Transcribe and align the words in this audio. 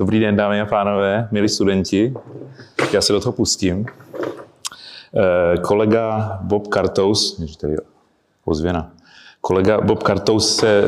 Dobrý 0.00 0.20
den, 0.20 0.36
dámy 0.36 0.60
a 0.60 0.66
pánové, 0.66 1.28
milí 1.30 1.48
studenti. 1.48 2.14
Já 2.92 3.00
se 3.00 3.12
do 3.12 3.20
toho 3.20 3.32
pustím. 3.32 3.86
Eh, 5.16 5.58
kolega 5.58 6.38
Bob 6.42 6.68
Kartous, 6.68 7.42
tady 7.60 7.76
ozvěna, 8.44 8.90
kolega 9.40 9.80
Bob 9.80 10.02
Kartous, 10.02 10.62
eh, 10.62 10.82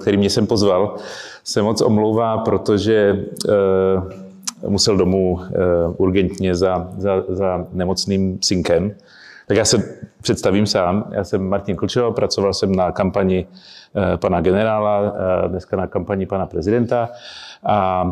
který 0.00 0.16
mě 0.16 0.30
sem 0.30 0.46
pozval, 0.46 0.96
se 1.44 1.62
moc 1.62 1.80
omlouvá, 1.82 2.38
protože 2.38 3.24
eh, 3.48 4.68
musel 4.68 4.96
domů 4.96 5.40
urgentně 5.96 6.54
za, 6.54 6.90
za, 6.98 7.24
za 7.28 7.66
nemocným 7.72 8.38
synkem. 8.42 8.94
Tak 9.46 9.56
já 9.56 9.64
se 9.64 9.98
představím 10.22 10.66
sám. 10.66 11.10
Já 11.10 11.24
jsem 11.24 11.48
Martin 11.48 11.76
Klčova, 11.76 12.10
pracoval 12.10 12.54
jsem 12.54 12.74
na 12.74 12.92
kampani 12.92 13.46
pana 14.16 14.40
generála, 14.40 15.14
dneska 15.48 15.76
na 15.76 15.86
kampani 15.86 16.26
pana 16.26 16.46
prezidenta 16.46 17.08
a 17.66 18.04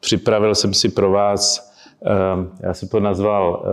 připravil 0.00 0.54
jsem 0.54 0.74
si 0.74 0.88
pro 0.88 1.10
vás, 1.10 1.72
já 2.60 2.74
jsem 2.74 2.88
to 2.88 3.00
nazval 3.00 3.64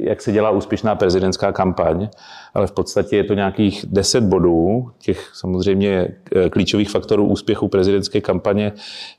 jak 0.00 0.22
se 0.22 0.32
dělá 0.32 0.50
úspěšná 0.50 0.94
prezidentská 0.94 1.52
kampaň, 1.52 2.08
ale 2.54 2.66
v 2.66 2.72
podstatě 2.72 3.16
je 3.16 3.24
to 3.24 3.34
nějakých 3.34 3.84
deset 3.88 4.24
bodů, 4.24 4.90
těch 4.98 5.30
samozřejmě 5.34 6.08
eh, 6.36 6.50
klíčových 6.50 6.90
faktorů 6.90 7.26
úspěchu 7.26 7.68
prezidentské 7.68 8.20
kampaně. 8.20 8.72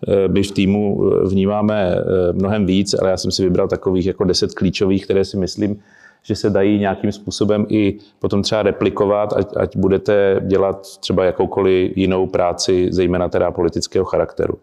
Eh, 0.07 0.27
my 0.27 0.43
v 0.43 0.51
týmu 0.51 1.03
eh, 1.03 1.27
vnímáme 1.27 1.95
mnohem 2.31 2.65
víc, 2.65 2.93
ale 2.93 3.09
já 3.09 3.17
jsem 3.17 3.31
si 3.31 3.43
vybral 3.43 3.67
takových 3.67 4.05
jako 4.05 4.23
deset 4.23 4.53
klíčových, 4.53 5.05
které 5.05 5.25
si 5.25 5.37
myslím, 5.37 5.79
že 6.23 6.35
se 6.35 6.49
dají 6.49 6.79
nějakým 6.79 7.11
způsobem 7.11 7.65
i 7.69 7.97
potom 8.19 8.41
třeba 8.41 8.63
replikovat, 8.63 9.33
ať, 9.33 9.47
ať 9.55 9.77
budete 9.77 10.41
dělat 10.47 10.97
třeba 10.99 11.25
jakoukoliv 11.25 11.97
jinou 11.97 12.27
práci, 12.27 12.87
zejména 12.91 13.29
teda 13.29 13.51
politického 13.51 14.05
charakteru. 14.05 14.59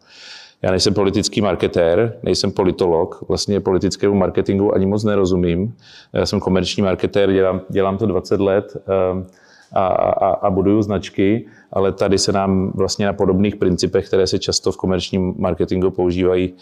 Já 0.62 0.70
nejsem 0.70 0.94
politický 0.94 1.40
marketér, 1.40 2.18
nejsem 2.22 2.52
politolog, 2.52 3.24
vlastně 3.28 3.60
politickému 3.60 4.14
marketingu 4.14 4.74
ani 4.74 4.86
moc 4.86 5.04
nerozumím. 5.04 5.74
Já 6.12 6.26
jsem 6.26 6.40
komerční 6.40 6.82
marketér, 6.82 7.32
dělám, 7.32 7.60
dělám 7.68 7.98
to 7.98 8.06
20 8.06 8.40
let 8.40 8.76
ehm, 8.86 9.26
a, 9.72 9.86
a, 9.86 10.28
a 10.28 10.50
buduju 10.50 10.82
značky, 10.82 11.46
ale 11.72 11.92
tady 11.92 12.18
se 12.18 12.32
nám 12.32 12.72
vlastně 12.74 13.06
na 13.06 13.12
podobných 13.12 13.56
principech, 13.56 14.06
které 14.06 14.26
se 14.26 14.38
často 14.38 14.72
v 14.72 14.76
komerčním 14.76 15.34
marketingu 15.38 15.90
používají, 15.90 16.54
eh, 16.54 16.58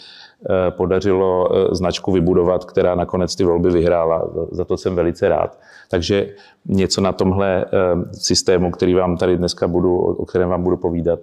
podařilo 0.71 1.49
eh, 1.51 1.75
značku 1.75 2.13
vybudovat, 2.13 2.65
která 2.65 2.95
nakonec 2.95 3.37
ty 3.37 3.45
volby 3.45 3.71
vyhrála. 3.71 4.29
Za 4.51 4.65
to 4.65 4.77
jsem 4.77 4.95
velice 4.95 5.29
rád. 5.29 5.59
Takže 5.91 6.29
něco 6.67 7.01
na 7.01 7.13
tomhle 7.13 7.65
ehm, 7.65 8.05
systému, 8.13 8.71
který 8.71 8.95
vám 8.95 9.17
tady 9.17 9.37
dneska 9.37 9.69
budu, 9.69 9.97
o 9.97 10.27
kterém 10.27 10.49
vám 10.49 10.63
budu 10.63 10.77
povídat, 10.77 11.19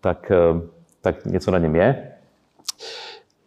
tak, 0.00 0.32
tak 1.00 1.24
něco 1.26 1.50
na 1.50 1.58
něm 1.58 1.76
je. 1.76 2.10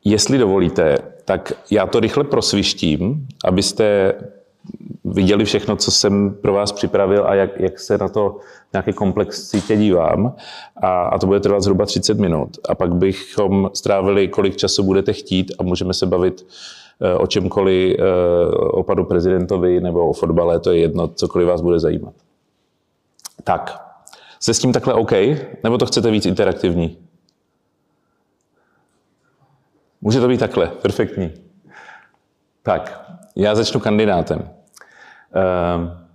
Jestli 0.06 0.38
dovolíte, 0.38 0.98
tak 1.26 1.54
já 1.72 1.86
to 1.86 2.00
rychle 2.00 2.24
prosvištím, 2.24 3.28
abyste 3.46 4.14
viděli 5.06 5.46
všechno, 5.46 5.76
co 5.76 5.92
jsem 5.92 6.34
pro 6.42 6.54
vás 6.54 6.72
připravil 6.72 7.28
a 7.28 7.36
jak, 7.36 7.60
jak 7.60 7.80
se 7.80 7.98
na 7.98 8.10
to 8.10 8.38
nějaké 8.74 8.94
komplexitě 8.94 9.78
dívám. 9.78 10.36
A, 10.76 11.02
a 11.04 11.20
to 11.20 11.28
bude 11.28 11.40
trvat 11.40 11.62
zhruba 11.62 11.86
30 11.86 12.18
minut. 12.20 12.58
A 12.70 12.76
pak 12.76 12.96
bychom 12.96 13.70
strávili, 13.74 14.28
kolik 14.28 14.56
času 14.56 14.84
budete 14.84 15.14
chtít 15.14 15.52
a 15.60 15.64
můžeme 15.64 15.94
se 15.94 16.06
bavit 16.06 16.48
eh, 17.02 17.14
o 17.14 17.28
čemkoliv, 17.28 18.00
eh, 18.00 18.04
o 18.56 18.84
panu 18.84 19.06
prezidentovi 19.06 19.82
nebo 19.82 20.10
o 20.10 20.14
fotbale, 20.14 20.60
to 20.60 20.72
je 20.72 20.80
jedno, 20.80 21.08
cokoliv 21.08 21.48
vás 21.48 21.62
bude 21.62 21.80
zajímat. 21.80 22.14
Tak, 23.44 23.88
se 24.40 24.54
s 24.54 24.60
tím 24.60 24.74
takhle 24.74 24.94
OK? 24.94 25.12
Nebo 25.64 25.78
to 25.78 25.86
chcete 25.86 26.12
víc 26.12 26.26
interaktivní? 26.26 26.98
Může 30.02 30.20
to 30.20 30.28
být 30.28 30.40
takhle, 30.40 30.68
perfektní. 30.68 31.32
Tak, 32.64 33.12
já 33.36 33.56
začnu 33.56 33.80
kandidátem. 33.80 34.57
Ehm, 35.38 36.08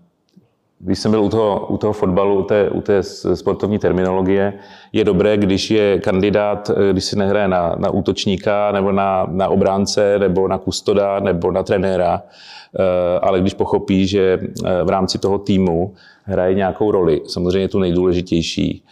když 0.84 0.98
jsem 0.98 1.10
byl 1.10 1.22
u 1.22 1.28
toho, 1.28 1.66
u 1.66 1.76
toho 1.76 1.92
fotbalu, 1.92 2.38
u 2.38 2.42
té, 2.42 2.70
u 2.70 2.80
té 2.80 3.02
sportovní 3.34 3.78
terminologie, 3.78 4.52
je 4.92 5.04
dobré, 5.04 5.36
když 5.36 5.70
je 5.70 5.98
kandidát, 5.98 6.70
eh, 6.70 6.92
když 6.92 7.04
si 7.04 7.18
nehraje 7.18 7.48
na, 7.48 7.74
na 7.78 7.90
útočníka, 7.90 8.72
nebo 8.72 8.92
na, 8.92 9.26
na 9.30 9.48
obránce, 9.48 10.18
nebo 10.18 10.48
na 10.48 10.58
kustoda, 10.58 11.20
nebo 11.20 11.50
na 11.50 11.62
trenéra, 11.62 12.22
eh, 12.22 13.18
ale 13.18 13.40
když 13.40 13.54
pochopí, 13.54 14.06
že 14.06 14.38
eh, 14.42 14.84
v 14.84 14.88
rámci 14.88 15.18
toho 15.18 15.38
týmu 15.38 15.94
hraje 16.24 16.54
nějakou 16.54 16.90
roli, 16.90 17.22
samozřejmě 17.26 17.68
tu 17.68 17.78
nejdůležitější, 17.78 18.84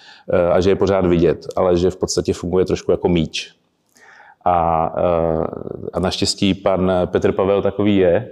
a 0.53 0.61
že 0.61 0.71
je 0.71 0.77
pořád 0.77 1.07
vidět, 1.07 1.47
ale 1.57 1.77
že 1.77 1.91
v 1.91 1.97
podstatě 1.97 2.33
funguje 2.33 2.65
trošku 2.65 2.91
jako 2.91 3.09
míč. 3.09 3.53
A, 4.45 4.85
a 5.93 6.01
naštěstí 6.01 6.55
pan 6.55 6.93
Petr 7.07 7.33
Pavel 7.33 7.63
takový 7.63 7.97
je, 7.97 8.29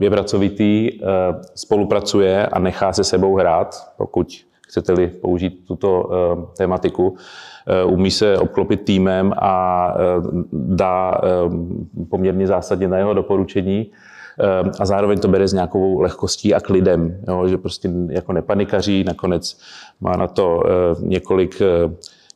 je 0.00 0.10
pracovitý, 0.10 0.90
eh, 0.90 1.06
spolupracuje 1.54 2.46
a 2.46 2.58
nechá 2.58 2.92
se 2.92 3.04
sebou 3.04 3.36
hrát, 3.36 3.92
pokud 3.96 4.26
chcete-li 4.68 5.06
použít 5.06 5.64
tuto 5.68 6.10
tématiku. 6.56 7.16
Umí 7.86 8.10
se 8.10 8.38
obklopit 8.38 8.84
týmem 8.84 9.32
a 9.36 9.94
dá 10.52 11.20
poměrně 12.10 12.46
zásadně 12.46 12.88
na 12.88 12.98
jeho 12.98 13.14
doporučení 13.14 13.90
a 14.80 14.86
zároveň 14.86 15.20
to 15.20 15.28
bere 15.28 15.48
s 15.48 15.52
nějakou 15.52 16.00
lehkostí 16.00 16.54
a 16.54 16.60
klidem, 16.60 17.20
jo, 17.28 17.48
že 17.48 17.58
prostě 17.58 17.90
jako 18.08 18.32
nepanikaří, 18.32 19.04
nakonec 19.04 19.58
má 20.00 20.16
na 20.16 20.26
to 20.26 20.62
několik 21.00 21.62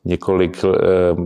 několik, 0.04 0.64
eh, 0.64 0.68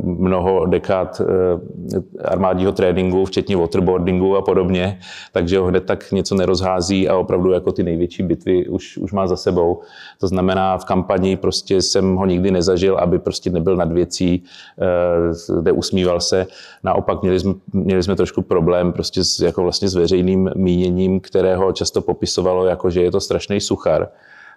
mnoho 0.02 0.66
dekád 0.66 1.20
eh, 1.20 2.24
armádního 2.24 2.72
tréninku, 2.72 3.24
včetně 3.24 3.56
waterboardingu 3.56 4.36
a 4.36 4.42
podobně, 4.42 4.98
takže 5.32 5.58
ho 5.58 5.66
hned 5.66 5.84
tak 5.84 6.12
něco 6.12 6.34
nerozhází 6.34 7.08
a 7.08 7.16
opravdu 7.16 7.52
jako 7.52 7.72
ty 7.72 7.82
největší 7.82 8.22
bitvy 8.22 8.68
už, 8.68 8.98
už 8.98 9.12
má 9.12 9.26
za 9.26 9.36
sebou. 9.36 9.80
To 10.20 10.28
znamená, 10.28 10.78
v 10.78 10.84
kampani 10.84 11.36
prostě 11.36 11.82
jsem 11.82 12.14
ho 12.16 12.26
nikdy 12.26 12.50
nezažil, 12.50 12.98
aby 12.98 13.18
prostě 13.18 13.50
nebyl 13.50 13.76
nad 13.76 13.92
věcí, 13.92 14.44
eh, 14.80 15.60
kde 15.60 15.72
usmíval 15.72 16.20
se. 16.20 16.46
Naopak 16.84 17.22
měli 17.22 17.40
jsme, 17.40 17.54
měli 17.72 18.02
jsme 18.02 18.16
trošku 18.16 18.42
problém 18.42 18.92
prostě 18.92 19.24
s, 19.24 19.40
jako 19.40 19.62
vlastně 19.62 19.88
s 19.88 19.94
veřejným 19.94 20.50
míněním, 20.56 21.20
kterého 21.20 21.72
často 21.72 22.00
popisovalo 22.00 22.64
jako, 22.64 22.90
že 22.90 23.02
je 23.02 23.10
to 23.10 23.20
strašný 23.20 23.60
suchar 23.60 24.08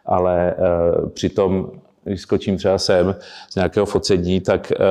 ale 0.05 0.55
uh, 0.57 1.09
přitom 1.09 1.71
když 2.03 2.21
skočím 2.21 2.57
třeba 2.57 2.77
sem 2.77 3.15
z 3.49 3.55
nějakého 3.55 3.85
focení, 3.85 4.41
tak 4.41 4.71
uh, 4.79 4.85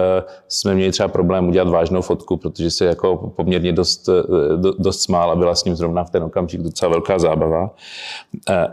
jsme 0.48 0.74
měli 0.74 0.92
třeba 0.92 1.08
problém 1.08 1.48
udělat 1.48 1.68
vážnou 1.68 2.02
fotku, 2.02 2.36
protože 2.36 2.70
se 2.70 2.84
jako 2.84 3.32
poměrně 3.36 3.72
dost, 3.72 4.08
uh, 4.08 4.14
dost 4.78 5.00
smál 5.00 5.30
a 5.30 5.36
byla 5.36 5.54
s 5.54 5.64
ním 5.64 5.76
zrovna 5.76 6.04
v 6.04 6.10
ten 6.10 6.22
okamžik 6.22 6.60
docela 6.60 6.90
velká 6.90 7.18
zábava. 7.18 7.62
Uh, 7.62 7.68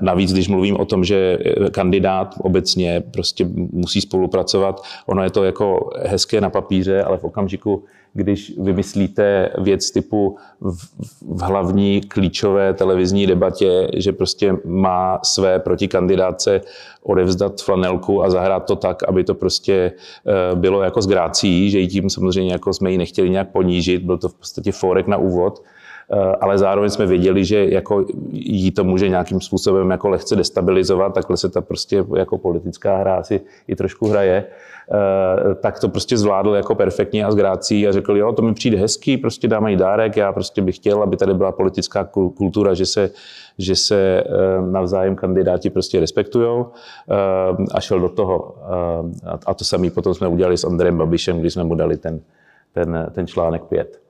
navíc, 0.02 0.34
když 0.34 0.48
mluvím 0.48 0.80
o 0.80 0.86
tom, 0.86 1.04
že 1.04 1.38
kandidát 1.72 2.36
obecně 2.38 3.04
prostě 3.12 3.46
musí 3.72 4.02
spolupracovat, 4.02 4.82
ono 5.06 5.24
je 5.24 5.30
to 5.30 5.44
jako 5.44 5.90
hezké 6.06 6.42
na 6.42 6.50
papíře, 6.50 7.04
ale 7.04 7.18
v 7.18 7.24
okamžiku, 7.24 7.84
když 8.16 8.54
vymyslíte 8.58 9.50
věc 9.58 9.92
typu 9.92 10.38
v, 10.62 10.88
v 11.22 11.42
hlavní 11.42 12.02
klíčové 12.02 12.74
televizní 12.74 13.28
debatě, 13.28 13.88
že 13.94 14.12
prostě 14.12 14.56
má 14.66 15.20
své 15.24 15.60
protikandidátce 15.60 16.62
odevzdat 17.04 17.62
flanelku 17.62 18.24
a 18.24 18.30
zahrát 18.30 18.66
to 18.66 18.76
tak, 18.76 19.04
aby 19.08 19.24
to 19.24 19.34
prostě 19.34 19.92
eh, 20.26 20.56
bylo 20.56 20.82
jako 20.82 21.02
s 21.02 21.08
grácí, 21.08 21.70
že 21.70 21.80
jí 21.80 21.88
tím 21.88 22.10
samozřejmě 22.10 22.52
jako 22.52 22.74
jsme 22.74 22.92
ji 22.92 22.98
nechtěli 22.98 23.30
nějak 23.30 23.52
ponížit, 23.52 24.04
byl 24.04 24.18
to 24.18 24.30
v 24.30 24.34
podstatě 24.34 24.72
fórek 24.72 25.08
na 25.08 25.18
úvod, 25.18 25.64
eh, 26.12 26.36
ale 26.42 26.58
zároveň 26.58 26.90
jsme 26.90 27.06
věděli, 27.06 27.46
že 27.46 27.66
jako 27.66 28.06
jí 28.32 28.72
to 28.72 28.84
může 28.84 29.10
nějakým 29.10 29.42
způsobem 29.42 29.92
jako 29.92 30.10
lehce 30.10 30.36
destabilizovat, 30.36 31.14
takhle 31.14 31.38
se 31.38 31.50
ta 31.50 31.62
prostě 31.62 32.06
jako 32.18 32.38
politická 32.38 32.98
hra 32.98 33.16
asi 33.16 33.42
i 33.68 33.76
trošku 33.76 34.08
hraje. 34.08 34.46
Eh, 34.92 35.56
tak 35.56 35.80
to 35.80 35.90
prostě 35.90 36.18
zvládl 36.18 36.50
jako 36.50 36.76
perfektně 36.76 37.26
a 37.26 37.32
s 37.32 37.36
grácí 37.36 37.88
a 37.88 37.92
řekl, 37.92 38.18
jo, 38.18 38.34
to 38.34 38.42
mi 38.42 38.54
přijde 38.54 38.78
hezký, 38.78 39.18
prostě 39.18 39.48
dáme 39.48 39.72
jí 39.72 39.78
dárek, 39.78 40.18
já 40.18 40.34
prostě 40.34 40.62
bych 40.62 40.76
chtěl, 40.76 41.04
aby 41.04 41.18
tady 41.18 41.34
byla 41.34 41.52
politická 41.52 42.04
kultura, 42.38 42.74
že 42.74 42.86
se, 42.86 43.10
že 43.58 43.76
se 43.76 44.24
eh, 44.26 44.62
navzájem 44.72 45.16
kandidáti 45.16 45.70
prostě 45.70 46.00
respektujou 46.00 46.68
eh, 47.10 47.16
a 47.72 47.82
šel 47.82 48.00
do 48.00 48.10
toho. 48.10 48.56
A 49.46 49.54
to 49.54 49.66
samý 49.66 49.90
potom 49.90 50.14
jsme 50.14 50.28
udělali 50.28 50.58
s 50.58 50.64
Andrejem 50.64 50.98
Babišem, 50.98 51.40
když 51.40 51.54
jsme 51.54 51.64
mu 51.64 51.76
dali 51.76 51.98
ten, 51.98 52.20
ten, 52.74 53.12
ten 53.12 53.28
článek 53.28 53.64
5. 53.64 54.02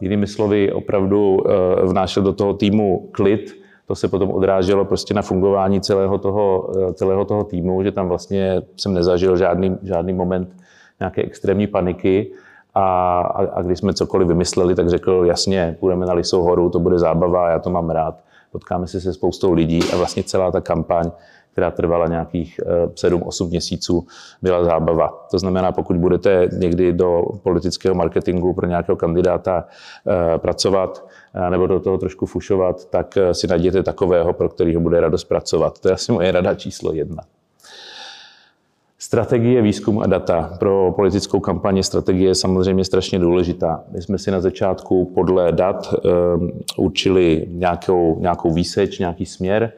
Jinými 0.00 0.26
slovy, 0.26 0.72
opravdu 0.72 1.44
vnášel 1.82 2.22
do 2.22 2.32
toho 2.32 2.54
týmu 2.54 3.08
klid, 3.12 3.63
to 3.86 3.94
se 3.94 4.08
potom 4.08 4.30
odráželo 4.30 4.84
prostě 4.84 5.14
na 5.14 5.22
fungování 5.22 5.80
celého 5.80 6.18
toho, 6.18 6.72
celého 6.94 7.24
toho 7.24 7.44
týmu, 7.44 7.82
že 7.82 7.92
tam 7.92 8.08
vlastně 8.08 8.62
jsem 8.76 8.94
nezažil 8.94 9.36
žádný, 9.36 9.78
žádný 9.82 10.12
moment 10.12 10.48
nějaké 11.00 11.22
extrémní 11.22 11.66
paniky. 11.66 12.30
A, 12.74 13.20
a, 13.20 13.46
a 13.46 13.62
když 13.62 13.78
jsme 13.78 13.94
cokoliv 13.94 14.28
vymysleli, 14.28 14.74
tak 14.74 14.88
řekl, 14.88 15.22
jasně, 15.26 15.76
půjdeme 15.80 16.06
na 16.06 16.12
Lisou 16.12 16.42
horu, 16.42 16.70
to 16.70 16.78
bude 16.78 16.98
zábava, 16.98 17.50
já 17.50 17.58
to 17.58 17.70
mám 17.70 17.90
rád. 17.90 18.14
potkáme 18.52 18.86
se 18.86 19.00
se 19.00 19.12
spoustou 19.12 19.52
lidí 19.52 19.80
a 19.92 19.96
vlastně 19.96 20.22
celá 20.22 20.50
ta 20.50 20.60
kampaň 20.60 21.10
která 21.54 21.70
trvala 21.70 22.06
nějakých 22.06 22.60
7-8 22.94 23.48
měsíců, 23.48 24.06
byla 24.42 24.64
zábava. 24.64 25.26
To 25.30 25.38
znamená, 25.38 25.72
pokud 25.72 25.96
budete 25.96 26.48
někdy 26.52 26.92
do 26.92 27.22
politického 27.42 27.94
marketingu 27.94 28.52
pro 28.52 28.66
nějakého 28.66 28.96
kandidáta 28.96 29.64
pracovat, 30.36 31.06
nebo 31.50 31.66
do 31.66 31.80
toho 31.80 31.98
trošku 31.98 32.26
fušovat, 32.26 32.90
tak 32.90 33.18
si 33.32 33.46
najděte 33.46 33.82
takového, 33.82 34.32
pro 34.32 34.48
kterého 34.48 34.80
bude 34.80 35.00
radost 35.00 35.24
pracovat. 35.24 35.78
To 35.78 35.88
je 35.88 35.94
asi 35.94 36.12
moje 36.12 36.32
rada 36.32 36.54
číslo 36.54 36.92
jedna. 36.92 37.22
Strategie, 38.98 39.62
výzkum 39.62 39.98
a 39.98 40.06
data. 40.06 40.56
Pro 40.58 40.92
politickou 40.96 41.40
kampaně 41.40 41.82
strategie 41.82 42.30
je 42.30 42.34
samozřejmě 42.34 42.84
strašně 42.84 43.18
důležitá. 43.18 43.84
My 43.90 44.02
jsme 44.02 44.18
si 44.18 44.30
na 44.30 44.40
začátku 44.40 45.04
podle 45.14 45.52
dat 45.52 45.94
um, 45.94 46.50
určili 46.76 47.46
nějakou, 47.48 48.20
nějakou 48.20 48.52
výseč, 48.52 48.98
nějaký 48.98 49.26
směr, 49.26 49.72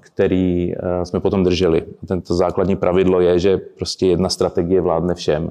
který 0.00 0.74
uh, 0.76 1.02
jsme 1.02 1.20
potom 1.20 1.44
drželi. 1.44 1.82
Tento 2.08 2.34
základní 2.34 2.76
pravidlo 2.76 3.20
je, 3.20 3.38
že 3.38 3.56
prostě 3.58 4.06
jedna 4.06 4.28
strategie 4.28 4.80
vládne 4.80 5.14
všem 5.14 5.44
uh, 5.44 5.50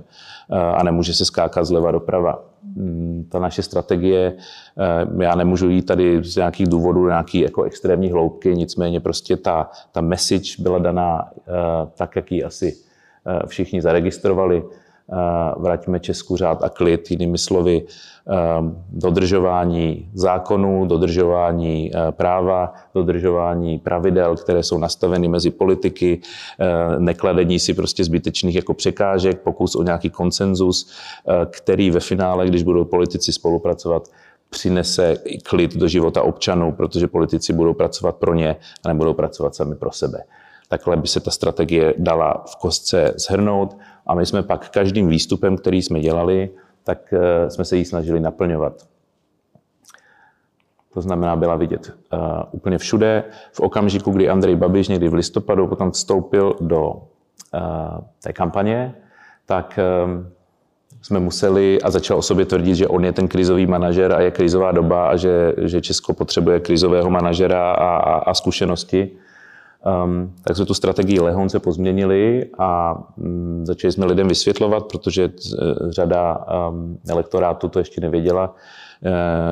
a 0.58 0.84
nemůže 0.84 1.14
se 1.14 1.26
skákat 1.26 1.66
zleva 1.66 1.92
doprava. 1.92 2.44
Mm, 2.78 3.26
ta 3.30 3.40
naše 3.40 3.64
strategie, 3.64 4.34
eh, 4.78 5.24
já 5.24 5.36
nemůžu 5.36 5.70
jít 5.70 5.82
tady 5.82 6.24
z 6.24 6.36
nějakých 6.36 6.68
důvodů 6.68 7.08
nějaký 7.08 7.40
jako 7.40 7.64
extrémní 7.64 8.12
hloubky, 8.12 8.56
nicméně 8.56 9.00
prostě 9.00 9.38
ta, 9.38 9.70
ta 9.92 10.02
message 10.02 10.50
byla 10.60 10.80
daná 10.80 11.30
eh, 11.38 11.52
tak, 11.96 12.16
jak 12.16 12.32
ji 12.32 12.44
asi 12.44 12.76
eh, 13.26 13.48
všichni 13.48 13.82
zaregistrovali. 13.82 14.64
Vraťme 15.58 16.00
Česku 16.00 16.38
řád 16.38 16.64
a 16.64 16.70
klid, 16.70 17.12
jinými 17.12 17.38
slovy, 17.38 17.86
dodržování 18.90 20.10
zákonů, 20.14 20.86
dodržování 20.86 21.92
práva, 22.12 22.74
dodržování 22.94 23.80
pravidel, 23.80 24.36
které 24.36 24.64
jsou 24.64 24.78
nastaveny 24.78 25.28
mezi 25.28 25.52
politiky, 25.52 26.22
nekladení 26.98 27.60
si 27.60 27.74
prostě 27.74 28.04
zbytečných 28.04 28.56
jako 28.56 28.74
překážek, 28.74 29.42
pokus 29.42 29.76
o 29.76 29.84
nějaký 29.84 30.10
konsenzus, 30.10 30.92
který 31.50 31.92
ve 31.92 32.00
finále, 32.00 32.48
když 32.48 32.64
budou 32.64 32.86
politici 32.86 33.34
spolupracovat, 33.34 34.08
přinese 34.50 35.18
klid 35.44 35.76
do 35.76 35.88
života 35.88 36.22
občanů, 36.22 36.72
protože 36.72 37.08
politici 37.08 37.54
budou 37.54 37.74
pracovat 37.74 38.16
pro 38.16 38.34
ně 38.34 38.56
a 38.86 38.88
nebudou 38.88 39.14
pracovat 39.14 39.56
sami 39.56 39.76
pro 39.76 39.92
sebe. 39.92 40.24
Takhle 40.70 40.98
by 40.98 41.08
se 41.08 41.20
ta 41.20 41.32
strategie 41.32 41.94
dala 41.98 42.44
v 42.48 42.56
kostce 42.56 43.14
zhrnout 43.18 43.78
a 44.08 44.16
my 44.16 44.26
jsme 44.26 44.44
pak 44.44 44.70
každým 44.70 45.08
výstupem, 45.08 45.58
který 45.58 45.82
jsme 45.82 46.00
dělali, 46.00 46.50
tak 46.84 47.14
eh, 47.14 47.50
jsme 47.50 47.66
se 47.66 47.78
jí 47.78 47.86
snažili 47.86 48.20
naplňovat. 48.20 48.88
To 50.94 51.02
znamená, 51.02 51.36
byla 51.36 51.56
vidět 51.56 51.94
uh, 52.14 52.20
úplně 52.52 52.78
všude. 52.78 53.24
V 53.52 53.60
okamžiku, 53.60 54.12
kdy 54.12 54.30
Andrej 54.30 54.56
Babiš 54.56 54.88
někdy 54.88 55.10
v 55.10 55.14
listopadu 55.14 55.68
potom 55.68 55.92
vstoupil 55.92 56.56
do 56.62 56.90
uh, 56.90 57.02
té 58.24 58.34
kampaně, 58.34 58.96
tak 59.46 59.80
jsme 61.02 61.20
museli 61.20 61.82
a 61.82 61.92
začal 61.92 62.18
o 62.18 62.22
sobě 62.22 62.46
tvrdit, 62.46 62.76
že 62.76 62.88
on 62.88 63.06
je 63.06 63.14
ten 63.14 63.28
krizový 63.28 63.66
manažer 63.66 64.14
a 64.14 64.22
je 64.22 64.32
krizová 64.32 64.72
doba 64.72 65.08
a 65.10 65.16
že, 65.16 65.54
že 65.58 65.82
Česko 65.82 66.14
potřebuje 66.14 66.60
krizového 66.60 67.10
manažera 67.10 67.72
a, 67.72 67.98
a, 67.98 68.14
a 68.14 68.34
zkušenosti. 68.34 69.12
Um, 69.88 70.34
tak 70.44 70.58
jsme 70.58 70.66
tu 70.66 70.74
strategii 70.74 71.20
lehonce 71.20 71.60
pozměnili 71.60 72.46
a 72.58 72.98
um, 73.18 73.66
začali 73.66 73.92
jsme 73.92 74.06
lidem 74.06 74.28
vysvětlovat, 74.28 74.86
protože 74.92 75.30
řada 75.90 76.46
um, 76.70 76.98
elektorátu 77.10 77.70
to 77.70 77.80
ještě 77.80 78.02
nevěděla, 78.02 78.56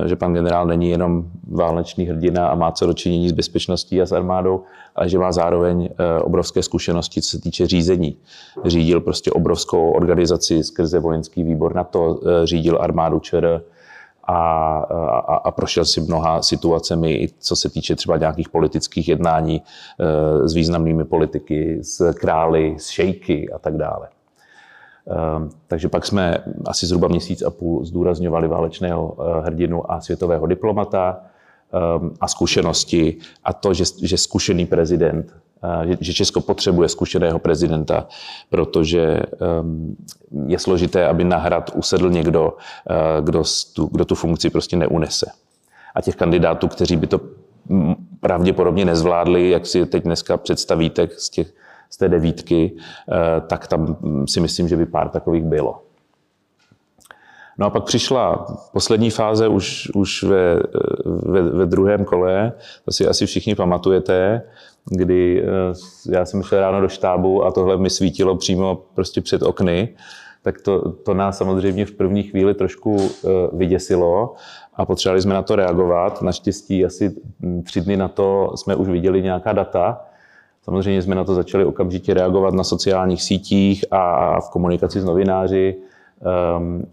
uh, 0.02 0.08
že 0.08 0.16
pan 0.16 0.34
generál 0.34 0.66
není 0.66 0.90
jenom 0.90 1.26
válečný 1.48 2.06
hrdina 2.06 2.48
a 2.48 2.56
má 2.56 2.72
co 2.72 2.86
dočinění 2.86 3.30
s 3.30 3.32
bezpečností 3.32 4.02
a 4.02 4.06
s 4.06 4.12
armádou, 4.12 4.64
ale 4.96 5.10
že 5.10 5.20
má 5.20 5.32
zároveň 5.32 5.80
uh, 5.80 5.88
obrovské 6.22 6.64
zkušenosti, 6.64 7.22
co 7.22 7.30
se 7.30 7.42
týče 7.42 7.68
řízení. 7.68 8.18
Řídil 8.66 9.02
prostě 9.02 9.32
obrovskou 9.32 9.92
organizaci 9.92 10.64
skrze 10.64 11.00
vojenský 11.00 11.44
výbor 11.44 11.76
NATO, 11.76 12.14
uh, 12.14 12.30
řídil 12.44 12.78
armádu 12.82 13.20
ČR, 13.20 13.62
a, 14.27 14.77
a, 15.27 15.36
a 15.36 15.51
prošel 15.51 15.86
si 15.86 16.01
mnoha 16.01 16.42
situacemi, 16.42 17.27
co 17.39 17.56
se 17.56 17.69
týče 17.69 17.95
třeba 17.95 18.18
nějakých 18.18 18.50
politických 18.50 19.10
jednání 19.10 19.62
e, 19.62 20.48
s 20.48 20.54
významnými 20.54 21.06
politiky, 21.06 21.80
s 21.81 22.13
krály, 22.13 22.75
s 22.77 22.89
šejky 22.89 23.51
a 23.51 23.60
tak 23.60 23.77
dále. 23.77 24.07
E, 24.07 24.12
takže 25.68 25.89
pak 25.89 26.06
jsme 26.06 26.38
asi 26.66 26.86
zhruba 26.86 27.07
měsíc 27.07 27.42
a 27.42 27.50
půl 27.50 27.86
zdůrazňovali 27.86 28.48
válečného 28.48 29.18
e, 29.19 29.42
hrdinu 29.42 29.92
a 29.92 30.01
světového 30.01 30.48
diplomata 30.48 31.22
a 32.22 32.27
zkušenosti 32.27 33.18
a 33.44 33.54
to, 33.54 33.74
že, 33.74 33.83
že 34.01 34.18
zkušený 34.18 34.66
prezident 34.66 35.33
že 36.00 36.13
Česko 36.13 36.42
potřebuje 36.42 36.90
zkušeného 36.90 37.40
prezidenta, 37.40 38.07
protože 38.50 39.19
ehm, 39.42 39.96
je 40.48 40.60
složité, 40.60 41.07
aby 41.07 41.24
na 41.24 41.38
hrad 41.38 41.72
usedl 41.75 42.10
někdo, 42.10 42.57
eh, 42.90 43.22
kdo 43.22 43.44
tu, 43.74 43.86
kdo 43.92 44.06
tu 44.06 44.16
funkci 44.16 44.50
prostě 44.50 44.78
neunese. 44.78 45.25
A 45.96 46.02
těch 46.02 46.16
kandidátů, 46.16 46.68
kteří 46.68 46.96
by 46.96 47.07
to 47.07 47.19
pravděpodobně 48.19 48.86
nezvládli, 48.86 49.50
jak 49.50 49.66
si 49.66 49.86
teď 49.86 50.04
dneska 50.04 50.38
představíte 50.38 51.07
z, 51.18 51.30
těch, 51.30 51.54
z 51.90 51.98
té 51.98 52.10
devítky, 52.10 52.72
eh, 52.78 53.42
tak 53.42 53.68
tam 53.68 53.98
si 54.28 54.40
myslím, 54.40 54.68
že 54.68 54.78
by 54.78 54.86
pár 54.86 55.10
takových 55.10 55.44
bylo. 55.44 55.81
No 57.58 57.66
a 57.66 57.69
pak 57.69 57.84
přišla 57.84 58.46
poslední 58.74 59.10
fáze 59.10 59.48
už, 59.48 59.92
už 59.96 60.24
ve, 60.24 60.60
ve, 61.06 61.42
ve 61.42 61.66
druhém 61.66 62.06
kole, 62.06 62.51
to 62.86 62.92
si 62.92 63.08
asi 63.08 63.25
všichni 63.25 63.56
pamatujete, 63.56 64.42
kdy 64.92 65.44
eh, 65.44 65.74
já 66.12 66.26
jsem 66.26 66.44
šel 66.44 66.60
ráno 66.60 66.82
do 66.82 66.90
štábu 66.90 67.46
a 67.46 67.52
tohle 67.52 67.78
mi 67.78 67.90
svítilo 67.90 68.36
přímo 68.36 68.82
prostě 68.94 69.22
před 69.22 69.44
okny, 69.44 69.90
tak 70.42 70.62
to, 70.62 70.92
to 70.92 71.14
nás 71.14 71.38
samozřejmě 71.38 71.86
v 71.86 71.92
první 71.92 72.24
chvíli 72.24 72.54
trošku 72.54 72.98
eh, 73.00 73.30
vyděsilo 73.54 74.34
a 74.74 74.86
potřebovali 74.86 75.22
jsme 75.22 75.34
na 75.34 75.42
to 75.42 75.56
reagovat. 75.56 76.22
Naštěstí 76.22 76.86
asi 76.86 77.16
tři 77.64 77.82
dny 77.82 77.98
na 77.98 78.08
to 78.08 78.52
jsme 78.56 78.76
už 78.76 78.88
viděli 78.88 79.22
nějaká 79.22 79.54
data. 79.54 80.02
Samozřejmě 80.64 81.02
jsme 81.02 81.16
na 81.16 81.24
to 81.24 81.36
začali 81.36 81.66
okamžitě 81.66 82.14
reagovat 82.14 82.54
na 82.54 82.64
sociálních 82.64 83.24
sítích 83.24 83.86
a 83.92 84.42
v 84.42 84.50
komunikaci 84.50 85.02
s 85.02 85.06
novináři 85.06 85.76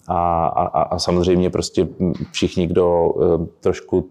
a, 0.09 0.47
a, 0.47 0.83
a 0.83 0.99
samozřejmě 0.99 1.51
prostě 1.51 1.89
všichni, 2.33 2.67
kdo 2.67 3.15
ehm, 3.23 3.49
trošku 3.61 4.11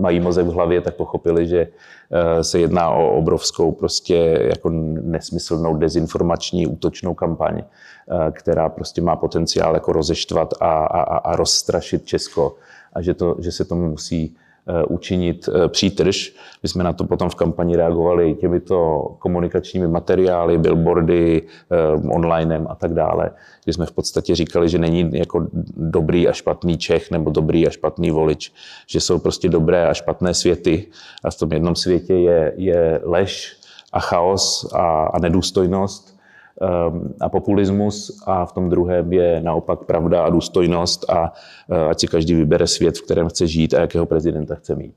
mají 0.00 0.20
mozek 0.20 0.46
v 0.46 0.52
hlavě, 0.52 0.80
tak 0.80 0.94
pochopili, 0.94 1.46
že 1.46 1.68
eh, 2.10 2.44
se 2.44 2.58
jedná 2.58 2.90
o 2.90 3.10
obrovskou 3.10 3.72
prostě 3.72 4.38
jako 4.50 4.70
nesmyslnou 5.02 5.76
dezinformační 5.76 6.66
útočnou 6.66 7.14
kampaň, 7.14 7.62
eh, 7.62 8.30
která 8.30 8.68
prostě 8.68 9.02
má 9.02 9.16
potenciál 9.16 9.74
jako 9.74 9.92
rozeštvat 9.92 10.54
a, 10.60 10.84
a, 10.84 11.16
a 11.16 11.36
rozstrašit 11.36 12.04
Česko 12.04 12.56
a 12.92 13.02
že, 13.02 13.14
to, 13.14 13.36
že 13.38 13.52
se 13.52 13.64
tomu 13.64 13.88
musí 13.88 14.36
učinit 14.88 15.48
eh, 15.48 15.68
přítrž. 15.68 16.34
My 16.62 16.68
jsme 16.68 16.84
na 16.84 16.92
to 16.92 17.04
potom 17.04 17.30
v 17.30 17.34
kampani 17.34 17.76
reagovali 17.76 18.34
těmito 18.34 19.00
komunikačními 19.18 19.88
materiály, 19.88 20.58
billboardy, 20.58 21.42
eh, 21.42 21.76
onlinem 22.08 22.66
a 22.70 22.74
tak 22.74 22.94
dále, 22.94 23.30
kdy 23.64 23.72
jsme 23.72 23.86
v 23.86 23.92
podstatě 23.92 24.34
říkali, 24.34 24.68
že 24.68 24.78
není 24.78 25.10
jako 25.12 25.46
dobrý 25.76 26.28
a 26.28 26.32
špatný 26.32 26.78
Čech 26.78 27.10
nebo 27.10 27.30
dobrý 27.30 27.66
a 27.66 27.70
špatný 27.70 28.10
volič, 28.10 28.52
že 28.86 29.00
jsou 29.00 29.18
prostě 29.18 29.48
dobré 29.48 29.88
a 29.88 29.94
špatné 29.94 30.34
světy 30.34 30.86
a 31.24 31.30
v 31.30 31.38
tom 31.38 31.52
jednom 31.52 31.76
světě 31.76 32.14
je, 32.14 32.52
je 32.56 33.00
lež 33.04 33.56
a 33.92 34.00
chaos 34.00 34.72
a, 34.72 35.04
a 35.04 35.18
nedůstojnost 35.18 36.19
a 37.20 37.28
populismus 37.28 38.22
a 38.26 38.46
v 38.46 38.52
tom 38.52 38.70
druhém 38.70 39.12
je 39.12 39.40
naopak 39.40 39.84
pravda 39.84 40.24
a 40.24 40.30
důstojnost 40.30 41.10
a 41.10 41.32
eh, 41.70 41.90
ať 41.90 42.00
si 42.00 42.06
každý 42.06 42.34
vybere 42.34 42.66
svět, 42.66 42.98
v 42.98 43.02
kterém 43.02 43.28
chce 43.28 43.46
žít 43.46 43.74
a 43.74 43.80
jakého 43.80 44.06
prezidenta 44.06 44.54
chce 44.54 44.74
mít. 44.74 44.94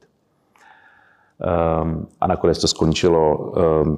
Ehm, 1.44 2.08
a 2.22 2.28
nakonec 2.28 2.62
to 2.62 2.68
skončilo 2.68 3.54
ehm, 3.58 3.98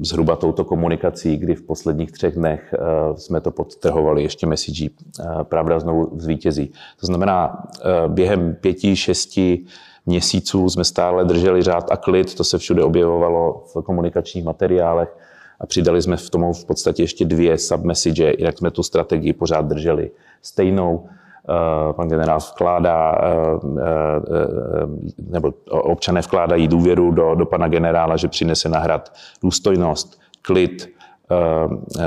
zhruba 0.00 0.36
touto 0.36 0.64
komunikací, 0.64 1.36
kdy 1.36 1.54
v 1.54 1.62
posledních 1.62 2.12
třech 2.12 2.34
dnech 2.34 2.74
eh, 2.74 2.78
jsme 3.16 3.40
to 3.40 3.50
podtrhovali 3.50 4.22
ještě 4.22 4.46
message 4.46 4.86
eh, 4.86 5.24
Pravda 5.42 5.80
znovu 5.80 6.10
zvítězí. 6.16 6.72
To 7.00 7.06
znamená, 7.06 7.66
během 8.08 8.54
pěti, 8.54 8.96
šesti 8.96 9.64
měsíců 10.06 10.68
jsme 10.68 10.84
stále 10.84 11.24
drželi 11.24 11.62
řád 11.62 11.90
a 11.90 11.96
klid, 11.96 12.34
to 12.34 12.44
se 12.44 12.58
všude 12.58 12.82
objevovalo 12.84 13.64
v 13.74 13.82
komunikačních 13.82 14.44
materiálech 14.44 15.16
a 15.60 15.66
přidali 15.66 16.02
jsme 16.02 16.16
v 16.16 16.30
tomu 16.30 16.52
v 16.52 16.64
podstatě 16.64 17.02
ještě 17.02 17.24
dvě 17.24 17.58
submessage, 17.58 18.32
jinak 18.38 18.58
jsme 18.58 18.70
tu 18.70 18.82
strategii 18.82 19.32
pořád 19.32 19.66
drželi 19.66 20.10
stejnou. 20.42 21.08
Eh, 21.48 21.92
pan 21.92 22.08
generál 22.08 22.38
vkládá, 22.38 23.18
eh, 23.22 23.60
eh, 23.80 24.86
nebo 25.30 25.52
občané 25.68 26.20
vkládají 26.20 26.68
důvěru 26.68 27.10
do, 27.10 27.34
do 27.34 27.46
pana 27.46 27.68
generála, 27.68 28.16
že 28.16 28.28
přinese 28.28 28.68
na 28.68 28.78
hrad 28.78 29.12
důstojnost, 29.42 30.20
klid, 30.42 30.96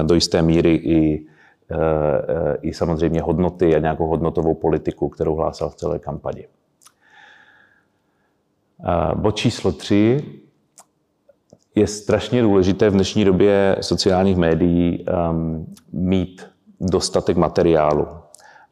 do 0.01 0.15
jisté 0.15 0.41
míry 0.41 0.75
i, 0.75 1.25
i 2.61 2.73
samozřejmě 2.73 3.21
hodnoty 3.21 3.75
a 3.75 3.79
nějakou 3.79 4.07
hodnotovou 4.07 4.53
politiku, 4.53 5.09
kterou 5.09 5.35
hlásal 5.35 5.69
v 5.69 5.75
celé 5.75 5.99
kampani. 5.99 6.47
Bod 9.15 9.35
číslo 9.35 9.71
tři 9.71 10.23
je 11.75 11.87
strašně 11.87 12.41
důležité 12.41 12.89
v 12.89 12.93
dnešní 12.93 13.25
době 13.25 13.75
sociálních 13.81 14.37
médií 14.37 15.05
um, 15.31 15.65
mít 15.93 16.47
dostatek 16.81 17.37
materiálu. 17.37 18.07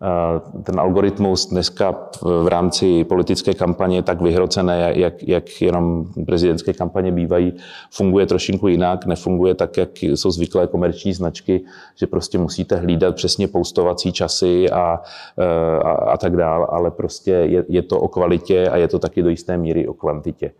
Uh, 0.01 0.63
ten 0.63 0.79
algoritmus 0.79 1.49
dneska 1.49 1.95
v 2.21 2.47
rámci 2.47 3.03
politické 3.03 3.53
kampaně 3.53 4.03
tak 4.03 4.21
vyhrocené, 4.21 4.93
jak, 4.95 5.23
jak 5.23 5.61
jenom 5.61 6.05
prezidentské 6.25 6.73
kampaně 6.73 7.11
bývají, 7.11 7.53
funguje 7.91 8.25
trošinku 8.25 8.67
jinak, 8.67 9.05
nefunguje 9.05 9.55
tak, 9.55 9.77
jak 9.77 10.03
jsou 10.03 10.31
zvyklé 10.31 10.67
komerční 10.67 11.13
značky, 11.13 11.61
že 11.95 12.07
prostě 12.07 12.37
musíte 12.37 12.75
hlídat 12.75 13.15
přesně 13.15 13.47
poustovací 13.47 14.11
časy 14.11 14.69
a, 14.69 14.99
uh, 15.37 15.87
a, 15.87 15.91
a 15.91 16.17
tak 16.17 16.35
dál, 16.35 16.67
ale 16.71 16.91
prostě 16.91 17.31
je, 17.31 17.65
je 17.69 17.81
to 17.81 17.99
o 17.99 18.07
kvalitě 18.07 18.69
a 18.69 18.77
je 18.77 18.87
to 18.87 18.99
taky 18.99 19.23
do 19.23 19.29
jisté 19.29 19.57
míry 19.57 19.87
o 19.87 19.93
kvantitě. 19.93 20.51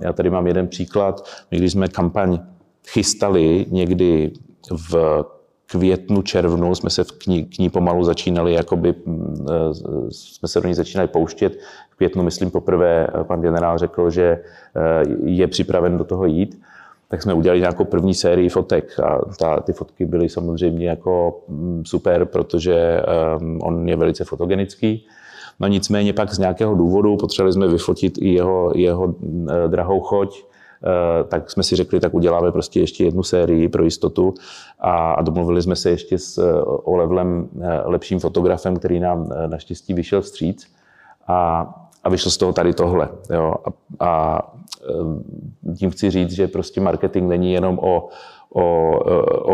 Já 0.00 0.12
tady 0.12 0.30
mám 0.30 0.46
jeden 0.46 0.68
příklad. 0.68 1.28
My, 1.50 1.58
když 1.58 1.72
jsme 1.72 1.88
kampaň 1.88 2.38
chystali 2.88 3.66
někdy 3.70 4.32
v 4.90 5.24
květnu, 5.66 6.22
červnu, 6.22 6.74
jsme 6.74 6.90
se 6.90 7.04
k 7.04 7.26
ní, 7.26 7.44
k 7.44 7.58
ní 7.58 7.70
pomalu 7.70 8.04
začínali, 8.04 8.54
jakoby, 8.54 8.88
e, 8.88 8.94
jsme 10.10 10.48
se 10.48 10.60
do 10.60 10.68
ní 10.68 10.74
začínali 10.74 11.08
pouštět. 11.08 11.58
V 11.90 11.96
květnu, 11.96 12.22
myslím, 12.22 12.50
poprvé 12.50 13.06
pan 13.22 13.40
generál 13.40 13.78
řekl, 13.78 14.10
že 14.10 14.42
je 15.24 15.46
připraven 15.46 15.98
do 15.98 16.04
toho 16.04 16.26
jít 16.26 16.60
tak 17.08 17.22
jsme 17.22 17.34
udělali 17.34 17.60
nějakou 17.60 17.84
první 17.84 18.14
sérii 18.14 18.48
fotek 18.48 19.00
a 19.00 19.20
ta, 19.38 19.60
ty 19.60 19.72
fotky 19.72 20.04
byly 20.04 20.28
samozřejmě 20.28 20.88
jako 20.88 21.40
super, 21.82 22.24
protože 22.24 23.02
um, 23.40 23.58
on 23.62 23.88
je 23.88 23.96
velice 23.96 24.24
fotogenický. 24.24 25.06
No 25.60 25.68
nicméně 25.68 26.12
pak 26.12 26.34
z 26.34 26.38
nějakého 26.38 26.74
důvodu 26.74 27.16
potřebovali 27.16 27.52
jsme 27.52 27.68
vyfotit 27.68 28.18
i 28.18 28.28
jeho, 28.28 28.72
jeho 28.74 29.14
eh, 29.50 29.68
drahou 29.68 30.00
choť, 30.00 30.36
eh, 30.40 31.24
tak 31.24 31.50
jsme 31.50 31.62
si 31.62 31.76
řekli, 31.76 32.00
tak 32.00 32.14
uděláme 32.14 32.52
prostě 32.52 32.80
ještě 32.80 33.04
jednu 33.04 33.22
sérii 33.22 33.68
pro 33.68 33.84
jistotu 33.84 34.34
a, 34.78 35.12
a 35.12 35.22
domluvili 35.22 35.62
jsme 35.62 35.76
se 35.76 35.90
ještě 35.90 36.18
s 36.18 36.38
eh, 36.38 36.62
Olevlem, 36.62 37.48
lepším 37.84 38.18
fotografem, 38.18 38.76
který 38.76 39.00
nám 39.00 39.28
naštěstí 39.46 39.94
vyšel 39.94 40.20
vstříc 40.20 40.66
a, 41.26 41.68
a 42.04 42.08
vyšlo 42.08 42.30
z 42.30 42.36
toho 42.36 42.52
tady 42.52 42.74
tohle. 42.74 43.08
Jo. 43.34 43.54
A, 43.64 43.70
a 44.06 44.42
tím 45.76 45.90
chci 45.90 46.10
říct, 46.10 46.32
že 46.32 46.48
prostě 46.48 46.80
marketing 46.80 47.28
není 47.28 47.52
jenom 47.52 47.78
o, 47.78 48.08
o, 48.54 48.62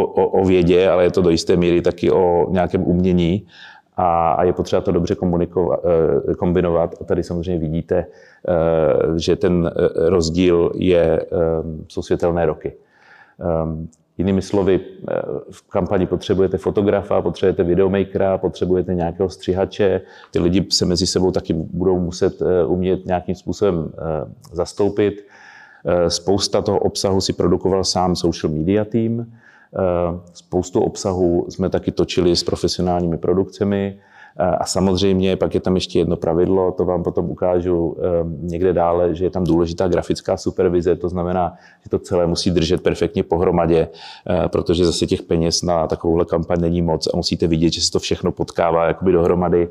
o, 0.00 0.26
o 0.28 0.44
vědě, 0.44 0.88
ale 0.88 1.04
je 1.04 1.10
to 1.10 1.22
do 1.22 1.30
jisté 1.30 1.56
míry 1.56 1.82
taky 1.82 2.10
o 2.10 2.46
nějakém 2.50 2.82
umění 2.82 3.46
a, 3.96 4.32
a 4.32 4.44
je 4.44 4.52
potřeba 4.52 4.82
to 4.82 4.92
dobře 4.92 5.16
eh, 5.16 6.34
kombinovat. 6.34 6.94
A 7.00 7.04
tady 7.04 7.22
samozřejmě 7.22 7.58
vidíte, 7.58 7.96
eh, 7.96 9.18
že 9.18 9.36
ten 9.36 9.70
eh, 9.76 10.10
rozdíl 10.10 10.72
je, 10.74 11.26
jsou 11.88 12.02
světelné 12.02 12.46
roky. 12.46 12.72
Jinými 14.18 14.42
slovy, 14.42 14.80
v 15.50 15.68
kampani 15.68 16.06
potřebujete 16.06 16.58
fotografa, 16.58 17.22
potřebujete 17.22 17.62
videomakera, 17.62 18.38
potřebujete 18.38 18.94
nějakého 18.94 19.30
střihače. 19.30 20.00
Ty 20.30 20.38
lidi 20.38 20.66
se 20.70 20.86
mezi 20.86 21.06
sebou 21.06 21.30
taky 21.30 21.52
budou 21.52 21.98
muset 21.98 22.42
umět 22.66 23.06
nějakým 23.06 23.34
způsobem 23.34 23.92
zastoupit. 24.52 25.26
Spousta 26.08 26.62
toho 26.62 26.78
obsahu 26.78 27.20
si 27.20 27.32
produkoval 27.32 27.84
sám 27.84 28.16
social 28.16 28.52
media 28.52 28.84
team. 28.84 29.26
Eh, 29.78 30.20
spoustu 30.32 30.80
obsahu 30.80 31.46
jsme 31.48 31.68
taky 31.68 31.92
točili 31.92 32.36
s 32.36 32.44
profesionálními 32.44 33.18
produkcemi. 33.18 33.98
Eh, 34.38 34.44
a 34.44 34.64
samozřejmě 34.64 35.36
pak 35.36 35.54
je 35.54 35.60
tam 35.60 35.74
ještě 35.74 35.98
jedno 35.98 36.16
pravidlo, 36.16 36.72
to 36.72 36.84
vám 36.84 37.02
potom 37.02 37.30
ukážu 37.30 37.96
eh, 37.98 38.02
někde 38.40 38.72
dále, 38.72 39.14
že 39.14 39.24
je 39.24 39.30
tam 39.30 39.44
důležitá 39.44 39.88
grafická 39.88 40.36
supervize, 40.36 40.96
to 40.96 41.08
znamená, 41.08 41.54
že 41.82 41.90
to 41.90 41.98
celé 41.98 42.26
musí 42.26 42.50
držet 42.50 42.82
perfektně 42.82 43.22
pohromadě, 43.22 43.88
protože 44.46 44.86
zase 44.86 45.06
těch 45.06 45.22
peněz 45.22 45.62
na 45.62 45.86
takovouhle 45.86 46.24
kampaň 46.24 46.60
není 46.60 46.82
moc 46.82 47.08
a 47.14 47.16
musíte 47.16 47.46
vidět, 47.46 47.72
že 47.72 47.80
se 47.80 47.92
to 47.92 47.98
všechno 47.98 48.32
potkává 48.32 48.86
jakoby 48.86 49.12
dohromady 49.12 49.68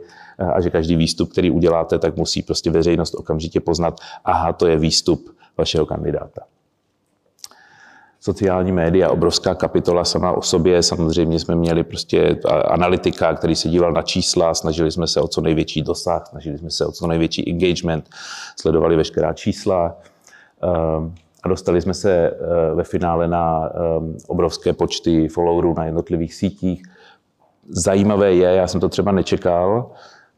a 0.53 0.61
že 0.61 0.69
každý 0.69 0.95
výstup, 0.95 1.31
který 1.31 1.51
uděláte, 1.51 1.99
tak 1.99 2.17
musí 2.17 2.41
prostě 2.41 2.71
veřejnost 2.71 3.15
okamžitě 3.15 3.59
poznat, 3.59 3.99
aha, 4.25 4.53
to 4.53 4.67
je 4.67 4.77
výstup 4.77 5.29
vašeho 5.57 5.85
kandidáta 5.85 6.41
sociální 8.23 8.71
média, 8.71 9.11
obrovská 9.11 9.55
kapitola 9.55 10.05
sama 10.05 10.31
o 10.31 10.41
sobě. 10.41 10.83
Samozřejmě 10.83 11.39
jsme 11.39 11.55
měli 11.55 11.83
prostě 11.83 12.39
analytika, 12.67 13.33
který 13.33 13.55
se 13.55 13.69
díval 13.69 13.91
na 13.91 14.01
čísla, 14.01 14.53
snažili 14.53 14.91
jsme 14.91 15.07
se 15.07 15.21
o 15.21 15.27
co 15.27 15.41
největší 15.41 15.81
dosah, 15.81 16.27
snažili 16.27 16.57
jsme 16.57 16.69
se 16.69 16.85
o 16.85 16.91
co 16.91 17.07
největší 17.07 17.49
engagement, 17.49 18.09
sledovali 18.59 18.95
veškerá 18.95 19.33
čísla 19.33 19.95
ehm, 20.63 21.13
a 21.43 21.47
dostali 21.47 21.81
jsme 21.81 21.93
se 21.93 22.11
eh, 22.11 22.75
ve 22.75 22.83
finále 22.83 23.27
na 23.27 23.69
ehm, 23.69 24.17
obrovské 24.27 24.73
počty 24.73 25.27
followerů 25.27 25.73
na 25.77 25.85
jednotlivých 25.85 26.33
sítích. 26.33 26.83
Zajímavé 27.69 28.33
je, 28.33 28.49
já 28.55 28.67
jsem 28.67 28.81
to 28.81 28.89
třeba 28.89 29.11
nečekal, 29.11 29.91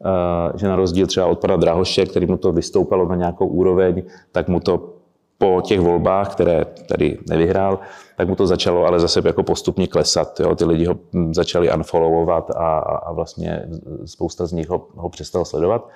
eh, 0.04 0.58
že 0.58 0.68
na 0.68 0.76
rozdíl 0.76 1.06
třeba 1.06 1.26
od 1.26 1.38
pana 1.38 1.56
Drahoše, 1.56 2.06
který 2.06 2.26
mu 2.26 2.36
to 2.36 2.52
vystoupalo 2.52 3.08
na 3.08 3.16
nějakou 3.16 3.46
úroveň, 3.46 4.02
tak 4.32 4.48
mu 4.48 4.60
to 4.60 4.95
po 5.38 5.60
těch 5.64 5.80
volbách, 5.80 6.32
které 6.32 6.64
tady 6.64 7.18
nevyhrál, 7.28 7.78
tak 8.16 8.28
mu 8.28 8.36
to 8.36 8.46
začalo 8.46 8.86
ale 8.86 9.00
zase 9.00 9.22
jako 9.24 9.42
postupně 9.42 9.86
klesat. 9.86 10.40
Jo? 10.40 10.54
Ty 10.54 10.64
lidi 10.64 10.84
ho 10.84 10.98
začali 11.30 11.72
unfollowovat 11.72 12.50
a, 12.50 12.78
a 12.78 13.12
vlastně 13.12 13.68
spousta 14.04 14.46
z 14.46 14.52
nich 14.52 14.68
ho, 14.68 14.88
ho 14.94 15.08
přestalo 15.08 15.44
sledovat. 15.44 15.88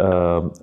Eh, 0.00 0.04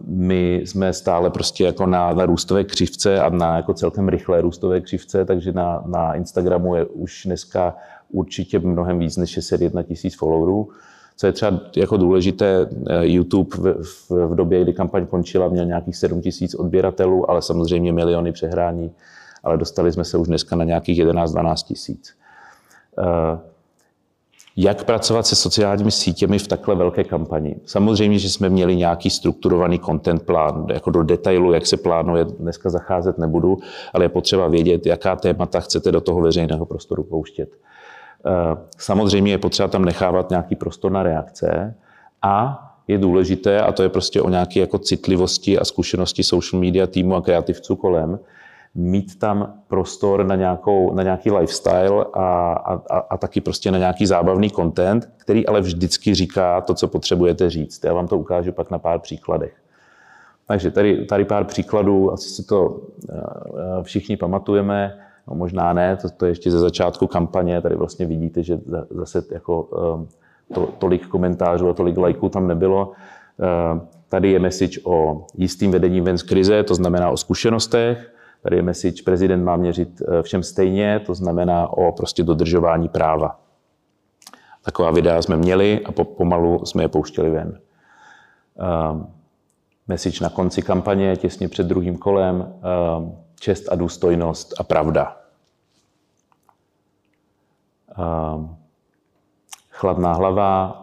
my 0.08 0.56
jsme 0.56 0.94
stále 0.94 1.30
prostě 1.30 1.64
jako 1.64 1.86
na, 1.86 2.14
na 2.14 2.26
růstové 2.26 2.64
křivce 2.64 3.20
a 3.20 3.30
na 3.30 3.56
jako 3.56 3.74
celkem 3.74 4.10
rychlé 4.10 4.42
růstové 4.42 4.82
křivce, 4.82 5.26
takže 5.26 5.52
na, 5.52 5.84
na 5.86 6.14
Instagramu 6.14 6.76
je 6.76 6.86
už 6.86 7.24
dneska 7.26 7.76
určitě 8.12 8.60
mnohem 8.60 9.00
víc 9.00 9.18
než 9.18 9.30
601 9.30 9.84
tisíc 9.84 10.16
followerů. 10.18 10.70
Co 11.16 11.28
je 11.28 11.34
třeba 11.34 11.60
jako 11.76 11.98
důležité, 11.98 12.70
eh, 12.90 13.08
YouTube 13.08 13.58
v, 13.58 13.84
v, 13.84 14.12
v 14.28 14.36
době, 14.36 14.62
kdy 14.62 14.74
kampaň 14.74 15.06
končila, 15.06 15.48
měl 15.48 15.66
nějakých 15.66 15.96
7 15.96 16.22
tisíc 16.22 16.56
odběratelů, 16.56 17.30
ale 17.30 17.42
samozřejmě 17.42 17.94
miliony 17.94 18.32
přehrání, 18.32 18.92
ale 19.44 19.58
dostali 19.58 19.92
jsme 19.92 20.04
se 20.04 20.18
už 20.18 20.28
dneska 20.28 20.56
na 20.56 20.64
nějakých 20.64 21.00
11-12 21.00 21.56
tisíc. 21.56 22.14
Eh, 23.00 23.40
jak 24.56 24.84
pracovat 24.84 25.28
se 25.28 25.36
sociálními 25.36 25.92
sítěmi 25.92 26.40
v 26.40 26.48
takhle 26.48 26.76
velké 26.76 27.04
kampani? 27.04 27.56
Samozřejmě, 27.66 28.20
že 28.20 28.30
jsme 28.30 28.50
měli 28.50 28.76
nějaký 28.76 29.10
strukturovaný 29.10 29.80
content 29.80 30.24
plán, 30.24 30.66
jako 30.74 30.92
do 30.92 31.04
detailu, 31.04 31.54
jak 31.54 31.66
se 31.66 31.78
plánuje, 31.78 32.26
dneska 32.26 32.70
zacházet 32.70 33.18
nebudu, 33.18 33.58
ale 33.94 34.06
je 34.06 34.10
potřeba 34.10 34.48
vědět, 34.48 34.86
jaká 34.86 35.16
témata 35.16 35.60
chcete 35.60 35.92
do 35.92 36.02
toho 36.02 36.22
veřejného 36.22 36.66
prostoru 36.66 37.04
pouštět. 37.04 37.50
Eh, 38.26 38.58
samozřejmě 38.78 39.32
je 39.32 39.38
potřeba 39.38 39.68
tam 39.68 39.86
nechávat 39.86 40.30
nějaký 40.30 40.56
prostor 40.56 40.92
na 40.92 41.04
reakce 41.04 41.76
a 42.22 42.60
je 42.88 42.98
důležité, 42.98 43.62
a 43.62 43.72
to 43.72 43.84
je 43.84 43.90
prostě 43.90 44.22
o 44.22 44.30
nějaké 44.30 44.60
jako 44.60 44.80
citlivosti 44.80 45.60
a 45.60 45.66
zkušenosti 45.66 46.24
social 46.24 46.62
media 46.62 46.88
týmu 46.88 47.16
a 47.16 47.22
kreativců 47.22 47.76
kolem, 47.76 48.20
mít 48.76 49.20
tam 49.20 49.54
prostor 49.68 50.26
na, 50.26 50.36
nějakou, 50.36 50.94
na 50.94 51.04
nějaký 51.04 51.32
lifestyle 51.32 52.06
a, 52.14 52.54
a, 52.90 52.98
a 52.98 53.18
taky 53.18 53.42
prostě 53.42 53.72
na 53.72 53.78
nějaký 53.78 54.06
zábavný 54.06 54.52
content, 54.52 55.10
který 55.18 55.48
ale 55.48 55.62
vždycky 55.62 56.16
říká 56.16 56.62
to, 56.62 56.74
co 56.74 56.88
potřebujete 56.88 57.50
říct. 57.50 57.84
Já 57.84 57.94
vám 57.94 58.08
to 58.08 58.18
ukážu 58.18 58.52
pak 58.52 58.72
na 58.72 58.80
pár 58.80 59.00
příkladech. 59.00 59.54
Takže 60.48 60.72
tady, 60.72 61.06
tady 61.06 61.26
pár 61.26 61.44
příkladů, 61.44 62.14
asi 62.14 62.30
si 62.30 62.44
to 62.44 62.82
eh, 63.10 63.16
eh, 63.18 63.84
všichni 63.84 64.18
pamatujeme. 64.18 65.00
No, 65.28 65.36
možná 65.36 65.74
ne, 65.74 65.98
to, 65.98 66.10
to 66.10 66.26
je 66.26 66.32
ještě 66.32 66.52
ze 66.52 66.60
začátku 66.60 67.08
kampaně, 67.08 67.62
tady 67.62 67.76
vlastně 67.76 68.06
vidíte, 68.06 68.44
že 68.44 68.60
zase 68.90 69.24
jako 69.32 69.62
um, 69.62 70.08
to, 70.54 70.66
tolik 70.66 71.08
komentářů 71.08 71.70
a 71.70 71.74
tolik 71.74 71.98
lajků 71.98 72.30
tam 72.30 72.48
nebylo. 72.48 72.88
Uh, 72.88 73.82
tady 74.10 74.32
je 74.32 74.40
message 74.40 74.80
o 74.84 75.26
jistým 75.38 75.72
vedením 75.72 76.04
ven 76.04 76.18
z 76.18 76.24
krize, 76.24 76.64
to 76.64 76.76
znamená 76.76 77.10
o 77.10 77.18
zkušenostech. 77.18 78.14
Tady 78.42 78.56
je 78.56 78.62
message, 78.62 79.04
prezident 79.06 79.44
má 79.44 79.56
měřit 79.56 80.02
uh, 80.02 80.22
všem 80.22 80.44
stejně, 80.44 81.00
to 81.06 81.14
znamená 81.14 81.68
o 81.68 81.92
prostě 81.92 82.24
dodržování 82.24 82.90
práva. 82.90 83.40
Taková 84.64 84.92
videa 84.92 85.22
jsme 85.22 85.38
měli 85.38 85.80
a 85.86 85.92
po, 85.92 86.04
pomalu 86.04 86.66
jsme 86.66 86.84
je 86.84 86.88
pouštěli 86.88 87.30
ven. 87.30 87.60
Um, 88.92 89.08
message 89.88 90.24
na 90.24 90.30
konci 90.30 90.62
kampaně, 90.62 91.16
těsně 91.16 91.48
před 91.48 91.68
druhým 91.68 91.98
kolem. 91.98 92.54
Um, 92.98 93.16
čest 93.40 93.72
a 93.72 93.76
důstojnost 93.76 94.54
a 94.60 94.64
pravda. 94.64 95.18
chladná 99.70 100.14
hlava 100.14 100.80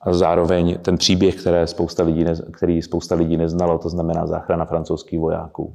a 0.00 0.12
zároveň 0.12 0.78
ten 0.78 0.98
příběh, 0.98 1.40
které 1.40 1.66
spousta 1.66 2.02
lidí 2.02 2.24
ne, 2.24 2.34
který 2.52 2.82
spousta 2.82 3.14
lidí 3.14 3.36
neznalo, 3.36 3.78
to 3.78 3.88
znamená 3.88 4.26
záchrana 4.26 4.64
francouzských 4.64 5.20
vojáků. 5.20 5.74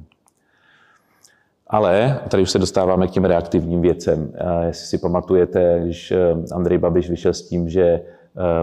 Ale 1.66 2.20
tady 2.28 2.42
už 2.42 2.50
se 2.50 2.58
dostáváme 2.58 3.06
k 3.08 3.10
těm 3.10 3.24
reaktivním 3.24 3.80
věcem. 3.80 4.32
Jestli 4.66 4.86
si 4.86 4.98
pamatujete, 4.98 5.80
když 5.82 6.12
eh, 6.12 6.34
Andrej 6.54 6.78
Babiš 6.78 7.10
vyšel 7.10 7.34
s 7.34 7.42
tím, 7.42 7.68
že 7.68 8.00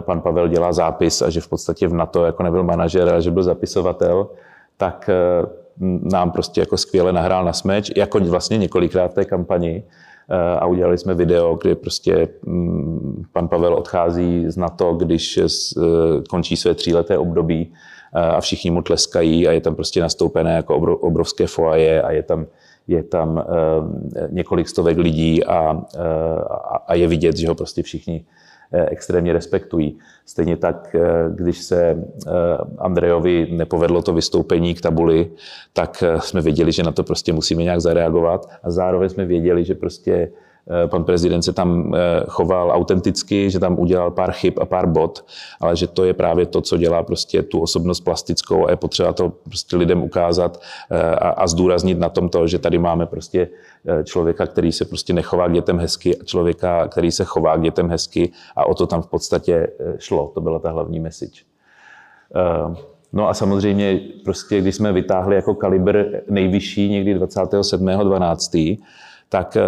pan 0.01 0.22
Pavel 0.22 0.48
dělá 0.48 0.74
zápis 0.74 1.22
a 1.22 1.30
že 1.30 1.41
v 1.41 1.48
podstatě 1.48 1.88
v 1.88 1.94
NATO 1.94 2.25
jako 2.25 2.44
nebyl 2.44 2.63
manažer, 2.63 3.10
ale 3.10 3.22
že 3.22 3.32
byl 3.32 3.44
zapisovatel, 3.44 4.30
tak 4.77 5.10
nám 6.12 6.32
prostě 6.32 6.60
jako 6.60 6.78
skvěle 6.78 7.13
nahrál 7.13 7.46
na 7.46 7.54
smeč, 7.54 7.92
jako 7.96 8.20
vlastně 8.20 8.58
několikrát 8.58 9.12
v 9.12 9.13
té 9.13 9.25
kampani 9.25 9.84
a 10.60 10.66
udělali 10.66 10.98
jsme 10.98 11.13
video, 11.13 11.56
kde 11.62 11.75
prostě 11.75 12.28
mm, 12.46 13.24
pan 13.34 13.48
Pavel 13.48 13.74
odchází 13.74 14.46
z 14.48 14.58
NATO, 14.58 14.94
když 14.94 15.40
končí 16.30 16.58
své 16.58 16.74
tříleté 16.74 17.18
období 17.18 17.74
a 18.13 18.42
všichni 18.42 18.72
mu 18.72 18.82
tleskají 18.82 19.48
a 19.48 19.51
je 19.51 19.62
tam 19.62 19.75
prostě 19.75 20.01
nastoupené 20.01 20.56
jako 20.56 20.75
obrovské 20.75 21.48
foaje 21.48 22.01
a 22.01 22.12
je 22.12 22.24
tam, 22.24 22.46
je 22.88 23.04
tam 23.04 23.44
několik 24.30 24.70
stovek 24.70 24.98
lidí 24.98 25.44
a, 25.44 25.82
a 26.88 26.96
je 26.96 27.08
vidět, 27.08 27.38
že 27.38 27.48
ho 27.48 27.56
prostě 27.56 27.84
všichni 27.84 28.25
Eh, 28.25 28.40
extrémně 28.72 29.34
respektují. 29.34 29.98
Stejně 30.25 30.58
tak, 30.58 30.96
eh, 30.96 31.01
když 31.36 31.62
se 31.62 31.82
eh, 31.82 32.32
Andrejovi 32.78 33.48
nepovedlo 33.51 34.01
to 34.01 34.13
vystoupení 34.13 34.75
k 34.75 34.82
tabuli, 34.82 35.32
tak 35.74 36.04
jsme 36.20 36.42
věděli, 36.42 36.72
že 36.72 36.84
na 36.84 36.92
to 36.92 37.04
prostě 37.04 37.34
musíme 37.34 37.63
nějak 37.63 37.82
zareagovat 37.82 38.50
a 38.63 38.72
zároveň 38.72 39.10
jsme 39.10 39.25
věděli, 39.25 39.66
že 39.66 39.75
prostě 39.75 40.12
Eh, 40.22 40.30
pan 40.88 41.03
prezident 41.03 41.41
se 41.41 41.53
tam 41.53 41.96
eh, 41.96 42.24
choval 42.27 42.72
autenticky, 42.72 43.50
že 43.50 43.60
tam 43.60 43.80
udělal 43.80 44.12
pár 44.12 44.32
chyb 44.32 44.53
a 44.62 44.65
pár 44.65 44.88
bod, 44.88 45.25
ale 45.60 45.75
že 45.75 45.88
to 45.88 46.03
je 46.03 46.13
právě 46.13 46.46
to, 46.46 46.62
co 46.62 46.77
dělá 46.77 47.03
prostě 47.03 47.44
tu 47.44 47.62
osobnost 47.62 48.00
plastickou 48.00 48.68
a 48.68 48.70
je 48.70 48.75
potřeba 48.75 49.13
to 49.13 49.34
prostě 49.44 49.77
lidem 49.77 50.03
ukázat 50.03 50.62
eh, 50.91 51.01
a, 51.01 51.30
a 51.30 51.48
zdůraznit 51.48 52.00
na 52.00 52.10
tom 52.10 52.30
to, 52.30 52.48
že 52.48 52.60
tady 52.60 52.77
máme 52.77 53.06
prostě 53.06 53.48
člověka, 54.03 54.46
který 54.46 54.72
se 54.72 54.86
prostě 54.86 55.13
nechová 55.13 55.48
k 55.48 55.53
dětem 55.53 55.80
hezky 55.80 56.18
a 56.18 56.24
člověka, 56.24 56.88
který 56.88 57.12
se 57.12 57.25
chová 57.25 57.58
k 57.58 57.62
dětem 57.62 57.89
hezky 57.89 58.32
a 58.56 58.65
o 58.65 58.74
to 58.74 58.88
tam 58.88 59.01
v 59.01 59.08
podstatě 59.08 59.68
šlo. 59.98 60.32
To 60.34 60.41
byla 60.41 60.60
ta 60.60 60.72
hlavní 60.72 61.00
message. 61.00 61.41
No 63.13 63.30
a 63.30 63.34
samozřejmě, 63.34 64.00
prostě, 64.24 64.62
když 64.62 64.75
jsme 64.75 64.94
vytáhli 64.94 65.36
jako 65.36 65.56
kalibr 65.56 66.06
nejvyšší 66.30 66.89
někdy 66.89 67.20
27.12., 67.20 68.77
tak 69.32 69.58
eh, 69.58 69.64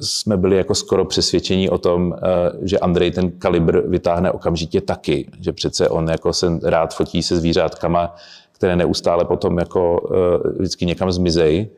jsme 0.00 0.36
byli 0.36 0.56
jako 0.56 0.74
skoro 0.74 1.04
přesvědčení 1.04 1.70
o 1.70 1.78
tom, 1.78 2.14
eh, 2.14 2.18
že 2.62 2.78
Andrej 2.78 3.10
ten 3.10 3.30
kalibr 3.30 3.88
vytáhne 3.88 4.30
okamžitě 4.30 4.80
taky, 4.80 5.28
že 5.40 5.52
přece 5.52 5.88
on 5.88 6.08
jako 6.08 6.32
se 6.32 6.46
rád 6.62 6.94
fotí 6.94 7.22
se 7.22 7.36
zvířátkama, 7.36 8.14
které 8.52 8.76
neustále 8.76 9.24
potom 9.24 9.58
jako 9.58 10.10
eh, 10.14 10.48
vždycky 10.58 10.86
někam 10.86 11.12
zmizej. 11.12 11.68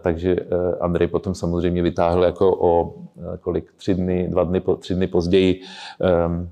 Takže 0.00 0.36
Andrej 0.80 1.08
potom 1.08 1.34
samozřejmě 1.34 1.82
vytáhl 1.82 2.24
jako 2.24 2.56
o 2.60 2.94
kolik, 3.40 3.72
tři 3.76 3.94
dny, 3.94 4.28
dva 4.30 4.44
dny, 4.44 4.62
tři 4.78 4.94
dny 4.94 5.06
později 5.06 5.60
ehm, 6.00 6.48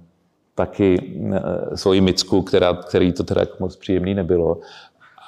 taky 0.55 1.17
svoji 1.75 2.00
micku, 2.00 2.43
která, 2.43 2.75
který 2.75 3.12
to 3.12 3.25
teda 3.25 3.43
moc 3.61 3.76
příjemný 3.76 4.15
nebylo. 4.15 4.59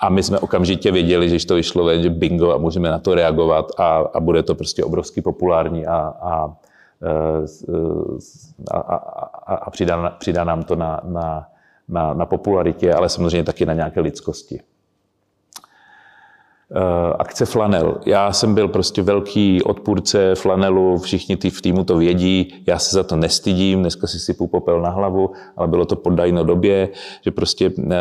A 0.01 0.09
my 0.09 0.23
jsme 0.23 0.39
okamžitě 0.39 0.93
věděli, 0.93 1.39
že 1.39 1.47
to 1.47 1.55
vyšlo 1.55 1.85
ven, 1.85 2.03
že 2.03 2.11
bingo 2.11 2.53
a 2.53 2.59
můžeme 2.59 2.91
na 2.91 2.99
to 2.99 3.15
reagovat 3.15 3.67
a, 3.79 3.97
a 3.97 4.21
bude 4.21 4.43
to 4.43 4.55
prostě 4.55 4.85
obrovsky 4.85 5.23
populární 5.23 5.87
a, 5.87 5.97
a, 5.97 6.55
a, 8.71 8.77
a, 8.77 9.55
a 9.55 9.71
přidá, 9.71 10.11
přidá 10.11 10.45
nám 10.45 10.63
to 10.63 10.77
na, 10.77 11.01
na, 11.05 11.49
na, 11.89 12.15
na 12.15 12.27
popularitě, 12.27 12.95
ale 12.95 13.09
samozřejmě 13.09 13.45
taky 13.45 13.67
na 13.67 13.75
nějaké 13.75 14.01
lidskosti. 14.01 14.61
Eh, 16.77 17.13
akce 17.19 17.47
Flanel. 17.47 18.01
Já 18.07 18.33
jsem 18.33 18.55
byl 18.55 18.69
prostě 18.69 19.03
velký 19.03 19.63
odpůrce 19.63 20.35
Flanelu, 20.35 20.99
všichni 20.99 21.37
ty 21.37 21.51
v 21.51 21.63
týmu 21.63 21.85
to 21.85 21.97
vědí, 21.97 22.55
já 22.67 22.79
se 22.79 22.97
za 22.97 23.03
to 23.03 23.17
nestydím, 23.17 23.81
dneska 23.81 24.07
si 24.07 24.19
sypu 24.19 24.47
popel 24.47 24.81
na 24.81 24.91
hlavu, 24.91 25.31
ale 25.57 25.69
bylo 25.69 25.85
to 25.85 25.97
po 25.97 26.11
Dajno 26.11 26.45
době, 26.45 26.89
že 27.25 27.31
prostě 27.31 27.71
eh, 27.91 27.95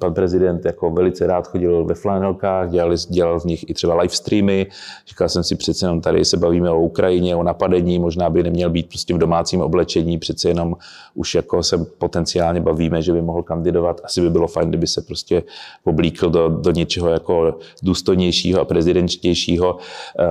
pan 0.00 0.14
prezident 0.14 0.64
jako 0.64 0.90
velice 0.90 1.26
rád 1.26 1.46
chodil 1.46 1.84
ve 1.84 1.94
Flanelkách, 1.94 2.70
dělal, 2.70 2.92
dělal 3.08 3.40
v 3.40 3.44
nich 3.44 3.70
i 3.70 3.74
třeba 3.74 3.94
live 3.94 4.14
streamy, 4.14 4.66
říkal 5.08 5.28
jsem 5.28 5.44
si 5.44 5.56
přece 5.56 5.86
jenom 5.86 6.00
tady 6.00 6.24
se 6.24 6.36
bavíme 6.36 6.70
o 6.70 6.80
Ukrajině, 6.80 7.36
o 7.36 7.42
napadení, 7.42 7.98
možná 7.98 8.30
by 8.30 8.42
neměl 8.42 8.70
být 8.70 8.88
prostě 8.88 9.14
v 9.14 9.18
domácím 9.18 9.60
oblečení, 9.60 10.18
přece 10.18 10.48
jenom 10.48 10.76
už 11.14 11.34
jako 11.34 11.62
se 11.62 11.78
potenciálně 11.98 12.60
bavíme, 12.60 13.02
že 13.02 13.12
by 13.12 13.22
mohl 13.22 13.42
kandidovat, 13.42 14.00
asi 14.04 14.20
by 14.20 14.30
bylo 14.30 14.46
fajn, 14.46 14.68
kdyby 14.68 14.86
se 14.86 15.02
prostě 15.02 15.42
oblíkl 15.84 16.30
do, 16.30 16.48
do 16.48 16.70
něčeho 16.70 17.08
jako 17.08 17.51
důstojnějšího 17.82 18.60
a 18.60 18.64
prezidentštějšího. 18.64 19.76
Eh, 20.18 20.24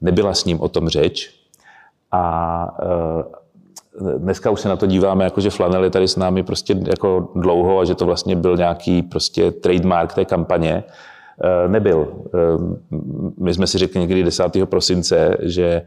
nebyla 0.00 0.34
s 0.34 0.44
ním 0.44 0.60
o 0.60 0.68
tom 0.68 0.88
řeč. 0.88 1.30
A 2.12 2.76
eh, 2.82 4.18
dneska 4.18 4.50
už 4.50 4.60
se 4.60 4.68
na 4.68 4.76
to 4.76 4.86
díváme, 4.86 5.24
jako 5.24 5.40
že 5.40 5.50
Flanel 5.50 5.84
je 5.84 5.90
tady 5.90 6.08
s 6.08 6.16
námi 6.16 6.42
prostě 6.42 6.76
jako 6.86 7.28
dlouho 7.34 7.80
a 7.80 7.84
že 7.84 7.94
to 7.94 8.06
vlastně 8.06 8.36
byl 8.36 8.56
nějaký 8.56 9.02
prostě 9.02 9.50
trademark 9.50 10.14
té 10.14 10.24
kampaně. 10.24 10.84
Eh, 11.44 11.68
nebyl. 11.68 12.08
My 13.38 13.54
jsme 13.54 13.66
si 13.66 13.78
řekli 13.78 14.00
někdy 14.00 14.22
10. 14.22 14.66
prosince, 14.66 15.36
že 15.40 15.82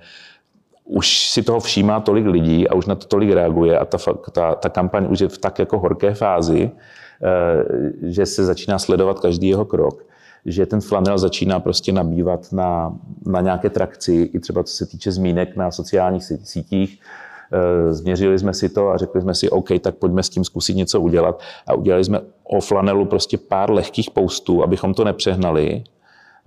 už 0.86 1.30
si 1.30 1.44
toho 1.44 1.60
všímá 1.60 2.00
tolik 2.00 2.26
lidí 2.26 2.68
a 2.68 2.76
už 2.76 2.86
na 2.86 2.96
to 2.96 3.08
tolik 3.08 3.32
reaguje 3.32 3.80
a 3.80 3.86
ta, 3.86 3.98
ta, 4.32 4.56
ta 4.56 4.70
kampaň 4.70 5.08
už 5.10 5.20
je 5.20 5.28
v 5.28 5.38
tak 5.38 5.60
jako 5.60 5.80
horké 5.80 6.14
fázi, 6.14 6.72
že 8.02 8.26
se 8.26 8.46
začíná 8.46 8.80
sledovat 8.80 9.20
každý 9.20 9.48
jeho 9.48 9.66
krok 9.66 10.04
že 10.46 10.66
ten 10.66 10.82
flanel 10.82 11.18
začíná 11.18 11.60
prostě 11.60 11.92
nabývat 11.92 12.54
na, 12.54 12.98
na 13.26 13.42
nějaké 13.42 13.70
trakci, 13.70 14.30
i 14.34 14.40
třeba 14.40 14.64
co 14.64 14.74
se 14.74 14.86
týče 14.86 15.12
zmínek 15.12 15.56
na 15.56 15.72
sociálních 15.72 16.24
sítích. 16.44 17.00
Eh, 17.54 17.94
změřili 17.94 18.40
jsme 18.40 18.54
si 18.54 18.70
to 18.70 18.90
a 18.90 18.98
řekli 18.98 19.22
jsme 19.22 19.34
si, 19.34 19.50
OK, 19.50 19.70
tak 19.82 19.96
pojďme 19.96 20.24
s 20.24 20.30
tím 20.30 20.44
zkusit 20.44 20.74
něco 20.74 21.02
udělat. 21.02 21.40
A 21.68 21.74
udělali 21.74 22.04
jsme 22.04 22.20
o 22.44 22.62
flanelu 22.62 23.06
prostě 23.06 23.38
pár 23.38 23.72
lehkých 23.72 24.12
postů, 24.12 24.64
abychom 24.64 24.94
to 24.94 25.04
nepřehnali, 25.04 25.84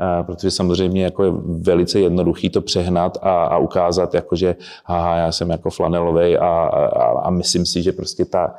eh, 0.01 0.25
protože 0.25 0.51
samozřejmě 0.51 1.05
jako 1.05 1.25
je 1.25 1.31
velice 1.47 2.01
jednoduchý 2.01 2.51
to 2.51 2.61
přehnat 2.61 3.19
a, 3.23 3.45
a 3.45 3.59
ukázat, 3.59 4.15
jako 4.15 4.37
že 4.37 4.57
haha, 4.85 5.17
já 5.17 5.33
jsem 5.33 5.51
jako 5.51 5.71
flanelový 5.71 6.39
a, 6.39 6.47
a, 6.47 7.21
a 7.21 7.31
myslím 7.31 7.67
si, 7.67 7.83
že 7.83 7.93
prostě 7.93 8.25
ta, 8.25 8.55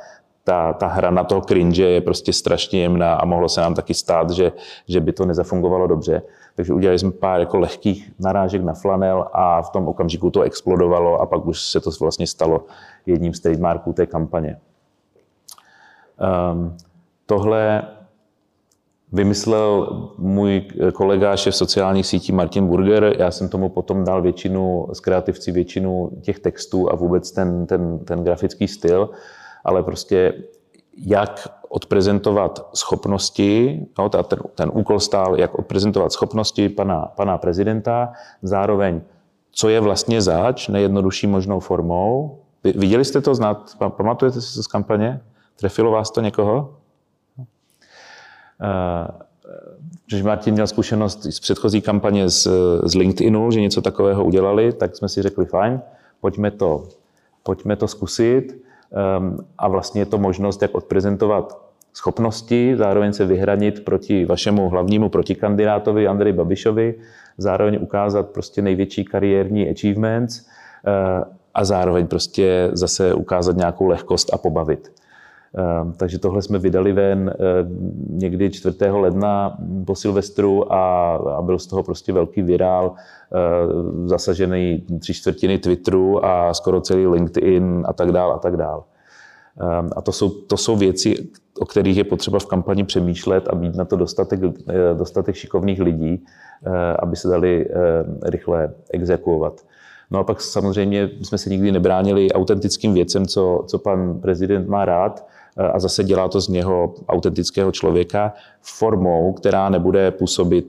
ta, 0.46 0.74
ta 0.74 0.88
hra 0.88 1.12
na 1.12 1.24
toho 1.24 1.42
cringe 1.42 1.84
je 1.84 2.02
prostě 2.02 2.34
strašně 2.34 2.82
jemná 2.82 3.14
a 3.14 3.26
mohlo 3.26 3.50
se 3.50 3.62
nám 3.62 3.76
taky 3.76 3.94
stát, 3.94 4.30
že, 4.30 4.52
že 4.88 5.00
by 5.00 5.14
to 5.14 5.26
nezafungovalo 5.26 5.88
dobře. 5.88 6.22
Takže 6.56 6.74
udělali 6.74 7.00
jsme 7.00 7.12
pár 7.12 7.40
jako 7.40 7.60
lehkých 7.60 8.12
narážek 8.20 8.64
na 8.64 8.74
flanel 8.74 9.26
a 9.34 9.62
v 9.62 9.70
tom 9.70 9.88
okamžiku 9.88 10.30
to 10.30 10.42
explodovalo 10.42 11.22
a 11.22 11.26
pak 11.26 11.46
už 11.46 11.62
se 11.62 11.80
to 11.80 11.90
vlastně 12.02 12.28
stalo 12.28 12.66
jedním 13.06 13.34
z 13.34 13.40
trademarků 13.40 13.94
té 13.94 14.06
kampaně. 14.06 14.60
Um, 16.52 16.78
tohle 17.26 17.88
vymyslel 19.12 19.88
můj 20.18 20.62
kolega, 20.94 21.36
šéf 21.36 21.56
sociálních 21.56 22.06
sítí 22.06 22.32
Martin 22.32 22.68
Burger. 22.68 23.16
Já 23.20 23.32
jsem 23.32 23.50
tomu 23.50 23.70
potom 23.70 24.04
dal 24.04 24.22
většinu, 24.22 24.88
z 24.94 25.00
kreativci 25.00 25.52
většinu 25.52 26.10
těch 26.22 26.40
textů 26.40 26.92
a 26.92 26.96
vůbec 26.96 27.32
ten, 27.32 27.66
ten, 27.66 28.00
ten 28.00 28.24
grafický 28.24 28.68
styl 28.68 29.10
ale 29.66 29.84
prostě 29.84 30.34
jak 30.98 31.48
odprezentovat 31.70 32.70
schopnosti, 32.74 33.86
no, 34.00 34.10
ten, 34.10 34.40
ten 34.56 34.72
úkol 34.74 35.00
stál, 35.00 35.40
jak 35.40 35.60
odprezentovat 35.60 36.12
schopnosti 36.12 36.70
pana, 36.70 37.06
pana 37.06 37.38
prezidenta, 37.38 38.14
zároveň, 38.42 39.02
co 39.52 39.70
je 39.70 39.80
vlastně 39.80 40.22
zač, 40.22 40.68
nejjednodušší 40.68 41.28
možnou 41.28 41.60
formou. 41.60 42.40
Viděli 42.64 43.06
jste 43.06 43.22
to 43.22 43.36
znát? 43.36 43.78
Pamatujete 43.78 44.42
si 44.42 44.56
to 44.56 44.64
z 44.64 44.68
kampaně? 44.68 45.22
Trefilo 45.56 45.92
vás 45.92 46.12
to 46.12 46.22
někoho? 46.22 46.76
Když 50.08 50.24
Martin 50.24 50.54
měl 50.54 50.68
zkušenost 50.68 51.24
z 51.24 51.40
předchozí 51.40 51.82
kampaně 51.82 52.30
z, 52.30 52.48
z 52.84 52.96
LinkedInu, 52.96 53.52
že 53.52 53.62
něco 53.62 53.82
takového 53.82 54.26
udělali, 54.26 54.74
tak 54.74 54.96
jsme 54.96 55.10
si 55.10 55.22
řekli, 55.22 55.46
fajn, 55.46 55.82
pojďme 56.22 56.52
to, 56.52 56.88
pojďme 57.44 57.76
to 57.76 57.88
zkusit. 57.88 58.65
Ehm, 58.96 59.38
a 59.58 59.68
vlastně 59.68 60.02
je 60.02 60.06
to 60.06 60.18
možnost, 60.18 60.62
jak 60.62 60.76
odprezentovat 60.76 61.66
schopnosti, 61.94 62.76
zároveň 62.78 63.14
se 63.14 63.26
vyhranit 63.26 63.86
proti 63.86 64.26
vašemu 64.26 64.70
hlavnímu 64.70 65.10
protikandidátovi 65.10 66.08
Andrej 66.08 66.34
Babišovi, 66.34 66.96
zároveň 67.38 67.78
ukázat 67.82 68.30
prostě 68.30 68.62
největší 68.62 69.06
kariérní 69.06 69.70
achievements 69.70 70.42
eh, 70.88 71.24
a 71.54 71.66
zároveň 71.66 72.08
prostě 72.08 72.70
zase 72.74 73.14
ukázat 73.14 73.58
nějakou 73.58 73.88
lehkost 73.88 74.34
a 74.34 74.38
pobavit. 74.38 74.92
Ehm, 75.58 75.94
takže 75.98 76.20
tohle 76.20 76.42
jsme 76.42 76.60
vydali 76.60 76.94
ven 76.94 77.34
eh, 77.34 77.44
někdy 78.10 78.50
4. 78.50 78.78
ledna 78.92 79.58
po 79.86 79.96
Silvestru 79.96 80.74
a, 80.74 81.16
a 81.16 81.42
byl 81.42 81.60
z 81.60 81.68
toho 81.68 81.84
prostě 81.84 82.14
velký 82.14 82.42
virál, 82.42 82.94
eh, 82.96 83.38
zasažený 84.06 84.86
tři 85.00 85.14
čtvrtiny 85.14 85.58
Twitteru 85.58 86.26
a 86.26 86.54
skoro 86.54 86.82
celý 86.82 87.08
LinkedIn 87.08 87.84
a 87.88 87.94
tak 87.94 88.12
dál 88.12 88.32
a 88.32 88.38
tak 88.38 88.58
dál. 88.58 88.84
Ehm, 89.62 89.90
a 89.96 90.02
to 90.02 90.12
jsou, 90.12 90.30
to 90.30 90.58
jsou 90.58 90.76
věci, 90.76 91.16
o 91.60 91.66
kterých 91.66 91.98
je 91.98 92.04
potřeba 92.04 92.40
v 92.40 92.46
kampani 92.46 92.84
přemýšlet 92.84 93.48
a 93.48 93.56
být 93.56 93.76
na 93.76 93.86
to 93.86 93.96
dostatek, 93.96 94.40
eh, 94.44 94.94
dostatek 94.94 95.36
šikovných 95.36 95.82
lidí, 95.82 96.26
aby 97.00 97.16
se 97.16 97.28
dali 97.28 97.70
rychle 98.24 98.74
exekuovat. 98.94 99.62
No 100.12 100.20
a 100.20 100.24
pak 100.24 100.42
samozřejmě 100.42 101.10
jsme 101.22 101.38
se 101.38 101.50
nikdy 101.50 101.72
nebránili 101.72 102.32
autentickým 102.32 102.94
věcem, 102.94 103.26
co, 103.26 103.64
co 103.68 103.80
pan 103.80 104.20
prezident 104.20 104.68
má 104.68 104.86
rád, 104.86 105.26
a 105.74 105.80
zase 105.80 106.04
dělá 106.04 106.28
to 106.28 106.42
z 106.42 106.48
něho 106.48 106.94
autentického 107.08 107.72
člověka 107.72 108.34
formou, 108.62 109.34
která 109.34 109.70
nebude 109.70 110.12
působit 110.12 110.66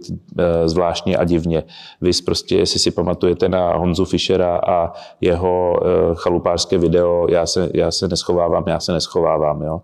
zvláštně 0.64 1.16
a 1.16 1.25
divně. 1.25 1.62
Vy 2.01 2.11
prostě, 2.25 2.57
jestli 2.57 2.81
si 2.81 2.90
pamatujete 2.90 3.49
na 3.49 3.77
Honzu 3.77 4.05
Fischera 4.05 4.61
a 4.68 4.92
jeho 5.20 5.81
chalupářské 6.14 6.79
video, 6.79 7.27
já 7.31 7.46
se, 7.46 7.70
já 7.75 7.90
se 7.90 8.09
neschovávám, 8.09 8.64
já 8.66 8.81
se 8.81 8.92
neschovávám. 8.92 9.62
Jo? 9.62 9.81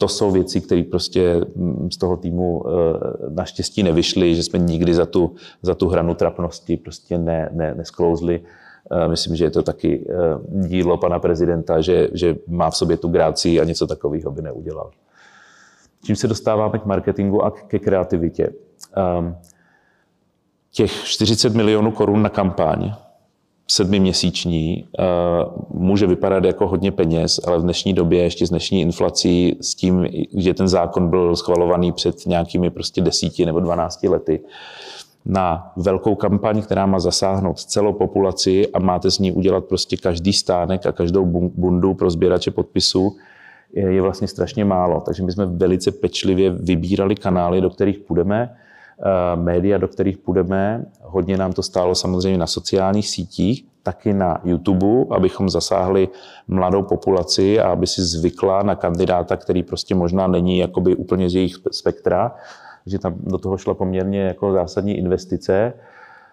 to 0.00 0.08
jsou 0.08 0.30
věci, 0.30 0.60
které 0.60 0.82
prostě 0.82 1.40
mm, 1.56 1.88
z 1.92 1.96
toho 1.96 2.16
týmu 2.16 2.64
eh, 2.66 2.70
naštěstí 3.30 3.82
nevyšly, 3.82 4.36
že 4.36 4.42
jsme 4.42 4.58
nikdy 4.58 4.94
za 4.94 5.06
tu, 5.06 5.34
za 5.62 5.74
tu 5.74 5.88
hranu 5.88 6.14
trapnosti 6.14 6.76
prostě 6.76 7.18
ne, 7.18 7.50
ne, 7.52 7.74
nesklouzli. 7.74 8.40
Myslím, 9.06 9.36
že 9.36 9.44
je 9.44 9.50
to 9.50 9.62
taky 9.62 10.06
eh, 10.10 10.14
dílo 10.68 10.96
pana 10.96 11.18
prezidenta, 11.18 11.80
že, 11.80 12.08
že 12.12 12.36
má 12.48 12.70
v 12.70 12.76
sobě 12.76 12.96
tu 12.96 13.08
grácii 13.08 13.60
a 13.60 13.64
něco 13.64 13.86
takového 13.86 14.30
by 14.30 14.42
neudělal. 14.42 14.90
Čím 16.04 16.16
se 16.16 16.28
dostáváme 16.28 16.78
k 16.78 16.86
marketingu 16.86 17.44
a 17.44 17.50
ke 17.50 17.78
kreativitě. 17.78 18.52
Ehm, 18.96 19.36
těch 20.72 20.92
40 21.04 21.54
milionů 21.54 21.92
korun 21.92 22.22
na 22.22 22.28
kampaň, 22.28 22.92
sedmiměsíční 23.70 24.84
eh, 24.98 25.02
může 25.70 26.06
vypadat 26.06 26.44
jako 26.44 26.66
hodně 26.66 26.92
peněz, 26.92 27.40
ale 27.46 27.58
v 27.58 27.62
dnešní 27.62 27.92
době 27.92 28.22
ještě 28.22 28.46
s 28.46 28.50
dnešní 28.50 28.80
inflací, 28.80 29.56
s 29.60 29.74
tím, 29.74 30.06
že 30.36 30.54
ten 30.54 30.68
zákon 30.68 31.10
byl 31.10 31.36
schvalovaný 31.36 31.92
před 31.92 32.26
nějakými 32.26 32.70
prostě 32.70 33.00
desíti 33.00 33.46
nebo 33.46 33.60
dvanácti 33.60 34.08
lety, 34.08 34.40
na 35.24 35.72
velkou 35.76 36.14
kampaň, 36.14 36.62
která 36.62 36.86
má 36.86 37.00
zasáhnout 37.00 37.60
celou 37.60 37.92
populaci 37.92 38.72
a 38.72 38.78
máte 38.78 39.10
z 39.10 39.18
ní 39.18 39.32
udělat 39.32 39.64
prostě 39.64 39.96
každý 39.96 40.32
stánek 40.32 40.86
a 40.86 40.92
každou 40.92 41.26
bundu 41.54 41.94
pro 41.94 42.10
sběrače 42.10 42.50
podpisů, 42.50 43.16
je 43.72 44.02
vlastně 44.02 44.28
strašně 44.28 44.64
málo. 44.64 45.00
Takže 45.00 45.22
my 45.22 45.32
jsme 45.32 45.46
velice 45.46 45.92
pečlivě 45.92 46.50
vybírali 46.50 47.14
kanály, 47.14 47.60
do 47.60 47.70
kterých 47.70 47.98
půjdeme 47.98 48.56
Eh, 49.02 49.36
média, 49.36 49.78
do 49.78 49.88
kterých 49.88 50.18
půjdeme. 50.18 50.84
Hodně 51.02 51.36
nám 51.36 51.52
to 51.52 51.62
stálo 51.62 51.94
samozřejmě 51.94 52.38
na 52.38 52.46
sociálních 52.46 53.08
sítích, 53.08 53.64
taky 53.82 54.12
na 54.12 54.40
YouTube, 54.44 55.16
abychom 55.16 55.48
zasáhli 55.48 56.08
mladou 56.48 56.82
populaci 56.82 57.60
a 57.60 57.72
aby 57.72 57.86
si 57.86 58.02
zvykla 58.02 58.62
na 58.62 58.74
kandidáta, 58.74 59.36
který 59.36 59.62
prostě 59.62 59.94
možná 59.94 60.26
není 60.26 60.58
jakoby 60.58 60.96
úplně 60.96 61.30
z 61.30 61.34
jejich 61.34 61.56
spektra, 61.72 62.34
že 62.86 62.98
tam 62.98 63.14
do 63.20 63.38
toho 63.38 63.58
šla 63.58 63.74
poměrně 63.74 64.20
jako 64.20 64.52
zásadní 64.52 64.98
investice. 64.98 65.72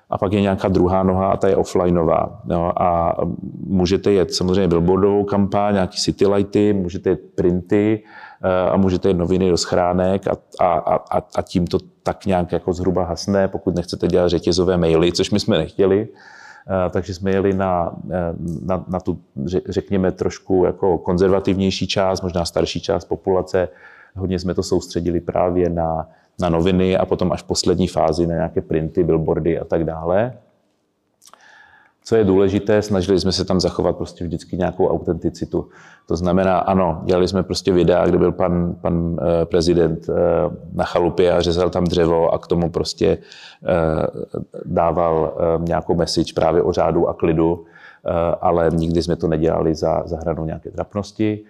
A 0.09 0.17
pak 0.17 0.33
je 0.33 0.41
nějaká 0.41 0.67
druhá 0.67 1.03
noha 1.03 1.27
a 1.31 1.37
ta 1.37 1.47
je 1.47 1.55
offlineová. 1.55 2.41
No, 2.45 2.81
a 2.81 3.17
můžete 3.67 4.11
jet 4.11 4.33
samozřejmě 4.33 4.67
billboardovou 4.67 5.23
kampaň, 5.23 5.73
nějaký 5.73 5.97
citylighty, 5.97 6.73
můžete 6.73 7.09
jet 7.09 7.21
printy, 7.35 8.03
Eh, 8.43 8.69
a 8.69 8.77
můžete 8.77 9.07
jít 9.07 9.17
noviny 9.17 9.49
do 9.49 9.57
schránek 9.57 10.27
a, 10.27 10.37
a, 10.59 10.77
a, 11.11 11.23
a 11.35 11.41
tím 11.41 11.67
to 11.67 11.79
tak 12.03 12.25
nějak 12.25 12.51
jako 12.51 12.73
zhruba 12.73 13.03
hasne, 13.03 13.47
pokud 13.47 13.75
nechcete 13.75 14.07
dělat 14.07 14.27
řetězové 14.27 14.77
maily, 14.77 15.11
což 15.11 15.31
my 15.31 15.39
jsme 15.39 15.57
nechtěli. 15.57 16.07
Eh, 16.07 16.89
takže 16.89 17.13
jsme 17.13 17.31
jeli 17.31 17.53
na, 17.53 17.95
eh, 18.11 18.33
na, 18.61 18.85
na 18.87 18.99
tu, 18.99 19.19
řekněme, 19.69 20.11
trošku 20.11 20.65
jako 20.65 20.97
konzervativnější 20.97 21.87
část, 21.87 22.21
možná 22.21 22.45
starší 22.45 22.81
část 22.81 23.05
populace. 23.05 23.69
Hodně 24.15 24.39
jsme 24.39 24.53
to 24.53 24.63
soustředili 24.63 25.19
právě 25.19 25.69
na, 25.69 26.09
na 26.39 26.49
noviny 26.49 26.97
a 26.97 27.05
potom 27.05 27.31
až 27.31 27.41
poslední 27.41 27.87
fázi 27.87 28.27
na 28.27 28.35
nějaké 28.35 28.61
printy, 28.61 29.03
billboardy 29.03 29.59
a 29.59 29.65
tak 29.65 29.83
dále. 29.83 30.33
Co 32.07 32.15
je 32.15 32.23
důležité, 32.23 32.81
snažili 32.81 33.19
jsme 33.19 33.31
se 33.31 33.45
tam 33.45 33.59
zachovat 33.59 33.97
prostě 33.97 34.23
vždycky 34.23 34.57
nějakou 34.57 34.87
autenticitu. 34.87 35.69
To 36.07 36.15
znamená, 36.15 36.57
ano, 36.57 37.01
dělali 37.05 37.27
jsme 37.27 37.43
prostě 37.43 37.71
videa, 37.71 38.05
kde 38.05 38.17
byl 38.17 38.31
pan, 38.31 38.75
pan 38.81 39.19
eh, 39.21 39.45
prezident 39.45 40.09
eh, 40.09 40.13
na 40.73 40.83
chalupě 40.83 41.31
a 41.31 41.41
řezal 41.41 41.69
tam 41.69 41.83
dřevo 41.83 42.33
a 42.33 42.37
k 42.37 42.47
tomu 42.47 42.69
prostě 42.69 43.07
eh, 43.07 44.07
dával 44.65 45.37
nějakou 45.59 45.95
message 45.95 46.33
právě 46.35 46.61
o 46.61 46.71
řádu 46.71 47.09
a 47.09 47.13
klidu, 47.13 47.65
ale 48.41 48.69
nikdy 48.73 49.03
jsme 49.03 49.15
to 49.15 49.27
nedělali 49.27 49.75
za, 49.75 50.03
za 50.05 50.17
hranou 50.17 50.45
nějaké 50.45 50.71
trapnosti. 50.71 51.43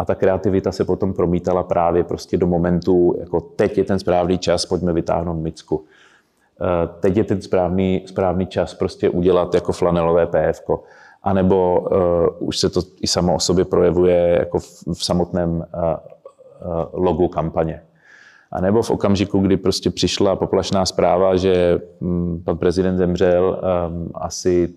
A 0.00 0.04
ta 0.04 0.14
kreativita 0.14 0.72
se 0.72 0.84
potom 0.84 1.12
promítala 1.12 1.62
právě 1.62 2.04
prostě 2.04 2.36
do 2.36 2.46
momentu, 2.46 3.14
jako 3.20 3.40
teď 3.40 3.78
je 3.78 3.84
ten 3.84 3.98
správný 3.98 4.38
čas, 4.38 4.66
pojďme 4.66 4.92
vytáhnout 4.92 5.42
micku. 5.42 5.84
Eh, 6.60 6.88
teď 7.00 7.16
je 7.16 7.24
ten 7.24 7.42
správný, 7.42 8.04
správný 8.06 8.46
čas 8.46 8.74
prostě 8.74 9.10
udělat 9.10 9.54
jako 9.54 9.72
flanelové 9.72 10.26
PF. 10.26 10.60
A 11.22 11.32
nebo 11.32 11.80
uh, 11.80 12.48
už 12.48 12.58
se 12.58 12.70
to 12.70 12.80
i 13.00 13.06
samo 13.06 13.34
o 13.34 13.40
sobě 13.40 13.64
projevuje 13.64 14.36
jako 14.38 14.58
v, 14.58 14.82
v 14.94 15.04
samotném 15.04 15.50
uh, 15.50 15.62
uh, 15.62 15.94
logu 16.92 17.28
kampaně. 17.28 17.82
A 18.52 18.60
nebo 18.60 18.82
v 18.82 18.90
okamžiku, 18.90 19.38
kdy 19.38 19.56
prostě 19.56 19.90
přišla 19.90 20.36
poplašná 20.36 20.86
zpráva, 20.86 21.36
že 21.36 21.80
um, 22.00 22.42
pan 22.44 22.58
prezident 22.58 22.96
zemřel 22.96 23.60
um, 23.62 24.10
asi 24.14 24.68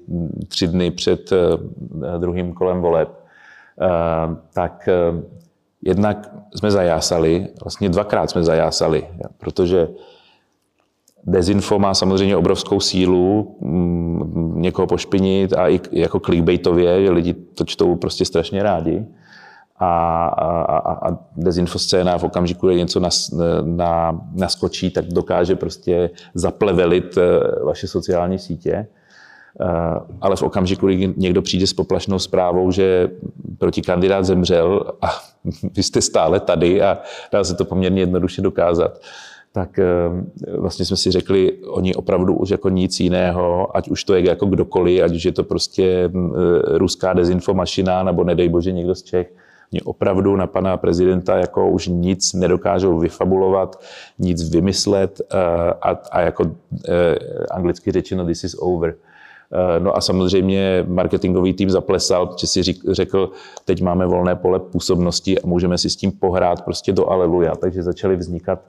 tři 0.47 0.67
dny 0.67 0.91
před 0.91 1.31
uh, 1.31 2.19
druhým 2.19 2.53
kolem 2.53 2.81
voleb, 2.81 3.22
tak 4.53 4.89
uh, 5.11 5.19
jednak 5.81 6.31
jsme 6.55 6.71
zajásali, 6.71 7.47
vlastně 7.63 7.89
dvakrát 7.89 8.29
jsme 8.29 8.43
zajásali, 8.43 9.07
protože 9.37 9.87
Dezinfo 11.25 11.79
má 11.79 11.93
samozřejmě 11.93 12.37
obrovskou 12.37 12.79
sílu 12.79 13.55
mm, 13.61 14.53
někoho 14.61 14.87
pošpinit 14.87 15.53
a 15.53 15.69
i 15.69 15.79
jako 15.91 16.19
clickbaitově, 16.19 17.05
že 17.05 17.11
lidi 17.11 17.33
to 17.33 17.65
čtou 17.65 17.95
prostě 17.95 18.25
strašně 18.25 18.63
rádi. 18.63 19.05
A, 19.77 20.25
a, 20.27 21.09
a 21.09 21.17
dezinfo 21.37 21.79
scéna 21.79 22.17
v 22.17 22.23
okamžiku, 22.23 22.67
kdy 22.67 22.75
něco 22.75 22.99
nas, 22.99 23.31
na, 23.63 24.21
naskočí, 24.33 24.91
tak 24.91 25.05
dokáže 25.05 25.55
prostě 25.55 26.09
zaplevelit 26.33 27.17
eh, 27.17 27.39
vaše 27.65 27.87
sociální 27.87 28.39
sítě. 28.39 28.87
Eh, 29.61 29.99
ale 30.21 30.35
v 30.35 30.43
okamžiku, 30.43 30.87
kdy 30.87 31.13
někdo 31.17 31.41
přijde 31.41 31.67
s 31.67 31.73
poplašnou 31.73 32.19
zprávou, 32.19 32.71
že 32.71 33.09
protikandidát 33.57 34.25
zemřel 34.25 34.91
a 35.01 35.07
vy 35.75 35.83
jste 35.83 36.01
stále 36.01 36.39
tady 36.39 36.81
a 36.81 36.97
dá 37.31 37.43
se 37.43 37.55
to 37.55 37.65
poměrně 37.65 38.01
jednoduše 38.01 38.41
dokázat, 38.41 39.01
tak 39.51 39.79
eh, 39.79 39.85
vlastně 40.57 40.85
jsme 40.85 40.97
si 40.97 41.11
řekli, 41.11 41.51
oni 41.53 41.95
opravdu 41.95 42.33
už 42.33 42.49
jako 42.49 42.69
nic 42.69 42.99
jiného, 42.99 43.77
ať 43.77 43.89
už 43.89 44.03
to 44.03 44.15
je 44.15 44.27
jako 44.27 44.45
kdokoliv, 44.45 45.03
ať 45.03 45.15
už 45.15 45.25
je 45.25 45.31
to 45.31 45.43
prostě 45.43 46.09
mm, 46.13 46.33
eh, 46.35 46.77
ruská 46.77 47.13
dezinfomašina, 47.13 48.03
nebo 48.03 48.23
nedej 48.23 48.49
bože 48.49 48.71
někdo 48.71 48.95
z 48.95 49.03
Čech, 49.03 49.33
oni 49.73 49.81
opravdu 49.81 50.35
na 50.35 50.47
pana 50.47 50.77
prezidenta 50.77 51.37
jako 51.37 51.69
už 51.69 51.87
nic 51.87 52.33
nedokážou 52.33 52.99
vyfabulovat, 52.99 53.81
nic 54.19 54.49
vymyslet 54.49 55.21
a, 55.81 55.89
a 56.11 56.21
jako 56.21 56.51
anglicky 57.51 57.91
řečeno 57.91 58.25
this 58.25 58.43
is 58.43 58.55
over. 58.59 58.95
No 59.79 59.97
a 59.97 60.01
samozřejmě 60.01 60.85
marketingový 60.87 61.53
tým 61.53 61.69
zaplesal, 61.69 62.27
protože 62.27 62.47
si 62.47 62.63
řekl, 62.91 63.29
teď 63.65 63.81
máme 63.81 64.05
volné 64.05 64.35
pole 64.35 64.59
působnosti 64.59 65.41
a 65.41 65.47
můžeme 65.47 65.77
si 65.77 65.89
s 65.89 65.95
tím 65.95 66.11
pohrát 66.11 66.61
prostě 66.61 66.91
do 66.91 67.09
aleluja. 67.09 67.55
Takže 67.55 67.83
začaly 67.83 68.15
vznikat 68.15 68.59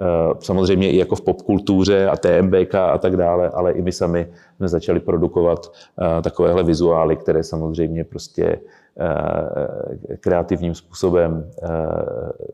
Eh, 0.00 0.34
samozřejmě 0.38 0.92
i 0.92 0.96
jako 0.96 1.16
v 1.16 1.20
popkultuře 1.20 2.08
a 2.08 2.16
TMBK 2.16 2.74
a 2.74 2.98
tak 2.98 3.16
dále, 3.16 3.50
ale 3.50 3.72
i 3.72 3.82
my 3.82 3.92
sami 3.92 4.28
jsme 4.56 4.68
začali 4.68 5.00
produkovat 5.00 5.66
eh, 5.68 6.22
takovéhle 6.22 6.62
vizuály, 6.62 7.16
které 7.16 7.42
samozřejmě 7.42 8.04
prostě 8.04 8.60
eh, 9.00 10.16
kreativním 10.16 10.74
způsobem 10.74 11.50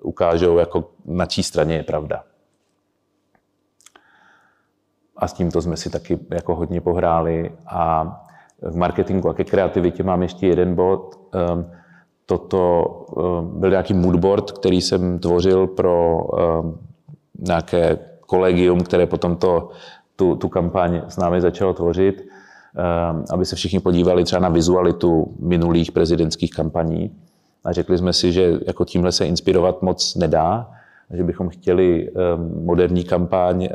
ukážou, 0.03 0.59
jako 0.59 0.85
na 1.05 1.27
čí 1.27 1.43
straně 1.43 1.75
je 1.75 1.83
pravda. 1.83 2.23
A 5.19 5.29
s 5.29 5.33
tímto 5.33 5.63
jsme 5.63 5.77
si 5.77 5.91
taky 5.91 6.19
jako 6.31 6.55
hodně 6.55 6.81
pohráli. 6.81 7.53
A 7.67 8.17
v 8.63 8.77
marketingu 8.77 9.29
a 9.29 9.35
ke 9.35 9.45
kreativitě 9.45 10.03
mám 10.03 10.23
ještě 10.23 10.47
jeden 10.47 10.75
bod. 10.75 11.19
Toto 12.27 12.85
byl 13.43 13.71
nějaký 13.71 13.95
moodboard, 13.95 14.53
který 14.53 14.81
jsem 14.81 15.19
tvořil 15.19 15.67
pro 15.67 16.21
nějaké 17.39 17.99
kolegium, 18.21 18.81
které 18.81 19.07
potom 19.07 19.37
to, 19.37 19.71
tu, 20.17 20.35
tu 20.35 20.49
kampaň 20.49 21.03
s 21.09 21.17
námi 21.17 21.41
začalo 21.41 21.75
tvořit, 21.75 22.23
ehm, 22.77 23.25
aby 23.31 23.45
se 23.45 23.57
všichni 23.57 23.81
podívali 23.81 24.25
třeba 24.25 24.41
na 24.41 24.49
vizualitu 24.49 25.35
minulých 25.41 25.93
prezidentských 25.93 26.51
kampaní. 26.51 27.11
A 27.65 27.73
řekli 27.73 27.99
jsme 27.99 28.13
si, 28.13 28.33
že 28.33 28.53
jako 28.67 28.85
tímhle 28.85 29.13
se 29.13 29.27
inspirovat 29.27 29.83
moc 29.83 30.15
nedá, 30.15 30.71
že 31.15 31.25
bychom 31.25 31.49
chtěli 31.49 32.09
ehm, 32.09 32.65
moderní 32.65 33.05
kampaň, 33.05 33.65
ehm, 33.65 33.73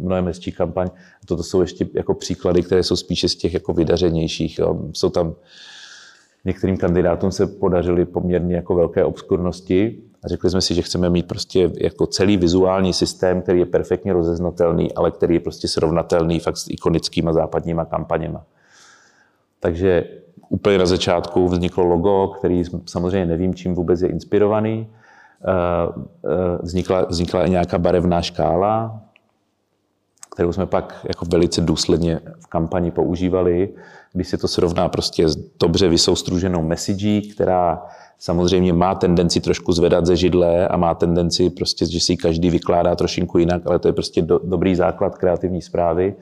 mnohem 0.00 0.26
hezčí 0.26 0.52
kampaň. 0.52 0.88
Toto 1.26 1.42
jsou 1.42 1.60
ještě 1.60 1.86
jako 1.94 2.14
příklady, 2.14 2.62
které 2.62 2.82
jsou 2.82 2.96
spíše 2.96 3.28
z 3.28 3.36
těch 3.36 3.54
jako 3.54 3.72
vydařenějších. 3.72 4.60
Jsou 4.92 5.10
tam 5.10 5.34
některým 6.44 6.76
kandidátům 6.76 7.32
se 7.32 7.46
podařily 7.46 8.04
poměrně 8.04 8.56
jako 8.56 8.74
velké 8.74 9.04
obskurnosti, 9.04 9.98
a 10.26 10.28
řekli 10.28 10.50
jsme 10.50 10.60
si, 10.60 10.74
že 10.74 10.82
chceme 10.82 11.10
mít 11.10 11.28
prostě 11.28 11.70
jako 11.80 12.06
celý 12.06 12.36
vizuální 12.36 12.92
systém, 12.92 13.42
který 13.42 13.58
je 13.58 13.66
perfektně 13.66 14.12
rozeznatelný, 14.12 14.92
ale 14.92 15.10
který 15.10 15.34
je 15.34 15.40
prostě 15.40 15.68
srovnatelný 15.68 16.40
fakt 16.40 16.56
s 16.56 16.70
ikonickýma 16.70 17.32
západníma 17.32 17.84
kampaněma. 17.84 18.44
Takže 19.60 20.04
úplně 20.48 20.78
na 20.78 20.86
začátku 20.86 21.48
vzniklo 21.48 21.84
logo, 21.84 22.28
který 22.28 22.62
samozřejmě 22.86 23.26
nevím, 23.26 23.54
čím 23.54 23.74
vůbec 23.74 24.02
je 24.02 24.08
inspirovaný. 24.08 24.88
Vznikla, 26.62 27.04
vznikla 27.04 27.46
i 27.46 27.50
nějaká 27.50 27.78
barevná 27.78 28.22
škála, 28.22 29.00
kterou 30.34 30.52
jsme 30.52 30.66
pak 30.66 31.06
jako 31.08 31.24
velice 31.24 31.60
důsledně 31.60 32.20
v 32.40 32.46
kampani 32.46 32.90
používali, 32.90 33.68
když 34.12 34.28
se 34.28 34.38
to 34.38 34.48
srovná 34.48 34.88
prostě 34.88 35.28
s 35.28 35.36
dobře 35.36 35.88
vysoustruženou 35.88 36.62
messagí, 36.62 37.22
která 37.22 37.82
samozřejmě 38.18 38.72
má 38.72 38.94
tendenci 38.94 39.40
trošku 39.40 39.72
zvedat 39.72 40.06
ze 40.06 40.16
židle 40.16 40.68
a 40.68 40.76
má 40.76 40.94
tendenci 40.94 41.50
prostě, 41.50 41.86
že 41.86 42.00
si 42.00 42.16
každý 42.16 42.50
vykládá 42.50 42.96
trošinku 42.96 43.38
jinak, 43.38 43.62
ale 43.66 43.78
to 43.78 43.88
je 43.88 43.92
prostě 43.92 44.22
do, 44.22 44.40
dobrý 44.44 44.74
základ 44.74 45.18
kreativní 45.18 45.62
zprávy. 45.62 46.14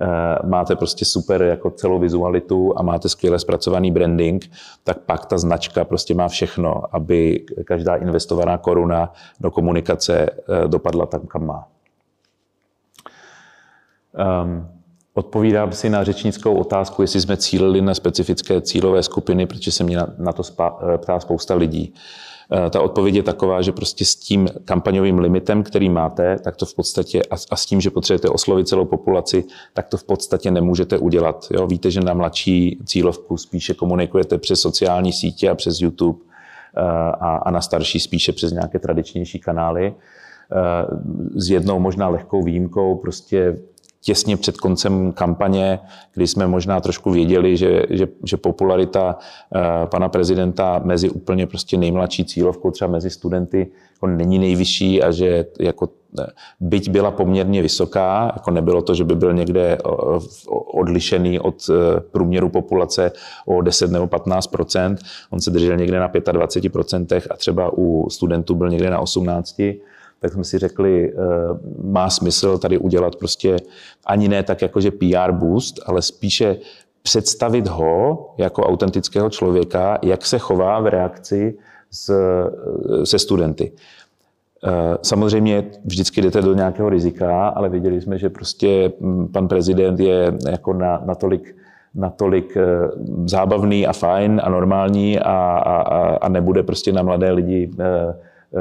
E, 0.00 0.46
máte 0.46 0.76
prostě 0.76 1.04
super 1.04 1.42
jako 1.42 1.70
celou 1.70 1.98
vizualitu 1.98 2.78
a 2.78 2.82
máte 2.82 3.08
skvěle 3.08 3.38
zpracovaný 3.38 3.92
branding, 3.92 4.50
tak 4.84 4.98
pak 4.98 5.26
ta 5.26 5.38
značka 5.38 5.84
prostě 5.84 6.14
má 6.14 6.28
všechno, 6.28 6.82
aby 6.96 7.44
každá 7.64 7.96
investovaná 7.96 8.58
koruna 8.58 9.12
do 9.40 9.50
komunikace 9.50 10.18
e, 10.20 10.68
dopadla 10.68 11.06
tam, 11.06 11.20
kam 11.20 11.46
má. 11.46 11.68
Um, 14.44 14.68
Odpovídám 15.14 15.72
si 15.72 15.90
na 15.90 16.04
řečnickou 16.04 16.54
otázku, 16.54 17.02
jestli 17.02 17.20
jsme 17.20 17.36
cílili 17.36 17.80
na 17.80 17.94
specifické 17.94 18.60
cílové 18.60 19.02
skupiny, 19.02 19.46
protože 19.46 19.72
se 19.72 19.84
mě 19.84 19.98
na 20.18 20.32
to 20.32 20.42
eh, 20.60 20.98
ptá 20.98 21.20
spousta 21.20 21.54
lidí. 21.54 21.94
Eh, 21.94 21.98
ta 22.70 22.80
odpověď 22.80 23.14
je 23.14 23.22
taková, 23.22 23.62
že 23.62 23.72
prostě 23.72 24.04
s 24.04 24.16
tím 24.16 24.48
kampaňovým 24.64 25.18
limitem, 25.18 25.62
který 25.62 25.88
máte, 25.88 26.36
tak 26.38 26.56
to 26.56 26.66
v 26.66 26.74
podstatě 26.74 27.22
a 27.50 27.56
s 27.56 27.66
tím, 27.66 27.80
že 27.80 27.90
potřebujete 27.90 28.28
oslovit 28.28 28.68
celou 28.68 28.84
populaci, 28.84 29.44
tak 29.72 29.88
to 29.88 29.96
v 29.96 30.04
podstatě 30.04 30.50
nemůžete 30.50 30.98
udělat. 30.98 31.46
Jo? 31.50 31.66
Víte, 31.66 31.90
že 31.90 32.00
na 32.00 32.14
mladší 32.14 32.78
cílovku 32.84 33.36
spíše 33.36 33.74
komunikujete 33.74 34.38
přes 34.38 34.60
sociální 34.60 35.12
sítě 35.12 35.50
a 35.50 35.54
přes 35.54 35.80
YouTube 35.80 36.18
eh, 36.76 36.80
a, 37.20 37.36
a 37.36 37.50
na 37.50 37.60
starší 37.60 38.00
spíše 38.00 38.32
přes 38.32 38.52
nějaké 38.52 38.78
tradičnější 38.78 39.38
kanály. 39.38 39.94
S 41.34 41.50
jednou 41.50 41.78
možná 41.78 42.08
lehkou 42.08 42.42
výjimkou, 42.42 42.96
prostě 42.96 43.56
těsně 44.02 44.36
před 44.36 44.56
koncem 44.56 45.12
kampaně, 45.12 45.78
kdy 46.14 46.26
jsme 46.26 46.46
možná 46.46 46.80
trošku 46.80 47.10
věděli, 47.10 47.56
že, 47.56 47.82
že, 47.90 48.08
že 48.24 48.36
popularita 48.36 49.16
uh, 49.16 49.60
pana 49.86 50.08
prezidenta 50.08 50.80
mezi 50.84 51.10
úplně 51.10 51.46
prostě 51.46 51.76
nejmladší 51.76 52.24
cílovkou, 52.24 52.70
třeba 52.70 52.90
mezi 52.90 53.10
studenty, 53.10 53.70
jako 53.94 54.06
není 54.06 54.38
nejvyšší 54.38 55.02
a 55.02 55.10
že 55.10 55.46
jako 55.60 55.88
eh, 56.20 56.26
byť 56.60 56.90
byla 56.90 57.10
poměrně 57.10 57.62
vysoká, 57.62 58.32
jako 58.36 58.50
nebylo 58.50 58.82
to, 58.82 58.94
že 58.94 59.04
by 59.04 59.14
byl 59.14 59.32
někde 59.34 59.72
eh, 59.72 59.78
odlišený 60.74 61.40
od 61.40 61.70
průměru 62.10 62.48
populace 62.48 63.12
o 63.46 63.62
10 63.62 63.90
nebo 63.90 64.06
15% 64.06 64.96
on 65.30 65.40
se 65.40 65.50
držel 65.50 65.76
někde 65.76 66.00
na 66.00 66.08
25% 66.08 67.22
a 67.30 67.36
třeba 67.36 67.70
u 67.78 68.10
studentů 68.10 68.54
byl 68.54 68.68
někde 68.70 68.90
na 68.90 69.00
18 69.00 69.62
tak 70.22 70.32
jsme 70.32 70.44
si 70.44 70.58
řekli, 70.58 71.12
eh, 71.12 71.16
má 71.82 72.10
smysl 72.10 72.58
tady 72.58 72.78
udělat 72.78 73.16
prostě 73.16 73.56
ani 74.06 74.28
ne 74.28 74.42
tak 74.42 74.62
jakože 74.62 74.90
PR 74.90 75.32
boost, 75.32 75.80
ale 75.86 76.02
spíše 76.02 76.56
představit 77.02 77.66
ho 77.66 78.26
jako 78.38 78.62
autentického 78.62 79.30
člověka, 79.30 79.98
jak 80.02 80.26
se 80.26 80.38
chová 80.38 80.80
v 80.80 80.86
reakci 80.86 81.54
s, 81.90 82.10
eh, 82.10 83.06
se 83.06 83.18
studenty. 83.18 83.72
Eh, 84.64 84.98
samozřejmě 85.02 85.64
vždycky 85.84 86.22
jdete 86.22 86.42
do 86.42 86.54
nějakého 86.54 86.88
rizika, 86.88 87.48
ale 87.48 87.68
viděli 87.68 88.00
jsme, 88.00 88.18
že 88.18 88.30
prostě 88.30 88.92
hm, 89.00 89.28
pan 89.32 89.48
prezident 89.48 90.00
je 90.00 90.38
jako 90.50 90.72
na, 90.72 91.02
natolik, 91.06 91.56
natolik 91.94 92.56
zábavný 93.26 93.86
a 93.86 93.92
fajn 93.92 94.40
a 94.44 94.50
normální 94.50 95.18
a, 95.18 95.58
a, 95.58 96.16
a 96.16 96.28
nebude 96.28 96.62
prostě 96.62 96.92
na 96.92 97.02
mladé 97.02 97.30
lidi 97.30 97.70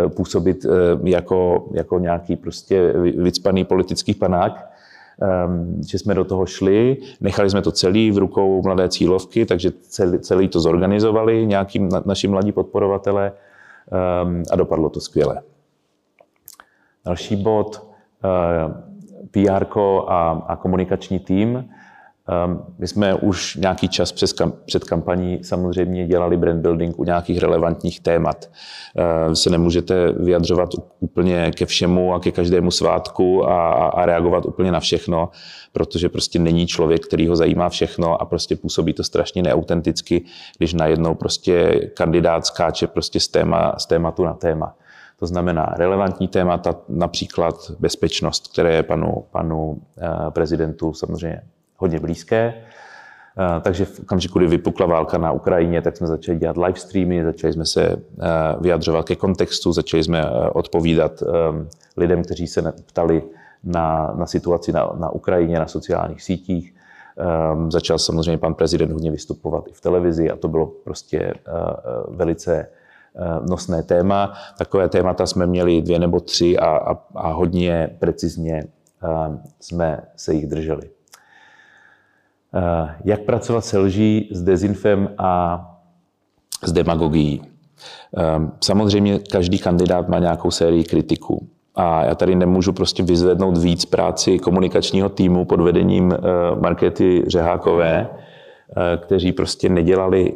působit 0.09 0.65
eh, 0.65 0.69
jako, 1.09 1.69
jako 1.73 1.99
nějaký 1.99 2.35
prostě 2.35 2.93
vycpaný 3.17 3.63
politický 3.63 4.13
panák, 4.13 4.69
ehm, 5.21 5.81
že 5.87 5.99
jsme 5.99 6.13
do 6.13 6.23
toho 6.23 6.45
šli, 6.45 6.97
nechali 7.21 7.49
jsme 7.49 7.61
to 7.61 7.71
celý 7.71 8.11
v 8.11 8.17
rukou 8.17 8.61
mladé 8.61 8.89
cílovky, 8.89 9.45
takže 9.45 9.71
celý, 9.71 10.19
celý 10.19 10.47
to 10.47 10.59
zorganizovali 10.59 11.45
nějakým 11.45 11.89
naši 12.05 12.27
mladí 12.27 12.51
podporovatele 12.51 13.31
ehm, 13.91 14.43
a 14.51 14.55
dopadlo 14.55 14.89
to 14.89 14.99
skvěle. 14.99 15.41
Další 17.05 17.35
bod, 17.35 17.87
eh, 18.23 18.91
PR 19.31 19.65
a, 20.07 20.43
a 20.47 20.55
komunikační 20.55 21.19
tým. 21.19 21.69
Ehm, 22.31 22.61
my 22.79 22.87
jsme 22.87 23.15
už 23.15 23.55
nějaký 23.55 23.87
čas 23.87 24.11
přes 24.11 24.33
kam, 24.33 24.53
před 24.65 24.83
kampaní 24.83 25.43
samozřejmě 25.43 26.07
dělali 26.07 26.37
brand 26.37 26.61
building 26.61 26.99
u 26.99 27.03
nějakých 27.03 27.39
relevantních 27.39 27.99
témat. 27.99 28.49
Ehm, 28.95 29.35
se 29.35 29.49
nemůžete 29.49 30.11
vyjadřovat 30.11 30.69
úplně 30.99 31.51
ke 31.51 31.65
všemu 31.65 32.13
a 32.13 32.19
ke 32.19 32.31
každému 32.31 32.71
svátku 32.71 33.45
a, 33.49 33.71
a 33.73 34.05
reagovat 34.05 34.45
úplně 34.45 34.71
na 34.71 34.79
všechno, 34.79 35.29
protože 35.73 36.09
prostě 36.09 36.39
není 36.39 36.67
člověk, 36.67 37.07
který 37.07 37.27
ho 37.27 37.35
zajímá 37.35 37.69
všechno 37.69 38.21
a 38.21 38.25
prostě 38.25 38.55
působí 38.55 38.93
to 38.93 39.03
strašně 39.03 39.43
neautenticky, 39.43 40.25
když 40.57 40.73
najednou 40.73 41.15
prostě 41.15 41.79
kandidát 41.93 42.45
skáče 42.45 42.87
prostě 42.87 43.19
z, 43.19 43.27
téma, 43.27 43.75
z 43.77 43.85
tématu 43.85 44.25
na 44.25 44.33
téma. 44.33 44.75
To 45.19 45.27
znamená 45.27 45.73
relevantní 45.77 46.27
témata, 46.27 46.75
například 46.89 47.55
bezpečnost, 47.79 48.47
které 48.53 48.73
je 48.73 48.83
panu, 48.83 49.25
panu 49.31 49.81
eh, 49.97 50.31
prezidentu 50.31 50.93
samozřejmě 50.93 51.41
hodně 51.81 51.99
blízké. 51.99 52.53
Eh, 53.37 53.61
takže 53.61 53.85
v 53.85 53.99
okamžiku, 53.99 54.39
kdy 54.39 54.47
vypukla 54.47 54.85
válka 54.85 55.17
na 55.17 55.31
Ukrajině, 55.31 55.81
tak 55.81 55.97
jsme 55.97 56.07
začali 56.07 56.37
dělat 56.37 56.57
live 56.57 56.79
streamy, 56.79 57.23
začali 57.23 57.53
jsme 57.53 57.65
se 57.65 57.83
eh, 57.83 57.97
vyjadřovat 58.61 59.05
ke 59.05 59.15
kontextu, 59.15 59.73
začali 59.73 60.03
jsme 60.03 60.21
eh, 60.21 60.49
odpovídat 60.49 61.23
lidem, 61.97 62.23
kteří 62.23 62.47
se 62.47 62.73
ptali 62.85 63.23
na, 63.63 64.13
na 64.17 64.25
situaci 64.25 64.71
na, 64.71 64.89
na 64.99 65.09
Ukrajině, 65.09 65.59
na 65.59 65.67
sociálních 65.67 66.23
sítích. 66.23 66.73
Začal 67.69 67.99
samozřejmě 67.99 68.37
pan 68.37 68.53
prezident 68.53 68.91
hodně 68.91 69.11
vystupovat 69.11 69.67
i 69.67 69.73
v 69.73 69.81
televizi 69.81 70.31
a 70.31 70.35
to 70.35 70.47
bylo 70.47 70.65
prostě 70.65 71.33
velice 72.07 72.67
nosné 73.49 73.83
téma. 73.83 74.33
Takové 74.57 74.89
témata 74.89 75.25
jsme 75.25 75.47
měli 75.47 75.81
dvě 75.81 75.99
nebo 75.99 76.19
tři 76.19 76.57
a, 76.57 76.67
a, 76.67 76.97
a 77.15 77.31
hodně 77.31 77.89
precizně 77.99 78.63
jsme 79.59 79.99
se 80.15 80.33
jich 80.33 80.47
drželi. 80.47 80.89
Eh, 82.55 82.95
jak 83.05 83.21
pracovat 83.21 83.65
se 83.65 83.77
lží, 83.77 84.29
s 84.31 84.41
dezinfem 84.41 85.09
a 85.17 85.61
s 86.63 86.71
demagogií. 86.71 87.41
Ehm, 88.17 88.51
samozřejmě 88.63 89.19
každý 89.19 89.59
kandidát 89.59 90.09
má 90.09 90.19
nějakou 90.19 90.51
sérii 90.51 90.83
kritiků. 90.83 91.47
A 91.75 92.05
já 92.05 92.15
tady 92.15 92.35
nemůžu 92.35 92.73
prostě 92.73 93.03
vyzvednout 93.03 93.57
víc 93.57 93.85
práci 93.85 94.39
komunikačního 94.39 95.09
týmu 95.09 95.45
pod 95.45 95.59
vedením 95.59 96.11
eh, 96.11 96.17
Markety 96.61 97.23
Řehákové, 97.27 98.09
eh, 98.09 98.97
kteří 98.97 99.31
prostě 99.31 99.69
nedělali 99.69 100.33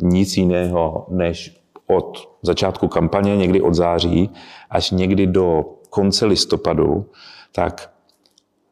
nic 0.00 0.36
jiného, 0.36 1.06
než 1.10 1.62
od 1.86 2.28
začátku 2.42 2.88
kampaně, 2.88 3.36
někdy 3.36 3.60
od 3.60 3.74
září, 3.74 4.30
až 4.70 4.90
někdy 4.90 5.26
do 5.26 5.64
konce 5.90 6.26
listopadu, 6.26 7.06
tak 7.52 7.91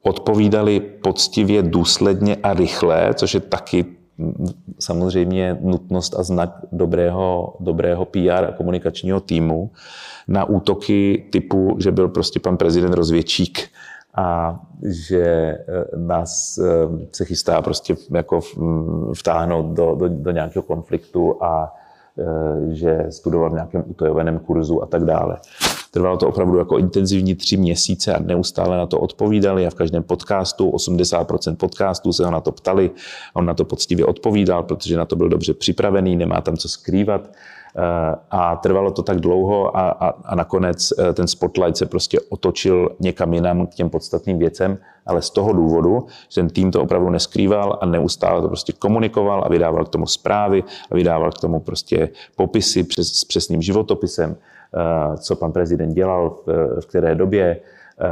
odpovídali 0.03 0.81
poctivě, 0.81 1.63
důsledně 1.63 2.37
a 2.37 2.55
rychle, 2.55 3.15
což 3.15 3.35
je 3.35 3.41
taky 3.41 3.87
samozřejmě 4.79 5.59
nutnost 5.61 6.15
a 6.19 6.23
znak 6.23 6.51
dobrého, 6.73 7.57
dobrého 7.61 8.05
PR 8.05 8.45
a 8.49 8.53
komunikačního 8.57 9.21
týmu 9.21 9.71
na 10.29 10.45
útoky 10.45 11.25
typu, 11.33 11.77
že 11.79 11.93
byl 11.93 12.09
prostě 12.09 12.41
pan 12.41 12.57
prezident 12.57 12.95
rozvědčík 12.95 13.69
a 14.15 14.61
že 14.83 15.25
eh, 15.25 15.59
nás 15.97 16.59
eh, 16.59 17.07
se 17.13 17.25
chystá 17.25 17.63
prostě 17.63 17.97
jako 18.11 18.41
vtáhnout 19.19 19.67
do, 19.67 19.95
do, 19.95 20.09
do 20.09 20.31
nějakého 20.31 20.63
konfliktu 20.63 21.45
a 21.45 21.75
eh, 22.19 22.75
že 22.75 23.07
studoval 23.11 23.51
v 23.51 23.55
nějakém 23.55 23.85
utajoveném 23.87 24.39
kurzu 24.39 24.83
a 24.83 24.87
tak 24.87 25.05
dále. 25.05 25.37
Trvalo 25.90 26.16
to 26.16 26.29
opravdu 26.29 26.59
jako 26.59 26.79
intenzivní 26.79 27.35
tři 27.35 27.57
měsíce 27.57 28.14
a 28.14 28.22
neustále 28.22 28.76
na 28.76 28.87
to 28.87 29.00
odpovídali 29.00 29.66
a 29.66 29.70
v 29.70 29.74
každém 29.74 30.03
podcastu, 30.03 30.70
80% 30.70 31.57
podcastů 31.57 32.12
se 32.12 32.24
ho 32.24 32.31
na 32.31 32.40
to 32.40 32.53
ptali 32.53 32.90
a 33.35 33.37
on 33.37 33.46
na 33.46 33.55
to 33.55 33.64
poctivě 33.64 34.07
odpovídal, 34.07 34.62
protože 34.62 34.96
na 34.96 35.05
to 35.05 35.16
byl 35.16 35.29
dobře 35.29 35.55
připravený, 35.55 36.16
nemá 36.16 36.40
tam 36.40 36.57
co 36.57 36.68
skrývat. 36.68 37.31
Eh, 37.76 38.16
a 38.31 38.57
trvalo 38.57 38.90
to 38.90 39.03
tak 39.03 39.20
dlouho 39.20 39.76
a, 39.76 39.90
a, 39.90 40.09
a 40.24 40.35
nakonec 40.35 40.92
eh, 40.98 41.12
ten 41.12 41.26
spotlight 41.26 41.76
se 41.76 41.87
prostě 41.87 42.20
otočil 42.20 42.96
někam 43.00 43.35
jinam 43.35 43.66
k 43.66 43.74
těm 43.74 43.90
podstatným 43.90 44.38
věcem, 44.38 44.79
ale 45.07 45.22
z 45.22 45.31
toho 45.31 45.53
důvodu, 45.53 46.07
že 46.29 46.40
ten 46.40 46.50
tým 46.50 46.70
to 46.70 46.83
opravdu 46.83 47.11
neskrýval 47.11 47.79
a 47.81 47.87
neustále 47.87 48.42
to 48.42 48.48
prostě 48.48 48.72
komunikoval 48.72 49.44
a 49.44 49.48
vydával 49.48 49.85
k 49.85 49.88
tomu 49.88 50.07
zprávy 50.07 50.64
a 50.90 50.94
vydával 50.94 51.31
k 51.31 51.38
tomu 51.38 51.61
prostě 51.61 52.09
popisy 52.37 52.85
přes, 52.85 53.12
s 53.12 53.24
přesným 53.24 53.62
životopisem, 53.62 54.37
co 55.19 55.37
pan 55.37 55.53
prezident 55.53 55.95
dělal 55.95 56.31
v, 56.81 56.87
které 56.87 57.15
době, 57.15 57.61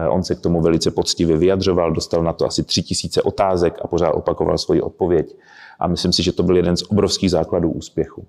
On 0.09 0.23
se 0.23 0.35
k 0.35 0.41
tomu 0.41 0.61
velice 0.61 0.91
poctivě 0.91 1.37
vyjadřoval, 1.37 1.93
dostal 1.93 2.23
na 2.23 2.33
to 2.33 2.47
asi 2.47 2.63
tři 2.63 2.83
tisíce 2.83 3.23
otázek 3.23 3.79
a 3.83 3.89
pořád 3.89 4.11
opakoval 4.11 4.59
svoji 4.59 4.83
odpověď. 4.83 5.37
A 5.79 5.87
myslím 5.87 6.13
si, 6.13 6.23
že 6.23 6.33
to 6.33 6.43
byl 6.43 6.57
jeden 6.57 6.77
z 6.77 6.83
obrovských 6.83 7.31
základů 7.31 7.71
úspěchu. 7.71 8.27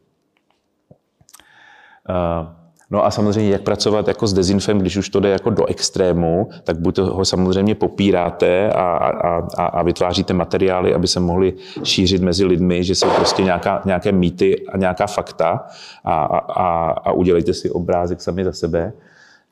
No 2.92 3.06
a 3.06 3.12
samozřejmě, 3.12 3.50
jak 3.50 3.62
pracovat 3.62 4.08
jako 4.08 4.28
s 4.28 4.34
dezinfem, 4.34 4.78
když 4.78 4.98
už 4.98 5.10
to 5.10 5.20
jde 5.20 5.30
jako 5.30 5.50
do 5.50 5.66
extrému, 5.66 6.50
tak 6.64 6.80
buď 6.80 6.98
ho 6.98 7.26
samozřejmě 7.26 7.76
popíráte 7.76 8.72
a, 8.72 8.82
a, 8.82 9.48
a, 9.58 9.66
a 9.66 9.84
vytváříte 9.84 10.34
materiály, 10.34 10.94
aby 10.94 11.08
se 11.08 11.20
mohly 11.20 11.54
šířit 11.84 12.22
mezi 12.22 12.46
lidmi, 12.46 12.84
že 12.84 12.96
jsou 12.96 13.10
prostě 13.10 13.44
nějaká, 13.44 13.82
nějaké 13.86 14.12
mýty 14.12 14.66
a 14.68 14.78
nějaká 14.78 15.08
fakta 15.08 15.66
a, 16.04 16.24
a, 16.24 16.90
a 16.92 17.12
udělejte 17.12 17.54
si 17.54 17.70
obrázek 17.70 18.22
sami 18.22 18.46
za 18.46 18.54
sebe. 18.54 18.94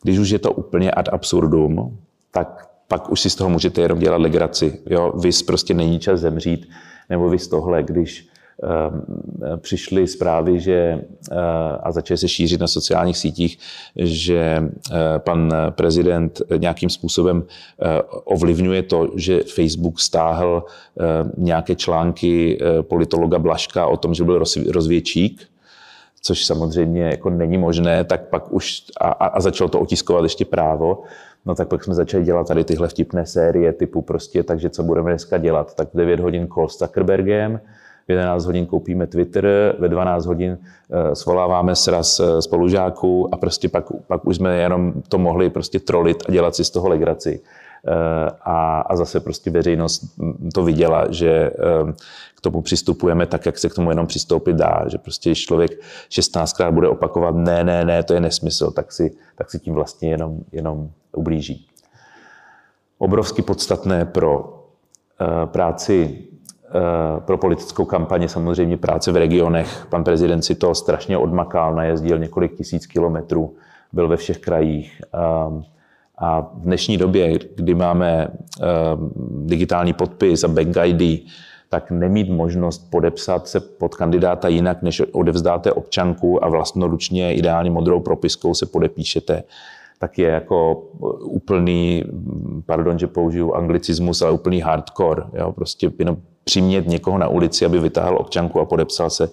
Když 0.04 0.19
už 0.19 0.30
je 0.30 0.39
to 0.39 0.52
úplně 0.52 0.91
ad 0.91 1.10
absurdum, 1.13 1.97
tak 2.32 2.67
pak 2.88 3.10
už 3.10 3.21
si 3.21 3.30
z 3.30 3.36
toho 3.36 3.50
můžete 3.50 3.82
jenom 3.82 4.00
dělat 4.00 4.21
legraci. 4.21 4.80
Jo? 4.86 5.13
Vy 5.21 5.30
prostě 5.47 5.73
není 5.73 6.00
čas 6.00 6.19
zemřít, 6.19 6.69
nebo 7.10 7.30
vy 7.30 7.39
z 7.39 7.47
tohle, 7.47 7.84
když 7.84 8.28
přišly 9.58 10.08
zprávy, 10.08 10.60
že, 10.60 11.02
eh, 11.32 11.36
a 11.84 11.91
začaly 11.91 12.17
se 12.17 12.28
šířit 12.28 12.62
na 12.62 12.67
sociálních 12.67 13.17
sítích, 13.17 13.60
že 13.96 14.63
eh, 14.91 15.20
pan 15.20 15.54
prezident 15.70 16.41
nějakým 16.58 16.89
způsobem 16.89 17.43
eh, 17.43 18.02
ovlivňuje 18.24 18.84
to, 18.84 19.10
že 19.15 19.43
Facebook 19.56 20.00
stáhl 20.00 20.63
nějaké 21.38 21.76
články 21.76 22.60
politologa 22.82 23.39
Blaška 23.39 23.88
o 23.88 23.98
tom, 23.98 24.13
že 24.13 24.24
byl 24.24 24.43
rozvědčík, 24.72 25.41
což 26.22 26.46
samozřejmě 26.46 27.04
jako 27.04 27.30
není 27.30 27.58
možné, 27.58 28.04
tak 28.04 28.30
pak 28.30 28.54
už 28.54 28.84
a, 29.02 29.10
a 29.10 29.39
začalo 29.41 29.70
to 29.70 29.80
otiskovat 29.80 30.24
ještě 30.24 30.46
právo, 30.46 31.04
no 31.46 31.56
tak 31.56 31.67
pak 31.67 31.84
jsme 31.84 31.96
začali 31.96 32.24
dělat 32.24 32.48
tady 32.48 32.63
tyhle 32.63 32.88
vtipné 32.88 33.26
série 33.26 33.74
typu 33.74 34.02
prostě, 34.02 34.43
takže 34.43 34.70
co 34.70 34.84
budeme 34.84 35.12
dneska 35.12 35.38
dělat, 35.38 35.76
tak 35.76 35.88
9 35.93 36.20
hodin 36.20 36.48
call 36.48 36.70
s 36.70 36.78
Zuckerbergem, 36.80 37.60
v 38.08 38.10
11 38.10 38.46
hodin 38.46 38.65
koupíme 38.65 39.08
Twitter, 39.08 39.76
ve 39.80 39.89
12 39.89 40.26
hodin 40.26 40.58
eh, 40.58 41.15
svoláváme 41.15 41.76
sraz 41.76 42.20
eh, 42.20 42.41
spolužáků 42.41 43.34
a 43.34 43.38
prostě 43.38 43.70
pak, 43.70 43.86
pak 44.08 44.28
už 44.28 44.36
jsme 44.36 44.58
jenom 44.58 44.93
to 45.10 45.17
mohli 45.17 45.50
prostě 45.50 45.80
trolit 45.80 46.24
a 46.28 46.32
dělat 46.32 46.56
si 46.56 46.63
z 46.63 46.70
toho 46.70 46.89
legraci. 46.89 47.39
Eh, 47.88 48.30
a, 48.41 48.82
a 48.82 48.96
zase 48.96 49.20
prostě 49.20 49.52
veřejnost 49.52 50.04
to 50.54 50.63
viděla, 50.63 51.06
že 51.10 51.52
k 52.36 52.41
tomu 52.41 52.62
přistupujeme 52.62 53.26
tak, 53.26 53.46
jak 53.46 53.58
se 53.58 53.70
k 53.70 53.74
tomu 53.74 53.89
jenom 53.89 54.08
přistoupit 54.08 54.56
dá, 54.56 54.84
že 54.88 54.98
prostě 54.98 55.30
když 55.30 55.46
člověk 55.46 55.72
16krát 56.10 56.72
bude 56.72 56.88
opakovat 56.88 57.36
ne, 57.36 57.63
ne, 57.63 57.86
ne, 57.86 58.04
to 58.04 58.13
je 58.13 58.20
nesmysl, 58.20 58.72
tak 58.72 58.91
si, 58.91 59.15
tak 59.36 59.52
si 59.52 59.60
tím 59.60 59.74
vlastně 59.74 60.10
jenom, 60.10 60.39
jenom 60.52 60.89
ublíží. 61.15 61.67
Obrovsky 62.98 63.41
podstatné 63.41 64.06
pro 64.06 64.63
práci 65.46 66.28
pro 67.25 67.38
politickou 67.38 67.86
kampaně 67.86 68.30
samozřejmě 68.30 68.77
práce 68.77 69.12
v 69.12 69.15
regionech. 69.15 69.88
Pan 69.89 70.03
prezident 70.03 70.41
si 70.41 70.56
to 70.56 70.75
strašně 70.75 71.17
odmakal, 71.17 71.75
najezdil 71.75 72.19
několik 72.19 72.58
tisíc 72.58 72.86
kilometrů, 72.86 73.56
byl 73.93 74.08
ve 74.08 74.17
všech 74.17 74.38
krajích. 74.38 75.01
Ehm, 75.13 75.63
a 76.17 76.41
v 76.41 76.62
dnešní 76.62 76.97
době, 76.97 77.39
kdy 77.56 77.75
máme 77.75 78.27
ehm, 78.62 79.12
digitální 79.45 79.93
podpis 79.93 80.43
a 80.43 80.47
bank 80.47 80.77
ID, 80.86 81.27
tak 81.69 81.91
nemít 81.91 82.30
možnost 82.30 82.91
podepsat 82.91 83.47
se 83.47 83.60
pod 83.60 83.95
kandidáta 83.95 84.47
jinak, 84.47 84.82
než 84.82 85.01
odevzdáte 85.12 85.71
občanku 85.71 86.43
a 86.43 86.49
vlastnoručně 86.49 87.34
ideálně 87.34 87.71
modrou 87.71 87.99
propiskou 87.99 88.53
se 88.53 88.65
podepíšete, 88.65 89.43
tak 89.99 90.17
je 90.17 90.30
jako 90.30 90.84
úplný, 91.21 92.03
pardon, 92.65 92.99
že 92.99 93.08
použiju 93.08 93.53
anglicismus, 93.53 94.21
ale 94.21 94.32
úplný 94.32 94.62
hardcore. 94.62 95.23
Jo? 95.34 95.51
Prostě 95.51 95.91
jenom 95.99 96.17
přimět 96.47 96.88
někoho 96.88 97.17
na 97.17 97.27
ulici, 97.27 97.65
aby 97.65 97.79
vytáhl 97.79 98.17
občanku 98.17 98.60
a 98.60 98.65
podepsal 98.65 99.10
se, 99.10 99.29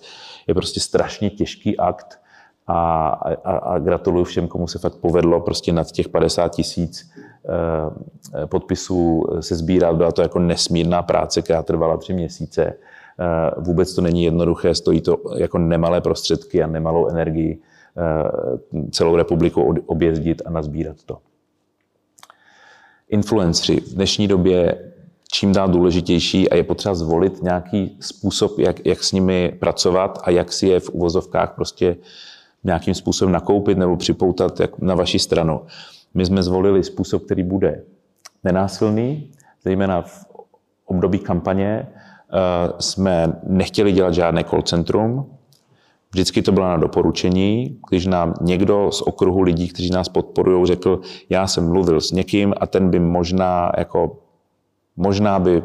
je 0.47 0.55
prostě 0.55 0.81
strašně 0.81 1.31
těžký 1.31 1.79
akt 1.79 2.19
a, 2.67 3.09
a, 3.45 3.57
a 3.57 3.79
gratuluju 3.79 4.25
všem, 4.25 4.49
komu 4.49 4.67
se 4.67 4.79
fakt 4.79 4.95
povedlo 4.95 5.41
prostě 5.41 5.73
nad 5.73 5.93
těch 5.93 6.09
50 6.09 6.49
tisíc 6.49 7.07
eh, 7.07 8.47
podpisů 8.47 9.23
se 9.41 9.55
sbírat. 9.55 9.97
Byla 9.97 10.13
to 10.13 10.23
jako 10.23 10.39
nesmírná 10.39 11.03
práce, 11.03 11.43
která 11.43 11.63
trvala 11.63 11.97
tři 11.97 12.13
měsíce. 12.13 12.65
Eh, 12.65 13.61
vůbec 13.61 13.95
to 13.95 14.01
není 14.01 14.25
jednoduché, 14.25 14.75
stojí 14.75 15.01
to 15.01 15.17
jako 15.37 15.59
nemalé 15.59 16.01
prostředky 16.01 16.63
a 16.63 16.67
nemalou 16.67 17.09
energii 17.09 17.59
eh, 17.97 18.91
celou 18.91 19.17
republiku 19.17 19.75
objezdit 19.87 20.43
a 20.47 20.51
nazbírat 20.51 20.97
to. 21.07 21.19
Influenceri 23.09 23.81
v 23.81 23.95
dnešní 23.95 24.29
době 24.29 24.91
čím 25.35 25.53
dál 25.53 25.69
důležitější 25.69 26.51
a 26.51 26.57
je 26.57 26.63
potřeba 26.63 26.95
zvolit 26.95 27.43
nějaký 27.43 27.97
způsob, 28.01 28.59
jak, 28.59 28.87
jak 28.87 29.05
s 29.05 29.13
nimi 29.13 29.57
pracovat 29.61 30.19
a 30.25 30.31
jak 30.31 30.53
si 30.53 30.67
je 30.67 30.81
v 30.81 30.91
uvozovkách 30.91 31.55
prostě 31.55 31.97
nějakým 32.65 32.95
způsobem 32.95 33.33
nakoupit 33.33 33.79
nebo 33.79 33.97
připoutat 33.97 34.61
jak 34.61 34.79
na 34.79 34.95
vaši 34.95 35.19
stranu. 35.19 35.61
My 36.15 36.27
jsme 36.27 36.43
zvolili 36.43 36.85
způsob, 36.85 37.25
který 37.25 37.43
bude 37.43 37.83
nenásilný, 38.45 39.31
zejména 39.65 40.03
v 40.03 40.25
období 40.87 41.19
kampaně 41.19 41.87
eh, 41.87 42.73
jsme 42.79 43.33
nechtěli 43.47 43.93
dělat 43.93 44.15
žádné 44.15 44.45
call 44.45 44.63
centrum. 44.63 45.27
Vždycky 46.13 46.43
to 46.43 46.53
bylo 46.53 46.67
na 46.67 46.77
doporučení, 46.77 47.79
když 47.91 48.07
nám 48.07 48.35
někdo 48.41 48.91
z 48.93 49.03
okruhu 49.03 49.43
lidí, 49.43 49.69
kteří 49.69 49.91
nás 49.91 50.09
podporují, 50.09 50.67
řekl, 50.67 51.01
já 51.31 51.47
jsem 51.47 51.69
mluvil 51.69 52.01
s 52.01 52.13
někým 52.13 52.55
a 52.61 52.67
ten 52.67 52.91
by 52.91 52.99
možná 52.99 53.73
jako 53.79 54.24
možná 54.97 55.39
by 55.39 55.63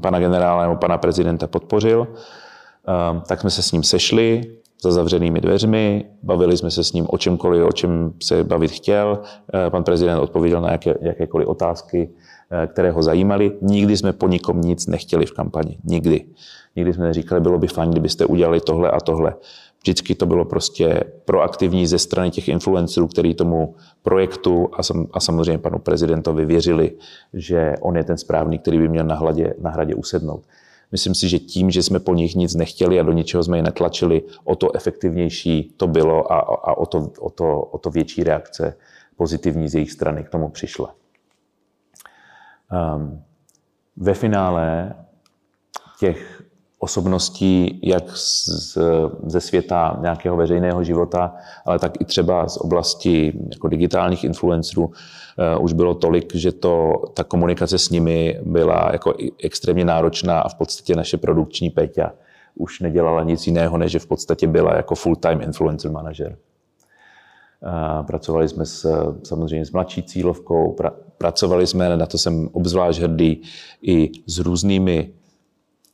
pana 0.00 0.18
generála 0.18 0.62
nebo 0.62 0.76
pana 0.76 0.98
prezidenta 0.98 1.46
podpořil, 1.46 2.06
ehm, 2.86 3.22
tak 3.28 3.40
jsme 3.40 3.50
se 3.50 3.62
s 3.62 3.72
ním 3.72 3.82
sešli 3.82 4.42
za 4.82 4.92
zavřenými 4.92 5.40
dveřmi, 5.40 6.04
bavili 6.22 6.56
jsme 6.56 6.70
se 6.70 6.84
s 6.84 6.92
ním 6.92 7.06
o 7.08 7.18
čemkoliv, 7.18 7.66
o 7.66 7.72
čem 7.72 8.12
se 8.22 8.44
bavit 8.44 8.70
chtěl. 8.70 9.18
Ehm, 9.52 9.70
pan 9.70 9.84
prezident 9.84 10.18
odpověděl 10.18 10.60
na 10.60 10.72
jaké, 10.72 10.94
jakékoliv 11.00 11.48
otázky, 11.48 12.10
ehm, 12.50 12.68
které 12.68 12.90
ho 12.90 13.02
zajímaly. 13.02 13.52
Nikdy 13.62 13.96
jsme 13.96 14.12
po 14.12 14.28
nikom 14.28 14.60
nic 14.60 14.86
nechtěli 14.86 15.26
v 15.26 15.32
kampani. 15.32 15.78
Nikdy. 15.84 16.24
Nikdy 16.76 16.92
jsme 16.92 17.04
neříkali, 17.04 17.40
bylo 17.40 17.58
by 17.58 17.66
fajn, 17.66 17.90
kdybyste 17.90 18.26
udělali 18.26 18.60
tohle 18.60 18.90
a 18.90 19.00
tohle. 19.00 19.34
Vždycky 19.82 20.14
to 20.14 20.26
bylo 20.26 20.44
prostě 20.44 21.04
proaktivní 21.24 21.86
ze 21.86 21.98
strany 21.98 22.30
těch 22.30 22.48
influencerů, 22.48 23.08
který 23.08 23.34
tomu 23.34 23.74
projektu 24.02 24.68
a, 24.72 24.82
sam, 24.82 25.06
a 25.12 25.20
samozřejmě 25.20 25.58
panu 25.58 25.78
prezidentovi 25.78 26.44
věřili, 26.44 26.92
že 27.34 27.74
on 27.80 27.96
je 27.96 28.04
ten 28.04 28.18
správný, 28.18 28.58
který 28.58 28.78
by 28.78 28.88
měl 28.88 29.04
na, 29.04 29.14
hladě, 29.14 29.54
na 29.60 29.70
hradě 29.70 29.94
usednout. 29.94 30.42
Myslím 30.92 31.14
si, 31.14 31.28
že 31.28 31.38
tím, 31.38 31.70
že 31.70 31.82
jsme 31.82 32.00
po 32.00 32.14
nich 32.14 32.34
nic 32.34 32.54
nechtěli 32.54 33.00
a 33.00 33.02
do 33.02 33.12
ničeho 33.12 33.42
jsme 33.42 33.58
je 33.58 33.62
netlačili, 33.62 34.22
o 34.44 34.56
to 34.56 34.76
efektivnější 34.76 35.74
to 35.76 35.86
bylo 35.86 36.32
a, 36.32 36.38
a 36.38 36.74
o, 36.76 36.86
to, 36.86 37.10
o, 37.18 37.30
to, 37.30 37.60
o 37.60 37.78
to 37.78 37.90
větší 37.90 38.24
reakce 38.24 38.76
pozitivní 39.16 39.68
z 39.68 39.74
jejich 39.74 39.92
strany 39.92 40.24
k 40.24 40.28
tomu 40.28 40.48
přišla. 40.48 40.94
Um, 42.96 43.22
ve 43.96 44.14
finále 44.14 44.94
těch 45.98 46.31
osobností, 46.82 47.80
jak 47.82 48.16
z, 48.16 48.78
ze 49.26 49.40
světa 49.40 49.98
nějakého 50.00 50.36
veřejného 50.36 50.84
života, 50.84 51.34
ale 51.64 51.78
tak 51.78 52.00
i 52.00 52.04
třeba 52.04 52.48
z 52.48 52.56
oblasti 52.56 53.32
jako 53.52 53.68
digitálních 53.68 54.24
influencerů, 54.24 54.84
uh, 54.84 54.92
už 55.64 55.72
bylo 55.72 55.94
tolik, 55.94 56.34
že 56.34 56.52
to, 56.52 56.92
ta 57.14 57.24
komunikace 57.24 57.78
s 57.78 57.90
nimi 57.90 58.40
byla 58.44 58.88
jako 58.92 59.14
extrémně 59.44 59.84
náročná 59.84 60.40
a 60.40 60.48
v 60.48 60.54
podstatě 60.54 60.96
naše 60.96 61.16
produkční 61.16 61.70
Peťa 61.70 62.12
už 62.54 62.80
nedělala 62.80 63.22
nic 63.22 63.46
jiného, 63.46 63.78
než 63.78 63.92
že 63.92 63.98
v 63.98 64.06
podstatě 64.06 64.46
byla 64.46 64.76
jako 64.76 64.94
full-time 64.94 65.42
influencer 65.42 65.90
manažer. 65.90 66.36
Uh, 67.62 68.06
pracovali 68.06 68.48
jsme 68.48 68.66
s, 68.66 68.86
samozřejmě 69.22 69.66
s 69.66 69.72
mladší 69.72 70.02
cílovkou, 70.02 70.72
pra, 70.72 70.90
pracovali 71.18 71.66
jsme, 71.66 71.96
na 71.96 72.06
to 72.06 72.18
jsem 72.18 72.48
obzvlášť 72.52 73.00
hrdý, 73.00 73.42
i 73.82 74.10
s 74.26 74.38
různými 74.38 75.21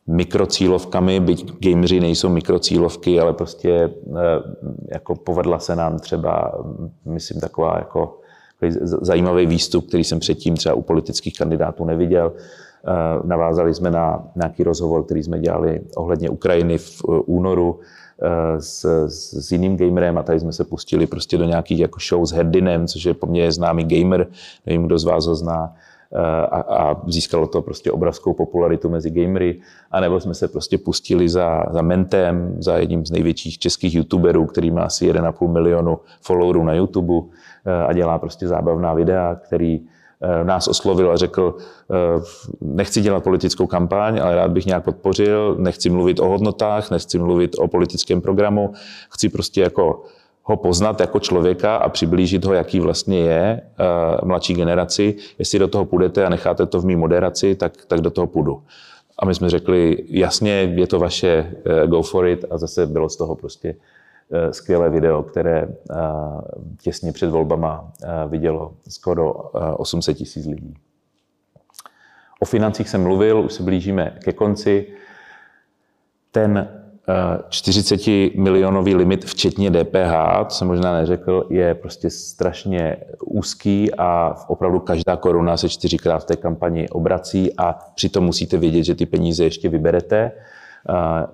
mikrocílovkami, 0.08 1.20
byť 1.20 1.52
gameři 1.60 2.00
nejsou 2.00 2.28
mikrocílovky, 2.28 3.20
ale 3.20 3.32
prostě 3.32 3.70
eh, 3.70 3.90
jako 4.92 5.14
povedla 5.14 5.58
se 5.58 5.76
nám 5.76 5.98
třeba, 5.98 6.64
myslím, 7.04 7.40
taková 7.40 7.76
jako 7.78 8.20
zajímavý 8.82 9.46
výstup, 9.46 9.88
který 9.88 10.04
jsem 10.04 10.18
předtím 10.18 10.56
třeba 10.56 10.74
u 10.74 10.82
politických 10.82 11.34
kandidátů 11.38 11.84
neviděl. 11.84 12.32
Eh, 12.32 12.92
navázali 13.24 13.74
jsme 13.74 13.90
na 13.90 14.24
nějaký 14.36 14.62
rozhovor, 14.62 15.04
který 15.04 15.22
jsme 15.22 15.38
dělali 15.38 15.80
ohledně 15.96 16.30
Ukrajiny 16.30 16.78
v 16.78 17.02
eh, 17.08 17.12
únoru 17.26 17.80
s, 18.58 18.84
s 19.08 19.52
jiným 19.52 19.76
gamerem 19.76 20.18
a 20.18 20.22
tady 20.22 20.40
jsme 20.40 20.52
se 20.52 20.64
pustili 20.64 21.06
prostě 21.06 21.38
do 21.38 21.44
nějakých 21.44 21.78
jako 21.78 21.98
show 22.08 22.24
s 22.24 22.32
Herdinem, 22.32 22.86
což 22.86 23.04
je 23.04 23.14
po 23.14 23.26
mně 23.26 23.52
známý 23.52 23.84
gamer, 23.84 24.26
nevím, 24.66 24.86
kdo 24.86 24.98
z 24.98 25.04
vás 25.04 25.26
ho 25.26 25.34
zná, 25.34 25.74
a, 26.50 26.60
a 26.60 26.96
získalo 27.06 27.46
to 27.46 27.62
prostě 27.62 27.92
obrovskou 27.92 28.34
popularitu 28.34 28.88
mezi 28.88 29.10
gamery, 29.10 29.60
anebo 29.90 30.20
jsme 30.20 30.34
se 30.34 30.48
prostě 30.48 30.78
pustili 30.78 31.28
za, 31.28 31.64
za 31.70 31.82
Mentem, 31.82 32.56
za 32.58 32.76
jedním 32.76 33.06
z 33.06 33.10
největších 33.10 33.58
českých 33.58 33.94
youtuberů, 33.94 34.46
který 34.46 34.70
má 34.70 34.82
asi 34.82 35.12
1,5 35.12 35.48
milionu 35.48 35.98
followerů 36.20 36.64
na 36.64 36.74
YouTube 36.74 37.14
e, 37.64 37.84
a 37.84 37.92
dělá 37.92 38.18
prostě 38.18 38.48
zábavná 38.48 38.94
videa, 38.94 39.34
který 39.34 39.80
nás 40.42 40.68
oslovil 40.68 41.12
a 41.12 41.16
řekl, 41.16 41.54
nechci 42.60 43.00
dělat 43.00 43.24
politickou 43.24 43.66
kampaň, 43.66 44.20
ale 44.22 44.34
rád 44.34 44.50
bych 44.50 44.66
nějak 44.66 44.84
podpořil, 44.84 45.56
nechci 45.58 45.90
mluvit 45.90 46.20
o 46.20 46.28
hodnotách, 46.28 46.90
nechci 46.90 47.18
mluvit 47.18 47.56
o 47.58 47.68
politickém 47.68 48.20
programu, 48.20 48.72
chci 49.10 49.28
prostě 49.28 49.60
jako 49.60 50.02
ho 50.48 50.56
poznat 50.56 51.00
jako 51.00 51.20
člověka 51.20 51.76
a 51.76 51.88
přiblížit 51.88 52.44
ho, 52.44 52.52
jaký 52.52 52.80
vlastně 52.80 53.18
je 53.18 53.60
mladší 54.24 54.54
generaci. 54.54 55.14
Jestli 55.38 55.58
do 55.58 55.68
toho 55.68 55.84
půjdete 55.84 56.26
a 56.26 56.28
necháte 56.28 56.66
to 56.66 56.80
v 56.80 56.84
mý 56.84 56.96
moderaci, 56.96 57.54
tak, 57.54 57.72
tak 57.86 58.00
do 58.00 58.10
toho 58.10 58.26
půjdu. 58.26 58.62
A 59.18 59.26
my 59.26 59.34
jsme 59.34 59.50
řekli, 59.50 60.04
jasně, 60.08 60.50
je 60.50 60.86
to 60.86 60.98
vaše, 60.98 61.52
go 61.86 62.02
for 62.02 62.26
it. 62.26 62.44
A 62.50 62.58
zase 62.58 62.86
bylo 62.86 63.08
z 63.08 63.16
toho 63.16 63.34
prostě 63.34 63.74
Eh, 64.30 64.52
skvělé 64.52 64.90
video, 64.90 65.22
které 65.22 65.68
eh, 65.90 65.94
těsně 66.82 67.12
před 67.12 67.30
volbama 67.30 67.92
eh, 68.02 68.08
vidělo 68.28 68.74
skoro 68.88 69.32
800 69.76 70.16
tisíc 70.16 70.46
lidí. 70.46 70.74
O 72.40 72.44
financích 72.44 72.88
jsem 72.88 73.02
mluvil, 73.02 73.40
už 73.40 73.52
se 73.52 73.62
blížíme 73.62 74.18
ke 74.24 74.32
konci. 74.32 74.86
Ten 76.30 76.77
40 77.48 78.06
milionový 78.36 78.94
limit, 78.94 79.24
včetně 79.24 79.70
DPH, 79.70 80.12
to 80.44 80.54
jsem 80.54 80.68
možná 80.68 80.92
neřekl, 80.92 81.46
je 81.50 81.74
prostě 81.74 82.10
strašně 82.10 82.96
úzký 83.24 83.94
a 83.94 84.34
opravdu 84.48 84.80
každá 84.80 85.16
koruna 85.16 85.56
se 85.56 85.68
čtyřikrát 85.68 86.18
v 86.18 86.24
té 86.24 86.36
kampani 86.36 86.88
obrací 86.88 87.52
a 87.58 87.78
přitom 87.94 88.24
musíte 88.24 88.56
vědět, 88.56 88.82
že 88.82 88.94
ty 88.94 89.06
peníze 89.06 89.44
ještě 89.44 89.68
vyberete. 89.68 90.32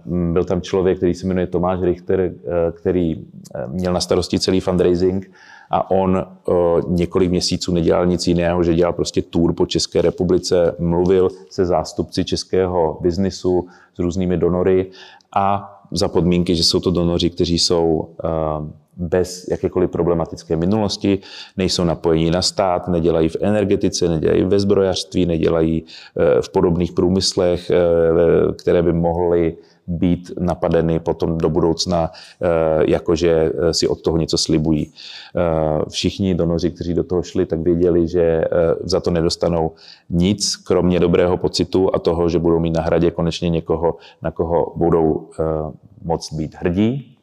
Byl 0.07 0.45
tam 0.45 0.61
člověk, 0.61 0.97
který 0.97 1.15
se 1.15 1.27
jmenuje 1.27 1.47
Tomáš 1.47 1.81
Richter, 1.83 2.21
eh, 2.21 2.33
který 2.73 3.17
eh, 3.55 3.67
měl 3.67 3.93
na 3.93 4.01
starosti 4.01 4.41
celý 4.41 4.61
fundraising 4.61 5.31
a 5.71 5.91
on 5.91 6.17
eh, 6.17 6.53
několik 6.89 7.31
měsíců 7.31 7.75
nedělal 7.75 8.07
nic 8.07 8.27
jiného, 8.27 8.63
že 8.63 8.75
dělal 8.75 8.93
prostě 8.93 9.23
tour 9.23 9.53
po 9.53 9.67
České 9.67 10.03
republice, 10.03 10.75
mluvil 10.79 11.29
se 11.51 11.67
zástupci 11.67 12.25
českého 12.25 12.99
biznisu, 13.01 13.69
s 13.95 13.99
různými 13.99 14.37
donory 14.37 14.87
a 15.37 15.71
za 15.93 16.09
podmínky, 16.09 16.57
že 16.57 16.65
jsou 16.65 16.81
to 16.81 16.91
donoři, 16.91 17.31
kteří 17.31 17.59
jsou 17.59 18.09
bez 18.97 19.49
jakékoliv 19.51 19.91
problematické 19.91 20.57
minulosti, 20.57 21.19
nejsou 21.57 21.85
napojení 21.85 22.31
na 22.31 22.43
stát, 22.43 22.89
nedělají 22.89 23.29
v 23.29 23.37
energetice, 23.41 24.09
nedělají 24.09 24.45
ve 24.45 24.61
zbrojařství, 24.61 25.27
nedělají 25.27 25.85
eh, 25.85 26.43
v 26.43 26.49
podobných 26.49 26.93
průmyslech, 26.93 27.71
eh, 27.71 27.77
které 28.53 28.83
by 28.83 28.93
mohly 28.93 29.57
být 29.87 30.33
napadeny 30.41 31.01
potom 31.01 31.39
do 31.39 31.49
budoucna, 31.49 32.11
eh, 32.11 32.47
jakože 32.91 33.53
si 33.73 33.89
od 33.89 34.03
toho 34.03 34.17
něco 34.17 34.39
slibují. 34.39 34.93
Všichni 35.89 36.35
donoři, 36.35 36.71
kteří 36.71 36.95
do 36.95 37.05
toho 37.05 37.23
šli, 37.23 37.47
tak 37.47 37.61
věděli, 37.61 38.09
že 38.09 38.45
za 38.85 39.01
to 39.01 39.11
nedostanou 39.11 39.71
nic, 40.11 40.57
kromě 40.57 41.01
dobrého 41.01 41.37
pocitu 41.37 41.95
a 41.95 41.99
toho, 41.99 42.29
že 42.29 42.39
budou 42.39 42.59
mít 42.59 42.75
na 42.77 42.83
hradě 42.83 43.11
konečně 43.11 43.51
někoho, 43.51 43.97
na 44.23 44.31
koho 44.31 44.73
budou 44.77 45.29
moct 46.05 46.33
být 46.33 46.55
hrdí, 46.55 47.15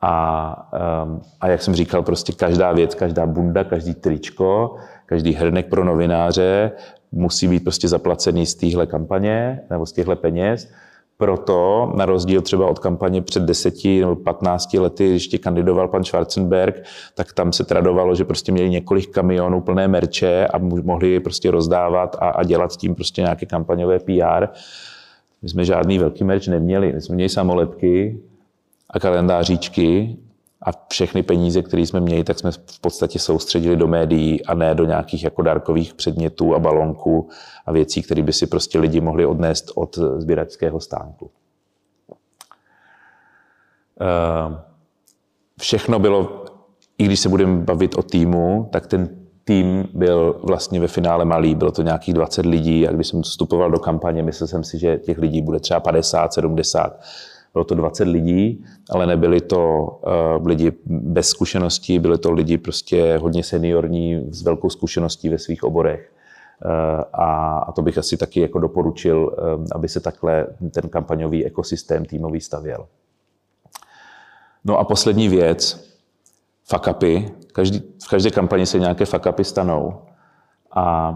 a, 0.00 0.68
a 1.40 1.48
jak 1.48 1.62
jsem 1.62 1.74
říkal, 1.74 2.02
prostě 2.02 2.32
každá 2.32 2.72
věc, 2.72 2.94
každá 2.94 3.26
bunda, 3.26 3.64
každý 3.64 3.94
tričko, 3.94 4.76
každý 5.06 5.32
hrnek 5.32 5.68
pro 5.68 5.84
novináře 5.84 6.72
musí 7.12 7.48
být 7.48 7.64
prostě 7.64 7.88
zaplacený 7.88 8.46
z 8.46 8.54
téhle 8.54 8.86
kampaně 8.86 9.60
nebo 9.70 9.86
z 9.86 9.92
těchto 9.92 10.16
peněz. 10.16 10.70
Proto, 11.20 11.92
na 11.96 12.06
rozdíl 12.06 12.42
třeba 12.42 12.66
od 12.66 12.78
kampaně 12.78 13.22
před 13.22 13.42
10 13.42 13.74
nebo 13.84 14.16
15 14.16 14.74
lety, 14.74 15.08
když 15.08 15.22
ještě 15.22 15.38
kandidoval 15.38 15.88
pan 15.88 16.04
Schwarzenberg, 16.04 16.82
tak 17.14 17.32
tam 17.32 17.52
se 17.52 17.64
tradovalo, 17.64 18.14
že 18.14 18.24
prostě 18.24 18.52
měli 18.52 18.70
několik 18.70 19.10
kamionů 19.10 19.60
plné 19.60 19.88
merče 19.88 20.46
a 20.46 20.58
mohli 20.58 21.20
prostě 21.20 21.50
rozdávat 21.50 22.16
a, 22.20 22.28
a 22.28 22.44
dělat 22.44 22.76
tím 22.76 22.94
prostě 22.94 23.20
nějaké 23.20 23.46
kampaňové 23.46 23.98
PR. 23.98 24.46
My 25.42 25.48
jsme 25.48 25.64
žádný 25.64 25.98
velký 25.98 26.24
merč 26.24 26.46
neměli. 26.46 26.92
My 26.92 27.00
jsme 27.00 27.14
měli 27.14 27.28
samolepky, 27.28 28.20
a 28.90 29.00
kalendáříčky 29.00 30.16
a 30.68 30.72
všechny 30.88 31.22
peníze, 31.22 31.62
které 31.62 31.82
jsme 31.82 32.00
měli, 32.00 32.24
tak 32.24 32.38
jsme 32.38 32.52
v 32.52 32.80
podstatě 32.80 33.18
soustředili 33.18 33.76
do 33.76 33.86
médií 33.86 34.44
a 34.44 34.54
ne 34.54 34.74
do 34.74 34.84
nějakých 34.84 35.24
jako 35.24 35.42
dárkových 35.42 35.94
předmětů 35.94 36.54
a 36.54 36.58
balonků 36.58 37.28
a 37.66 37.72
věcí, 37.72 38.02
které 38.02 38.22
by 38.22 38.32
si 38.32 38.46
prostě 38.46 38.78
lidi 38.78 39.00
mohli 39.00 39.26
odnést 39.26 39.72
od 39.74 39.98
sběračského 39.98 40.80
stánku. 40.80 41.30
Eh, 44.00 44.60
všechno 45.60 45.98
bylo, 45.98 46.44
i 46.98 47.04
když 47.04 47.20
se 47.20 47.28
budeme 47.28 47.64
bavit 47.64 47.94
o 47.98 48.02
týmu, 48.02 48.68
tak 48.72 48.86
ten 48.86 49.08
tým 49.44 49.88
byl 49.94 50.40
vlastně 50.42 50.80
ve 50.80 50.88
finále 50.88 51.24
malý, 51.24 51.54
bylo 51.54 51.72
to 51.72 51.82
nějakých 51.82 52.14
20 52.14 52.46
lidí 52.46 52.88
a 52.88 52.92
když 52.92 53.08
jsem 53.08 53.22
vstupoval 53.22 53.70
do 53.70 53.78
kampaně, 53.78 54.22
myslel 54.22 54.46
jsem 54.46 54.64
si, 54.64 54.78
že 54.78 54.96
těch 54.96 55.18
lidí 55.18 55.42
bude 55.42 55.60
třeba 55.60 55.80
50, 55.80 56.32
70 56.32 57.00
bylo 57.52 57.64
to 57.64 57.74
20 57.74 58.08
lidí, 58.08 58.64
ale 58.90 59.06
nebyli 59.06 59.40
to 59.40 59.86
uh, 60.38 60.46
lidi 60.46 60.72
bez 60.86 61.28
zkušeností, 61.28 61.98
byli 61.98 62.18
to 62.18 62.32
lidi 62.32 62.58
prostě 62.58 63.18
hodně 63.18 63.42
seniorní, 63.42 64.26
s 64.30 64.42
velkou 64.42 64.70
zkušeností 64.70 65.28
ve 65.28 65.38
svých 65.38 65.64
oborech. 65.64 66.12
Uh, 66.64 66.70
a, 67.12 67.58
a 67.58 67.72
to 67.72 67.82
bych 67.82 67.98
asi 67.98 68.16
taky 68.16 68.40
jako 68.40 68.58
doporučil, 68.58 69.36
um, 69.56 69.66
aby 69.72 69.88
se 69.88 70.00
takhle 70.00 70.46
ten 70.70 70.88
kampaňový 70.88 71.46
ekosystém 71.46 72.04
týmový 72.04 72.40
stavěl. 72.40 72.86
No 74.64 74.78
a 74.78 74.84
poslední 74.84 75.28
věc, 75.28 75.88
fuck 76.64 76.86
upy. 76.90 77.30
Každý, 77.52 77.82
v 78.04 78.08
každé 78.08 78.30
kampani 78.30 78.66
se 78.66 78.78
nějaké 78.78 79.04
fuck 79.04 79.26
upy 79.26 79.44
stanou. 79.44 80.02
A 80.76 81.14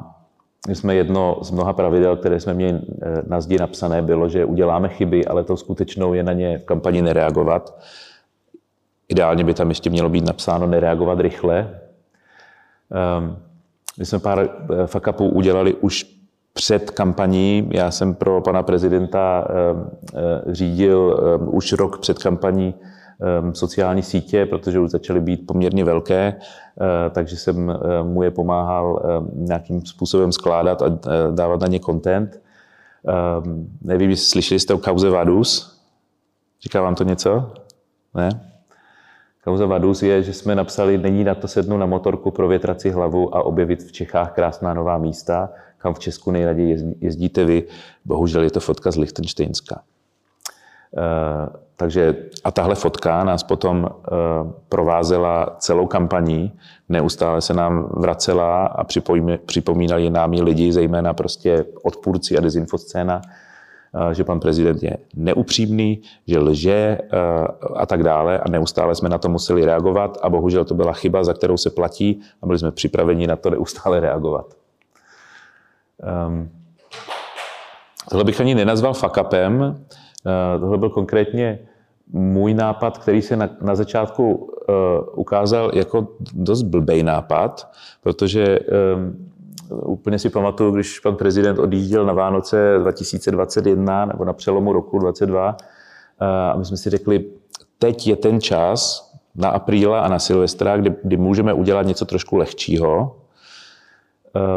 my 0.68 0.74
jsme 0.74 0.94
jedno 0.94 1.38
z 1.42 1.50
mnoha 1.50 1.72
pravidel, 1.72 2.16
které 2.16 2.40
jsme 2.40 2.54
měli 2.54 2.72
eh, 2.72 3.22
na 3.26 3.40
zdi 3.40 3.58
napsané, 3.58 4.02
bylo, 4.02 4.28
že 4.28 4.44
uděláme 4.44 4.88
chyby, 4.88 5.24
ale 5.24 5.44
tou 5.44 5.56
skutečnou 5.56 6.14
je 6.14 6.22
na 6.22 6.32
ně 6.32 6.58
v 6.58 6.64
kampani 6.64 7.02
nereagovat. 7.02 7.82
Ideálně 9.08 9.44
by 9.44 9.54
tam 9.54 9.68
ještě 9.68 9.90
mělo 9.90 10.08
být 10.08 10.24
napsáno 10.24 10.66
nereagovat 10.66 11.20
rychle. 11.20 11.80
Ehm, 12.90 13.36
my 13.98 14.06
jsme 14.06 14.18
pár 14.18 14.38
eh, 14.48 14.86
fakapů 14.86 15.28
udělali 15.28 15.74
už 15.74 16.06
před 16.52 16.90
kampaní. 16.90 17.68
Já 17.72 17.90
jsem 17.90 18.14
pro 18.14 18.40
pana 18.40 18.62
prezidenta 18.62 19.48
ehm, 19.48 19.90
eh, 20.14 20.54
řídil 20.54 21.20
ehm, 21.20 21.48
už 21.52 21.72
rok 21.72 21.98
před 21.98 22.18
kampaní 22.18 22.74
sociální 23.53 24.03
sítě, 24.03 24.47
protože 24.47 24.81
už 24.81 24.91
začaly 24.91 25.20
být 25.20 25.47
poměrně 25.47 25.85
velké, 25.85 26.35
eh, 26.37 27.11
takže 27.11 27.37
jsem 27.37 27.70
eh, 27.70 28.03
mu 28.03 28.23
je 28.23 28.31
pomáhal 28.31 29.03
nějakým 29.35 29.87
způsobem 29.87 30.33
skládat 30.33 30.83
a 30.83 30.87
eh, 30.87 31.11
dávat 31.35 31.61
na 31.61 31.66
ně 31.66 31.81
content. 31.81 32.43
Nevím, 33.83 34.11
jestli 34.11 34.27
slyšeli 34.27 34.61
jste 34.61 34.75
o 34.75 34.79
kauze 34.79 35.11
Vadus. 35.11 35.81
Říká 36.62 36.83
vám 36.83 36.95
to 36.95 37.05
něco? 37.05 37.53
Ne? 38.14 38.53
Kauza 39.45 39.66
Vadus 39.66 40.03
je, 40.03 40.23
že 40.23 40.33
jsme 40.33 40.55
napsali, 40.55 40.99
není 40.99 41.25
na 41.25 41.35
to 41.35 41.49
sednout 41.49 41.79
na 41.79 41.87
motorku, 41.87 42.31
provětrat 42.31 42.81
si 42.81 42.91
hlavu 42.91 43.37
a 43.37 43.43
objevit 43.43 43.83
v 43.83 43.93
Čechách 43.93 44.33
krásná 44.33 44.75
nová 44.75 44.99
místa, 44.99 45.51
kam 45.79 45.95
v 45.95 45.99
Česku 45.99 46.31
nejraději 46.31 46.97
jezdíte 47.01 47.45
vy. 47.45 47.62
Bohužel 48.05 48.43
je 48.43 48.51
to 48.51 48.61
fotka 48.61 48.91
z 48.91 48.97
Lichtensteinska. 48.97 49.83
Takže 51.76 52.16
a 52.45 52.51
tahle 52.51 52.74
fotka 52.74 53.24
nás 53.24 53.43
potom 53.43 53.84
uh, 53.84 53.90
provázela 54.68 55.57
celou 55.59 55.86
kampaní, 55.86 56.53
neustále 56.88 57.40
se 57.40 57.55
nám 57.55 57.88
vracela 57.97 58.66
a 58.66 58.84
připomínali 59.47 60.11
nám 60.11 60.30
lidi, 60.30 60.72
zejména 60.72 61.14
prostě 61.14 61.64
odpůrci 61.82 62.38
a 62.38 62.40
dezinfoscéna, 62.40 63.22
uh, 63.93 64.11
že 64.11 64.24
pan 64.24 64.40
prezident 64.40 64.82
je 64.82 64.97
neupřímný, 65.16 66.03
že 66.26 66.38
lže 66.38 66.99
a 67.76 67.86
tak 67.86 68.03
dále 68.03 68.38
a 68.38 68.51
neustále 68.51 68.95
jsme 68.95 69.09
na 69.09 69.18
to 69.18 69.28
museli 69.28 69.64
reagovat 69.64 70.18
a 70.22 70.28
bohužel 70.28 70.64
to 70.64 70.74
byla 70.74 70.93
chyba, 70.93 71.24
za 71.24 71.34
kterou 71.34 71.57
se 71.57 71.70
platí 71.70 72.20
a 72.43 72.47
byli 72.47 72.59
jsme 72.59 72.72
připraveni 72.72 73.26
na 73.26 73.36
to 73.36 73.51
neustále 73.51 74.01
reagovat. 74.01 74.47
Um, 76.28 76.51
tohle 78.11 78.24
bych 78.24 78.40
ani 78.40 78.55
nenazval 78.55 78.95
fakapem, 78.95 79.84
tohle 80.61 80.79
byl 80.79 80.91
konkrétně 80.91 81.59
můj 82.12 82.55
nápad, 82.55 82.99
který 82.99 83.23
se 83.23 83.37
na, 83.37 83.49
na 83.61 83.75
začátku 83.75 84.35
uh, 84.35 84.45
ukázal 85.14 85.70
jako 85.75 86.09
dost 86.33 86.62
blbej 86.62 87.03
nápad, 87.03 87.73
protože 88.03 88.59
um, 88.61 89.29
úplně 89.70 90.18
si 90.18 90.31
pamatuju, 90.31 90.70
když 90.70 91.01
pan 91.01 91.16
prezident 91.16 91.59
odjížděl 91.59 92.07
na 92.07 92.12
Vánoce 92.12 92.79
2021 92.79 94.05
nebo 94.05 94.25
na 94.25 94.33
přelomu 94.33 94.73
roku 94.73 94.99
2022 94.99 95.51
uh, 95.51 96.27
a 96.27 96.57
my 96.57 96.64
jsme 96.64 96.77
si 96.77 96.91
řekli, 96.91 97.25
teď 97.79 98.07
je 98.07 98.16
ten 98.16 98.41
čas 98.41 99.11
na 99.35 99.49
apríla 99.49 100.01
a 100.01 100.09
na 100.09 100.18
Silvestra, 100.18 100.77
kdy, 100.77 100.95
kdy 101.03 101.16
můžeme 101.16 101.53
udělat 101.53 101.87
něco 101.87 102.05
trošku 102.05 102.37
lehčího. 102.37 103.16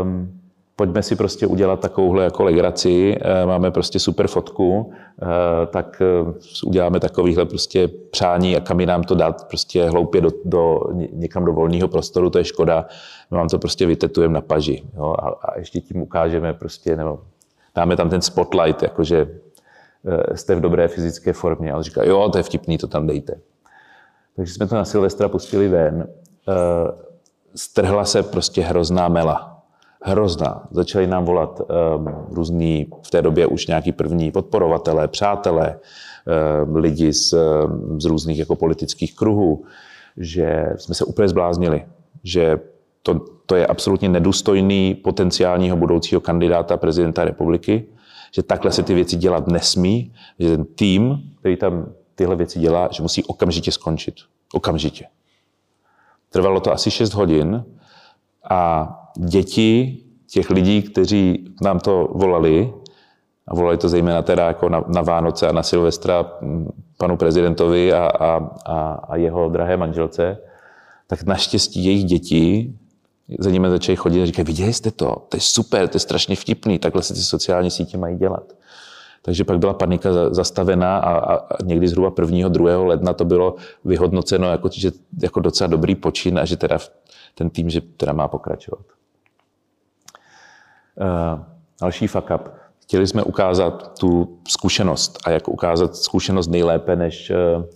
Um, 0.03 0.39
pojďme 0.76 1.03
si 1.03 1.15
prostě 1.15 1.47
udělat 1.47 1.80
takovouhle 1.80 2.23
jako 2.23 2.43
legraci, 2.43 3.17
eh, 3.21 3.45
máme 3.45 3.71
prostě 3.71 3.99
super 3.99 4.28
fotku, 4.28 4.93
eh, 5.21 5.26
tak 5.65 6.01
eh, 6.01 6.34
uděláme 6.65 6.99
takovýhle 6.99 7.45
prostě 7.45 7.88
přání 7.88 8.55
a 8.55 8.59
kam 8.59 8.78
nám 8.78 9.03
to 9.03 9.15
dát 9.15 9.47
prostě 9.47 9.89
hloupě 9.89 10.21
do, 10.21 10.30
do, 10.45 10.80
někam 11.11 11.45
do 11.45 11.53
volného 11.53 11.88
prostoru, 11.88 12.30
to 12.30 12.38
je 12.38 12.43
škoda, 12.43 12.86
my 13.32 13.38
vám 13.38 13.49
to 13.49 13.59
prostě 13.59 13.86
vytetujeme 13.86 14.34
na 14.34 14.41
paži 14.41 14.84
jo, 14.97 15.15
a, 15.19 15.30
a 15.30 15.59
ještě 15.59 15.82
tím 15.82 16.01
ukážeme 16.01 16.53
prostě, 16.53 16.95
nebo 16.95 17.19
dáme 17.76 17.97
tam 17.97 18.09
ten 18.09 18.21
spotlight, 18.21 18.84
jakože 18.84 19.28
jste 20.36 20.55
v 20.55 20.61
dobré 20.61 20.88
fyzické 20.88 21.34
formě. 21.34 21.71
A 21.71 21.78
on 21.78 21.84
říká, 21.84 22.03
jo, 22.03 22.30
to 22.30 22.38
je 22.38 22.43
vtipný, 22.43 22.78
to 22.78 22.88
tam 22.88 23.07
dejte. 23.07 23.36
Takže 24.36 24.53
jsme 24.53 24.67
to 24.67 24.76
na 24.76 24.86
Silvestra 24.86 25.30
pustili 25.30 25.67
ven. 25.67 26.07
Strhla 27.55 28.05
se 28.05 28.23
prostě 28.23 28.61
hrozná 28.61 29.07
mela 29.07 29.54
hrozná. 30.05 30.67
Začali 30.71 31.07
nám 31.07 31.25
volat 31.25 31.61
um, 31.61 32.07
různí, 32.31 32.87
v 33.05 33.11
té 33.11 33.21
době 33.21 33.47
už 33.47 33.67
nějaký 33.67 33.91
první 33.91 34.31
podporovatelé, 34.31 35.07
přátelé, 35.07 35.79
um, 36.65 36.75
lidi 36.75 37.13
z, 37.13 37.33
um, 37.33 38.01
z 38.01 38.05
různých 38.05 38.39
jako 38.39 38.55
politických 38.55 39.15
kruhů, 39.15 39.63
že 40.17 40.65
jsme 40.75 40.95
se 40.95 41.05
úplně 41.05 41.27
zbláznili, 41.27 41.85
že 42.23 42.59
to, 43.03 43.19
to 43.45 43.55
je 43.55 43.67
absolutně 43.67 44.09
nedůstojný 44.09 44.95
potenciálního 44.95 45.77
budoucího 45.77 46.21
kandidáta 46.21 46.77
prezidenta 46.77 47.25
republiky, 47.25 47.85
že 48.35 48.43
takhle 48.43 48.71
se 48.71 48.83
ty 48.83 48.93
věci 48.93 49.15
dělat 49.15 49.47
nesmí, 49.47 50.13
že 50.39 50.49
ten 50.49 50.65
tým, 50.65 51.17
který 51.39 51.57
tam 51.57 51.85
tyhle 52.15 52.35
věci 52.35 52.59
dělá, 52.59 52.89
že 52.91 53.03
musí 53.03 53.23
okamžitě 53.23 53.71
skončit. 53.71 54.15
Okamžitě. 54.53 55.05
Trvalo 56.29 56.59
to 56.59 56.71
asi 56.71 56.91
6 56.91 57.13
hodin 57.13 57.65
a 58.49 58.89
děti 59.17 59.97
těch 60.31 60.49
lidí, 60.49 60.81
kteří 60.81 61.53
nám 61.61 61.79
to 61.79 62.09
volali, 62.13 62.73
a 63.47 63.55
volali 63.55 63.77
to 63.77 63.89
zejména 63.89 64.21
teda 64.21 64.47
jako 64.47 64.69
na, 64.69 64.83
na 64.87 65.01
Vánoce 65.01 65.47
a 65.47 65.51
na 65.51 65.63
Silvestra 65.63 66.31
panu 66.97 67.17
prezidentovi 67.17 67.93
a, 67.93 68.07
a, 68.07 68.49
a, 68.65 68.91
a 69.09 69.15
jeho 69.15 69.49
drahé 69.49 69.77
manželce, 69.77 70.37
tak 71.07 71.23
naštěstí 71.23 71.85
jejich 71.85 72.03
děti 72.03 72.73
za 73.39 73.49
nimi 73.49 73.69
začali 73.69 73.95
chodit 73.95 74.21
a 74.21 74.25
říkají, 74.25 74.45
viděli 74.45 74.73
jste 74.73 74.91
to, 74.91 75.15
to 75.29 75.37
je 75.37 75.41
super, 75.41 75.87
to 75.87 75.95
je 75.95 75.99
strašně 75.99 76.35
vtipný, 76.35 76.79
takhle 76.79 77.01
se 77.01 77.13
ty 77.13 77.19
sociální 77.19 77.71
sítě 77.71 77.97
mají 77.97 78.17
dělat. 78.17 78.53
Takže 79.21 79.43
pak 79.43 79.59
byla 79.59 79.73
panika 79.73 80.09
zastavená 80.33 80.97
a, 80.97 81.35
a 81.35 81.63
někdy 81.63 81.87
zhruba 81.87 82.13
1. 82.21 82.49
2. 82.49 82.77
ledna 82.77 83.13
to 83.13 83.25
bylo 83.25 83.55
vyhodnoceno 83.85 84.51
jako, 84.51 84.69
že, 84.73 84.91
jako 85.21 85.39
docela 85.39 85.67
dobrý 85.67 85.95
počin 85.95 86.39
a 86.39 86.45
že 86.45 86.57
teda 86.57 86.77
ten 87.36 87.49
tým 87.49 87.69
že 87.69 87.81
teda 87.81 88.13
má 88.13 88.27
pokračovat. 88.27 88.86
Uh, 91.01 91.39
další 91.81 92.07
fuck 92.07 92.29
up. 92.36 92.49
Chtěli 92.83 93.07
jsme 93.07 93.23
ukázat 93.23 93.99
tu 93.99 94.39
zkušenost 94.47 95.17
a 95.25 95.29
jak 95.29 95.47
ukázat 95.47 95.95
zkušenost 95.95 96.47
nejlépe 96.47 96.95
než 96.95 97.31
uh, 97.31 97.63
uh, 97.63 97.69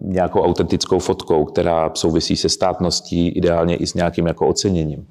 nějakou 0.00 0.42
autentickou 0.42 0.98
fotkou, 0.98 1.44
která 1.44 1.90
souvisí 1.94 2.36
se 2.36 2.48
státností, 2.48 3.28
ideálně 3.28 3.76
i 3.76 3.86
s 3.86 3.94
nějakým 3.94 4.26
jako 4.26 4.48
oceněním. 4.48 5.08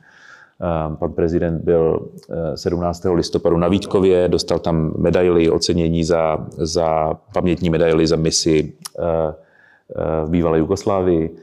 Pan 0.99 1.13
prezident 1.13 1.63
byl 1.63 2.09
17. 2.55 3.05
listopadu 3.13 3.57
na 3.57 3.67
Vítkově, 3.67 4.27
dostal 4.27 4.59
tam 4.59 4.93
medaily, 4.97 5.49
ocenění 5.49 6.03
za, 6.03 6.47
za 6.49 7.13
pamětní 7.33 7.69
medaily 7.69 8.07
za 8.07 8.15
misi 8.15 8.73
v 10.25 10.29
bývalé 10.29 10.57
Jugoslávii. 10.59 11.35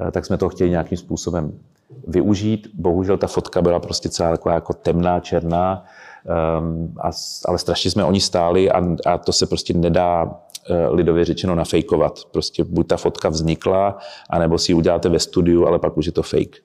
Eh, 0.00 0.10
tak 0.10 0.26
jsme 0.26 0.38
to 0.38 0.48
chtěli 0.48 0.70
nějakým 0.70 0.98
způsobem 0.98 1.58
využít. 2.06 2.68
Bohužel 2.74 3.16
ta 3.16 3.26
fotka 3.26 3.62
byla 3.62 3.80
prostě 3.80 4.08
celá 4.08 4.30
taková 4.30 4.54
jako 4.54 4.72
temná, 4.72 5.20
černá, 5.20 5.84
um, 6.58 6.94
a, 7.00 7.10
ale 7.48 7.58
strašně 7.58 7.90
jsme 7.90 8.04
o 8.04 8.12
ní 8.12 8.20
stáli 8.20 8.70
a, 8.70 8.82
a 9.06 9.18
to 9.18 9.32
se 9.32 9.46
prostě 9.46 9.74
nedá 9.74 10.24
uh, 10.24 10.94
lidově 10.94 11.24
řečeno 11.24 11.54
nafejkovat. 11.54 12.18
Prostě 12.30 12.64
buď 12.64 12.86
ta 12.86 12.96
fotka 12.96 13.28
vznikla, 13.28 13.98
anebo 14.30 14.58
si 14.58 14.72
ji 14.72 14.76
uděláte 14.76 15.08
ve 15.08 15.18
studiu, 15.18 15.66
ale 15.66 15.78
pak 15.78 15.96
už 15.96 16.06
je 16.06 16.12
to 16.12 16.22
fake. 16.22 16.56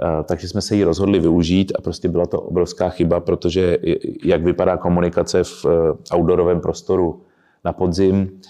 Uh, 0.00 0.22
takže 0.24 0.48
jsme 0.48 0.60
se 0.60 0.76
ji 0.76 0.84
rozhodli 0.84 1.20
využít 1.20 1.72
a 1.78 1.82
prostě 1.82 2.08
byla 2.08 2.26
to 2.26 2.40
obrovská 2.40 2.88
chyba, 2.88 3.20
protože 3.20 3.78
jak 4.24 4.42
vypadá 4.42 4.76
komunikace 4.76 5.44
v 5.44 5.64
uh, 5.64 5.72
outdoorovém 6.18 6.60
prostoru 6.60 7.22
na 7.64 7.72
podzim, 7.72 8.40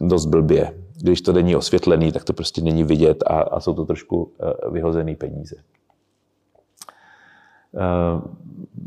dost 0.00 0.26
blbě 0.26 0.83
když 1.04 1.20
to 1.20 1.32
není 1.32 1.56
osvětlený, 1.56 2.12
tak 2.12 2.24
to 2.24 2.32
prostě 2.32 2.62
není 2.62 2.84
vidět 2.84 3.24
a, 3.26 3.40
a 3.40 3.60
jsou 3.60 3.74
to 3.74 3.84
trošku 3.84 4.32
eh, 4.40 4.70
vyhozené 4.70 5.14
peníze. 5.14 5.56
Eh, 7.76 8.20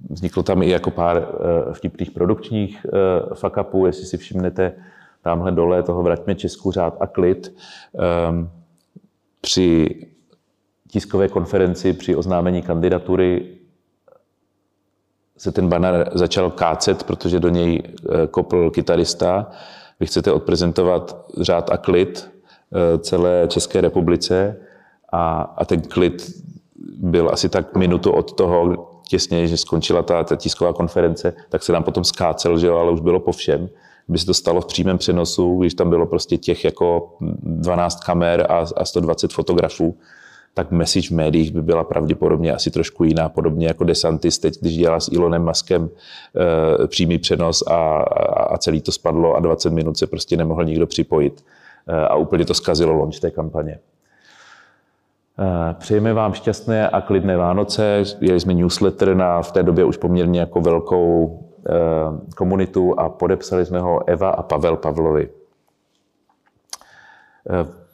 vzniklo 0.09 0.43
tam 0.43 0.63
i 0.63 0.69
jako 0.69 0.91
pár 0.91 1.17
eh, 1.17 1.73
vtipných 1.73 2.11
produkčních 2.11 2.85
fakapů, 3.33 3.85
jestli 3.85 4.05
si 4.05 4.17
všimnete, 4.17 4.73
tamhle 5.21 5.51
dole 5.51 5.83
toho 5.83 6.03
Vraťme 6.03 6.35
Česku 6.35 6.71
řád 6.71 6.97
a 6.99 7.07
klid. 7.07 7.53
Při 9.41 9.87
tiskové 10.87 11.27
konferenci, 11.27 11.93
při 11.93 12.15
oznámení 12.15 12.61
kandidatury 12.61 13.57
se 15.37 15.51
ten 15.51 15.69
banner 15.69 16.11
začal 16.13 16.51
kácet, 16.51 17.03
protože 17.03 17.39
do 17.39 17.49
něj 17.49 17.83
kopl 18.31 18.69
kytarista 18.69 19.51
vy 19.99 20.05
chcete 20.05 20.31
odprezentovat 20.31 21.25
řád 21.37 21.69
a 21.69 21.77
klid 21.77 22.29
eh, 22.73 22.97
celé 22.99 23.47
České 23.47 23.81
republice 23.81 24.55
a, 25.11 25.41
a 25.41 25.65
ten 25.65 25.81
klid 25.81 26.31
byl 26.97 27.29
asi 27.29 27.49
tak 27.49 27.75
minutu 27.75 28.11
od 28.11 28.33
toho, 28.33 28.87
těsně, 29.07 29.47
že 29.47 29.57
skončila 29.57 30.03
ta, 30.03 30.23
ta 30.23 30.35
tisková 30.35 30.73
konference, 30.73 31.33
tak 31.49 31.63
se 31.63 31.73
nám 31.73 31.83
potom 31.83 32.03
skácel, 32.03 32.59
že 32.59 32.67
jo, 32.67 32.77
ale 32.77 32.91
už 32.91 32.99
bylo 32.99 33.19
po 33.19 33.31
všem. 33.31 33.69
Kdyby 34.05 34.19
se 34.19 34.25
to 34.25 34.33
stalo 34.33 34.61
v 34.61 34.65
přímém 34.65 34.97
přenosu, 34.97 35.57
když 35.59 35.73
tam 35.73 35.89
bylo 35.89 36.05
prostě 36.05 36.37
těch 36.37 36.65
jako 36.65 37.17
12 37.19 38.03
kamer 38.03 38.45
a, 38.49 38.65
a 38.75 38.85
120 38.85 39.33
fotografů, 39.33 39.97
tak 40.57 40.71
message 40.71 41.07
v 41.07 41.11
médiích 41.11 41.51
by 41.51 41.61
byla 41.61 41.83
pravděpodobně 41.83 42.53
asi 42.53 42.71
trošku 42.71 43.03
jiná, 43.03 43.29
podobně 43.29 43.67
jako 43.67 43.83
Desantis 43.83 44.39
teď, 44.39 44.59
když 44.61 44.77
dělá 44.77 44.99
s 44.99 45.11
Elonem 45.11 45.45
Muskem 45.45 45.89
e, 46.83 46.87
přímý 46.87 47.17
přenos 47.17 47.63
a, 47.67 48.01
a 48.49 48.57
celý 48.57 48.81
to 48.81 48.91
spadlo 48.91 49.35
a 49.35 49.39
20 49.39 49.73
minut 49.73 49.97
se 49.97 50.07
prostě 50.07 50.37
nemohl 50.37 50.63
nikdo 50.63 50.87
připojit. 50.87 51.45
E, 51.87 52.07
a 52.07 52.15
úplně 52.15 52.45
to 52.45 52.53
zkazilo 52.53 52.93
launch 52.93 53.19
té 53.19 53.31
kampaně. 53.31 53.71
E, 53.71 53.79
přejeme 55.73 56.13
vám 56.13 56.33
šťastné 56.33 56.89
a 56.89 57.01
klidné 57.01 57.37
Vánoce. 57.37 58.03
Jeli 58.21 58.39
jsme 58.39 58.53
newsletter 58.53 59.15
na 59.15 59.41
v 59.41 59.51
té 59.51 59.63
době 59.63 59.85
už 59.85 59.97
poměrně 59.97 60.39
jako 60.39 60.61
velkou 60.61 61.39
e, 61.69 61.73
komunitu 62.35 62.99
a 62.99 63.09
podepsali 63.09 63.65
jsme 63.65 63.79
ho 63.79 64.09
Eva 64.09 64.29
a 64.29 64.43
Pavel 64.43 64.77
Pavlovi. 64.77 65.29
E, 67.49 67.86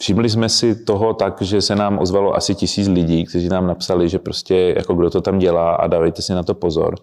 Všimli 0.00 0.30
jsme 0.30 0.48
si 0.48 0.84
toho 0.84 1.14
tak, 1.14 1.42
že 1.42 1.62
se 1.62 1.76
nám 1.76 1.98
ozvalo 1.98 2.34
asi 2.34 2.54
tisíc 2.54 2.88
lidí, 2.88 3.24
kteří 3.24 3.48
nám 3.48 3.66
napsali, 3.66 4.08
že 4.08 4.18
prostě 4.18 4.74
jako 4.76 4.94
kdo 4.94 5.10
to 5.10 5.20
tam 5.20 5.38
dělá 5.38 5.74
a 5.74 5.86
dávejte 5.86 6.22
si 6.22 6.32
na 6.32 6.42
to 6.42 6.54
pozor. 6.54 6.94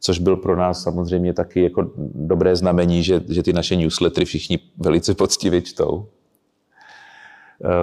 Což 0.00 0.18
byl 0.18 0.36
pro 0.36 0.56
nás 0.56 0.82
samozřejmě 0.82 1.32
taky 1.32 1.62
jako 1.62 1.90
dobré 2.14 2.56
znamení, 2.56 3.02
že, 3.02 3.20
že 3.28 3.42
ty 3.42 3.52
naše 3.52 3.76
newslettery 3.76 4.24
všichni 4.24 4.58
velice 4.78 5.14
poctivě 5.14 5.62
čtou. 5.62 6.06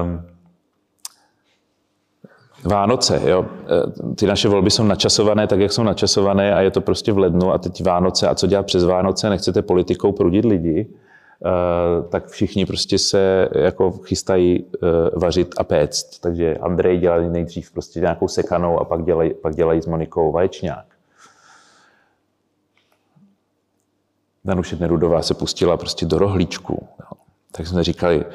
Um, 0.04 0.22
Vánoce, 2.64 3.22
jo. 3.26 3.46
E, 3.46 4.16
ty 4.16 4.26
naše 4.26 4.50
volby 4.50 4.72
jsou 4.72 4.84
načasované 4.84 5.48
tak, 5.48 5.60
jak 5.60 5.72
jsou 5.72 5.84
načasované 5.84 6.56
a 6.56 6.62
je 6.62 6.72
to 6.72 6.82
prostě 6.82 7.12
v 7.12 7.18
lednu 7.18 7.54
a 7.54 7.58
teď 7.58 7.84
Vánoce 7.84 8.28
a 8.28 8.36
co 8.36 8.48
dělat 8.48 8.66
přes 8.66 8.84
Vánoce, 8.84 9.30
nechcete 9.30 9.62
politikou 9.62 10.12
prudit 10.12 10.46
lidi, 10.46 10.88
tak 12.10 12.28
všichni 12.28 12.66
prostě 12.66 13.00
se 13.00 13.50
jako 13.56 13.92
chystají 13.92 14.66
eh, 14.66 14.88
vařit 15.16 15.56
a 15.58 15.64
péct. 15.64 16.22
Takže 16.22 16.58
Andrej 16.58 16.98
dělal 16.98 17.30
nejdřív 17.30 17.72
prostě 17.72 18.00
nějakou 18.00 18.28
sekanou 18.28 18.80
a 18.80 18.86
pak 18.86 19.04
dělají, 19.04 19.34
pak 19.34 19.56
dělají 19.56 19.82
s 19.82 19.86
Monikou 19.86 20.32
vaječňák. 20.32 20.86
Danuše 24.46 24.76
Nerudová 24.76 25.22
se 25.22 25.34
pustila 25.34 25.78
prostě 25.78 26.06
do 26.06 26.18
rohlíčku. 26.18 26.88
Tak 27.52 27.68
jsme 27.68 27.84
říkali, 27.84 28.26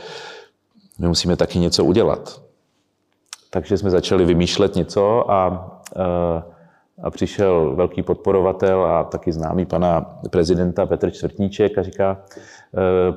my 0.99 1.09
musíme 1.09 1.37
taky 1.37 1.59
něco 1.59 1.85
udělat. 1.85 2.43
Takže 3.51 3.79
jsme 3.79 3.91
začali 3.91 4.25
vymýšlet 4.25 4.75
něco 4.75 5.31
a, 5.31 5.71
eh, 5.97 6.43
a 7.03 7.11
přišel 7.11 7.75
velký 7.77 8.03
podporovatel 8.03 8.85
a 8.85 9.05
taky 9.05 9.33
známý 9.33 9.67
pana 9.67 10.21
prezidenta 10.31 10.87
Petr 10.87 11.11
Čtvrtníček 11.11 11.79
a 11.79 11.83
říká, 11.83 12.25
Eh, 12.25 12.62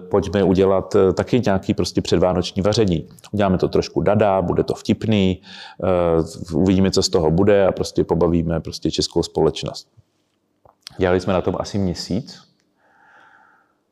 pojďme 0.10 0.44
udělat 0.44 0.96
eh, 0.96 1.14
taky 1.14 1.42
nějaký 1.46 1.74
prostě 1.74 2.02
předvánoční 2.02 2.62
vaření. 2.62 3.08
Uděláme 3.32 3.58
to 3.58 3.68
trošku 3.68 4.02
dada, 4.02 4.42
bude 4.42 4.64
to 4.64 4.74
vtipný, 4.74 5.42
eh, 5.84 6.54
uvidíme, 6.54 6.92
co 6.92 7.04
z 7.04 7.10
toho 7.10 7.32
bude 7.32 7.68
a 7.68 7.72
prostě 7.72 8.04
pobavíme 8.04 8.60
prostě 8.60 8.92
českou 8.92 9.24
společnost. 9.24 9.88
Dělali 10.98 11.20
jsme 11.20 11.34
na 11.34 11.42
tom 11.42 11.56
asi 11.60 11.78
měsíc. 11.78 12.42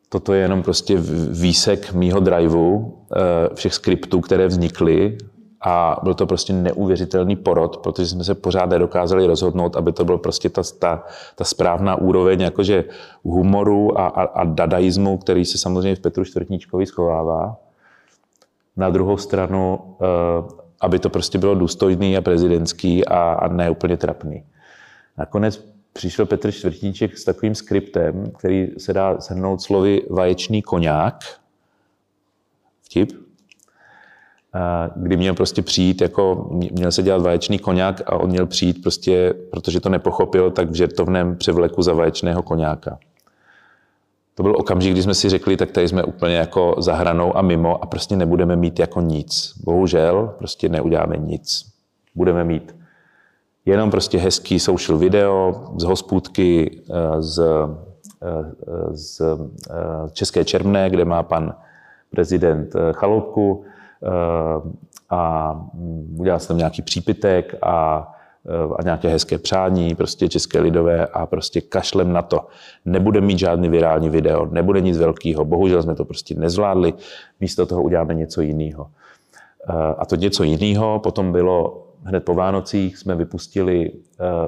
Toto 0.09 0.33
je 0.33 0.41
jenom 0.41 0.63
prostě 0.63 0.97
výsek 1.31 1.93
mýho 1.93 2.19
driveu, 2.19 2.97
všech 3.53 3.73
skriptů, 3.73 4.21
které 4.21 4.47
vznikly 4.47 5.17
a 5.63 5.97
byl 6.03 6.13
to 6.13 6.25
prostě 6.25 6.53
neuvěřitelný 6.53 7.35
porod, 7.35 7.77
protože 7.77 8.07
jsme 8.07 8.23
se 8.23 8.35
pořád 8.35 8.69
nedokázali 8.69 9.27
rozhodnout, 9.27 9.75
aby 9.75 9.91
to 9.91 10.05
byl 10.05 10.17
prostě 10.17 10.49
ta, 10.49 10.61
ta, 10.79 11.03
ta 11.35 11.43
správná 11.43 11.95
úroveň 11.95 12.41
jakože 12.41 12.83
humoru 13.23 13.99
a, 13.99 14.07
a, 14.07 14.23
a 14.23 14.43
dadaismu, 14.43 15.17
který 15.17 15.45
se 15.45 15.57
samozřejmě 15.57 15.95
v 15.95 15.99
Petru 15.99 16.25
Čtvrtníčkovi 16.25 16.85
schovává. 16.85 17.57
Na 18.77 18.89
druhou 18.89 19.17
stranu, 19.17 19.79
eh, 20.01 20.63
aby 20.81 20.99
to 20.99 21.09
prostě 21.09 21.37
bylo 21.37 21.55
důstojný 21.55 22.17
a 22.17 22.21
prezidentský 22.21 23.05
a, 23.05 23.33
a 23.33 23.47
ne 23.47 23.69
úplně 23.69 23.97
trapný. 23.97 24.43
Nakonec 25.17 25.65
přišel 25.93 26.25
Petr 26.25 26.51
Čtvrtníček 26.51 27.17
s 27.17 27.23
takovým 27.23 27.55
skriptem, 27.55 28.31
který 28.37 28.67
se 28.77 28.93
dá 28.93 29.19
shrnout 29.19 29.61
slovy 29.61 30.01
vaječný 30.09 30.61
koňák. 30.61 31.23
Vtip? 32.85 33.22
Kdy 34.95 35.17
měl 35.17 35.33
prostě 35.33 35.61
přijít, 35.61 36.01
jako 36.01 36.49
měl 36.51 36.91
se 36.91 37.03
dělat 37.03 37.21
vaječný 37.21 37.59
koňák 37.59 38.01
a 38.05 38.13
on 38.13 38.29
měl 38.29 38.45
přijít 38.45 38.81
prostě, 38.81 39.33
protože 39.51 39.79
to 39.79 39.89
nepochopil, 39.89 40.51
tak 40.51 40.69
v 40.69 40.73
žertovném 40.73 41.35
převleku 41.35 41.81
za 41.81 41.93
vaječného 41.93 42.41
koňáka. 42.41 42.97
To 44.35 44.43
byl 44.43 44.55
okamžik, 44.57 44.91
kdy 44.91 45.03
jsme 45.03 45.13
si 45.13 45.29
řekli, 45.29 45.57
tak 45.57 45.71
tady 45.71 45.87
jsme 45.87 46.03
úplně 46.03 46.35
jako 46.35 46.75
za 46.77 46.95
hranou 46.95 47.37
a 47.37 47.41
mimo 47.41 47.83
a 47.83 47.85
prostě 47.85 48.15
nebudeme 48.15 48.55
mít 48.55 48.79
jako 48.79 49.01
nic. 49.01 49.53
Bohužel 49.63 50.35
prostě 50.37 50.69
neuděláme 50.69 51.17
nic. 51.17 51.65
Budeme 52.15 52.43
mít 52.43 52.75
jenom 53.65 53.91
prostě 53.91 54.17
hezký 54.17 54.59
social 54.59 54.97
video 54.97 55.63
z 55.77 55.83
hospůdky 55.83 56.81
eh, 56.89 57.21
z, 57.21 57.39
eh, 58.21 58.27
z 58.91 59.21
eh, 59.21 60.09
České 60.11 60.45
Čermné, 60.45 60.89
kde 60.89 61.05
má 61.05 61.23
pan 61.23 61.55
prezident 62.09 62.75
chaloupku 62.91 63.65
a 65.09 65.53
mm, 65.73 66.15
udělal 66.19 66.39
jsem 66.39 66.57
nějaký 66.57 66.81
přípitek 66.81 67.55
a 67.61 68.09
a 68.79 68.83
nějaké 68.83 69.09
hezké 69.09 69.37
přání, 69.37 69.95
prostě 69.95 70.29
české 70.29 70.59
lidové 70.59 71.07
a 71.07 71.25
prostě 71.25 71.61
kašlem 71.61 72.13
na 72.13 72.21
to. 72.21 72.47
Nebude 72.85 73.21
mít 73.21 73.39
žádný 73.39 73.69
virální 73.69 74.09
video, 74.09 74.45
nebude 74.45 74.81
nic 74.81 74.97
velkého. 74.97 75.45
Bohužel 75.45 75.83
jsme 75.83 75.95
to 75.95 76.05
prostě 76.05 76.35
nezvládli, 76.35 76.93
místo 77.39 77.65
toho 77.65 77.83
uděláme 77.83 78.13
něco 78.13 78.41
jiného. 78.41 78.87
A 79.97 80.05
to 80.05 80.15
něco 80.15 80.43
jiného 80.43 80.99
potom 80.99 81.31
bylo 81.31 81.87
hned 82.03 82.25
po 82.25 82.33
Vánocích 82.33 82.97
jsme 82.97 83.15
vypustili 83.15 83.91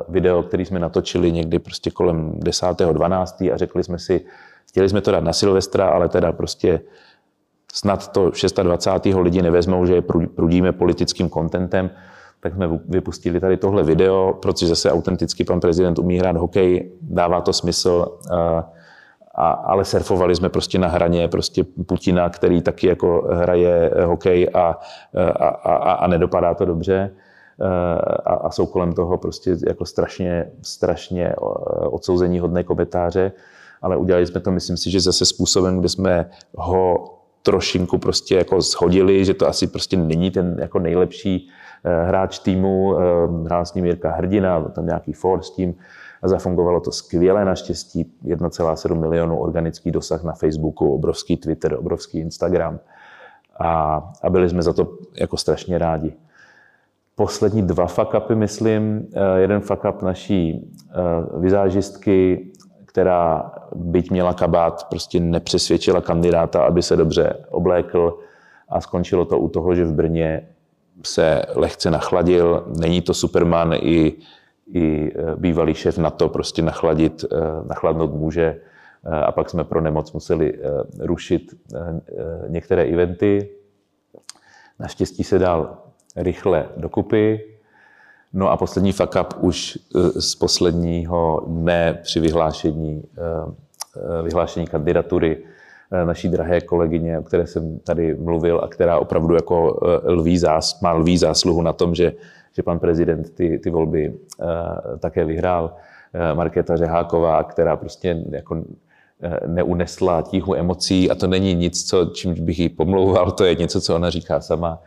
video, 0.10 0.44
který 0.44 0.66
jsme 0.66 0.80
natočili 0.80 1.32
někdy 1.32 1.60
prostě 1.60 1.92
kolem 1.92 2.40
10. 2.40 2.66
12. 2.92 3.42
a 3.42 3.58
řekli 3.58 3.84
jsme 3.84 4.00
si, 4.00 4.26
chtěli 4.70 4.90
jsme 4.90 5.02
to 5.02 5.12
dát 5.12 5.24
na 5.24 5.34
Silvestra, 5.34 5.90
ale 5.90 6.10
teda 6.10 6.32
prostě 6.32 6.82
snad 7.76 8.08
to 8.08 8.32
26. 8.64 9.06
lidi 9.20 9.42
nevezmou, 9.42 9.86
že 9.86 9.96
je 9.96 10.02
prudíme 10.36 10.72
politickým 10.72 11.30
kontentem, 11.30 11.90
tak 12.40 12.54
jsme 12.54 12.68
vypustili 12.90 13.40
tady 13.40 13.58
tohle 13.58 13.84
video, 13.84 14.38
protože 14.42 14.68
zase 14.68 14.92
autenticky 14.92 15.44
pan 15.44 15.60
prezident 15.60 16.00
umí 16.00 16.20
hrát 16.20 16.38
hokej, 16.38 16.92
dává 17.02 17.42
to 17.42 17.54
smysl, 17.54 18.18
a, 19.36 19.50
ale 19.50 19.86
surfovali 19.86 20.36
jsme 20.36 20.50
prostě 20.50 20.80
na 20.80 20.88
hraně 20.88 21.28
prostě 21.28 21.64
Putina, 21.64 22.30
který 22.30 22.62
taky 22.62 22.88
jako 22.88 23.28
hraje 23.32 23.92
hokej 24.06 24.50
a, 24.54 24.80
a, 25.40 25.48
a, 25.48 25.92
a 25.92 26.08
nedopadá 26.08 26.54
to 26.54 26.66
dobře. 26.66 27.12
A, 28.26 28.34
a 28.34 28.52
jsou 28.52 28.66
kolem 28.66 28.94
toho 28.94 29.18
prostě 29.18 29.58
jako 29.68 29.86
strašně, 29.86 30.52
strašně 30.62 31.36
odsouzení 31.90 32.40
hodné 32.40 32.64
komentáře, 32.64 33.32
ale 33.82 33.98
udělali 33.98 34.26
jsme 34.26 34.40
to, 34.40 34.52
myslím 34.52 34.78
si, 34.78 34.92
že 34.92 35.00
zase 35.00 35.26
způsobem, 35.26 35.80
kde 35.80 35.90
jsme 35.90 36.30
ho 36.56 37.15
trošinku 37.46 37.98
prostě 37.98 38.36
jako 38.36 38.62
shodili, 38.62 39.26
že 39.26 39.34
to 39.34 39.48
asi 39.48 39.68
prostě 39.68 39.98
není 39.98 40.32
ten 40.32 40.58
jako 40.60 40.80
nejlepší 40.80 41.50
Eh, 41.86 42.06
hráč 42.06 42.40
týmu, 42.40 42.98
eh, 42.98 43.04
hrál 43.46 43.66
s 43.66 43.74
ním 43.74 43.86
Jirka 43.86 44.12
Hrdina, 44.12 44.62
tam 44.62 44.86
nějaký 44.86 45.14
for 45.14 45.44
s 45.44 45.52
tím 45.52 45.76
a 46.22 46.28
zafungovalo 46.28 46.80
to 46.80 46.92
skvěle 46.92 47.46
naštěstí. 47.46 48.12
1,7 48.24 49.00
milionu 49.00 49.40
organický 49.40 49.92
dosah 49.92 50.24
na 50.24 50.34
Facebooku, 50.34 50.94
obrovský 50.94 51.38
Twitter, 51.38 51.74
obrovský 51.74 52.20
Instagram 52.20 52.80
a, 53.60 54.02
a 54.24 54.30
byli 54.30 54.50
jsme 54.50 54.62
za 54.62 54.74
to 54.74 54.98
jako 55.16 55.38
strašně 55.38 55.78
rádi. 55.78 56.14
Poslední 57.16 57.62
dva 57.62 57.88
fuck 57.88 58.30
myslím. 58.34 59.08
Eh, 59.14 59.40
jeden 59.40 59.62
fuck 59.62 59.86
up 59.90 60.02
naší 60.02 60.72
vizážistky, 61.38 62.52
která 62.96 63.52
byť 63.76 64.12
měla 64.12 64.34
kabát, 64.34 64.88
prostě 64.90 65.20
nepřesvědčila 65.20 66.02
kandidáta, 66.02 66.64
aby 66.64 66.82
se 66.82 66.96
dobře 66.96 67.46
oblékl 67.50 68.20
a 68.70 68.82
skončilo 68.82 69.26
to 69.26 69.40
u 69.40 69.50
toho, 69.50 69.76
že 69.76 69.86
v 69.86 69.94
Brně 69.94 70.48
se 71.04 71.42
lehce 71.56 71.92
nachladil. 71.92 72.64
Není 72.80 73.02
to 73.02 73.14
Superman, 73.14 73.74
i, 73.74 74.14
i 74.74 75.12
e, 75.16 75.36
bývalý 75.36 75.74
šéf 75.74 75.98
NATO 75.98 76.30
prostě 76.30 76.62
nachladit, 76.62 77.24
e, 77.24 77.28
nachladnout 77.68 78.14
může. 78.14 78.46
E, 78.46 78.60
a 79.10 79.32
pak 79.32 79.50
jsme 79.50 79.64
pro 79.64 79.82
nemoc 79.82 80.12
museli 80.12 80.54
rušit 81.00 81.54
některé 82.48 82.84
eventy. 82.84 83.50
Naštěstí 84.80 85.24
se 85.24 85.40
dal 85.40 85.78
rychle 86.16 86.70
dokupy. 86.78 87.55
No 88.36 88.52
a 88.52 88.58
poslední 88.58 88.92
fuck 88.92 89.16
up 89.22 89.34
už 89.40 89.78
z 90.20 90.36
posledního 90.36 91.46
dne 91.48 92.00
při 92.04 92.20
vyhlášení, 92.20 93.04
vyhlášení 94.24 94.68
kandidatury 94.68 95.38
Eh, 95.92 96.06
naší 96.06 96.30
drahé 96.30 96.62
kolegyně, 96.62 97.20
o 97.20 97.24
které 97.24 97.48
jsem 97.48 97.80
tady 97.80 98.16
mluvil 98.16 98.62
a 98.64 98.68
která 98.68 99.00
opravdu 99.00 99.36
jako 99.36 99.80
eh, 99.84 100.12
lví 100.12 100.38
zás, 100.38 100.82
má 100.82 100.92
lví 100.92 101.18
zásluhu 101.18 101.62
na 101.62 101.74
tom, 101.74 101.96
že, 101.96 102.14
že 102.54 102.64
pan 102.64 102.80
prezident 102.80 103.36
ty, 103.36 103.60
ty 103.60 103.70
volby 103.70 104.14
také 105.00 105.26
vyhrál. 105.26 105.74
Markéta 106.34 106.78
Řeháková, 106.78 107.44
která 107.44 107.76
prostě 107.76 108.24
jako 108.30 108.64
neunesla 109.48 110.22
tíhu 110.22 110.56
emocí 110.56 111.12
a 111.12 111.16
to 111.16 111.28
není 111.28 111.54
nic, 111.54 111.90
co, 111.90 112.06
čím 112.06 112.46
bych 112.46 112.60
jí 112.60 112.70
pomlouval, 112.70 113.32
to 113.32 113.46
je 113.46 113.56
něco, 113.56 113.82
co 113.82 113.96
ona 113.96 114.10
říká 114.10 114.42
sama. 114.42 114.80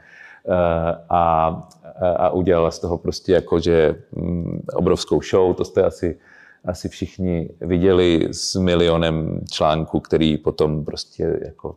A, 1.11 1.69
a 2.17 2.31
udělala 2.31 2.71
z 2.71 2.79
toho 2.79 2.99
prostě 2.99 3.33
jako, 3.33 3.61
že 3.61 3.95
mm, 4.13 4.63
obrovskou 4.75 5.23
show, 5.23 5.55
to 5.55 5.65
jste 5.65 5.83
asi 5.83 6.19
asi 6.65 6.89
všichni 6.89 7.51
viděli 7.61 8.29
s 8.33 8.57
milionem 8.57 9.41
článků, 9.51 10.01
který 10.01 10.37
potom 10.37 10.85
prostě 10.85 11.39
jako 11.45 11.77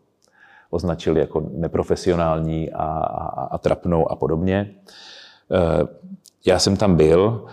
označili 0.69 1.19
jako 1.19 1.49
neprofesionální 1.53 2.71
a, 2.71 2.83
a, 2.83 3.43
a 3.43 3.57
trapnou 3.57 4.11
a 4.11 4.15
podobně. 4.15 4.71
Eh, 5.51 5.87
já 6.45 6.59
jsem 6.59 6.77
tam 6.77 6.95
byl, 6.95 7.45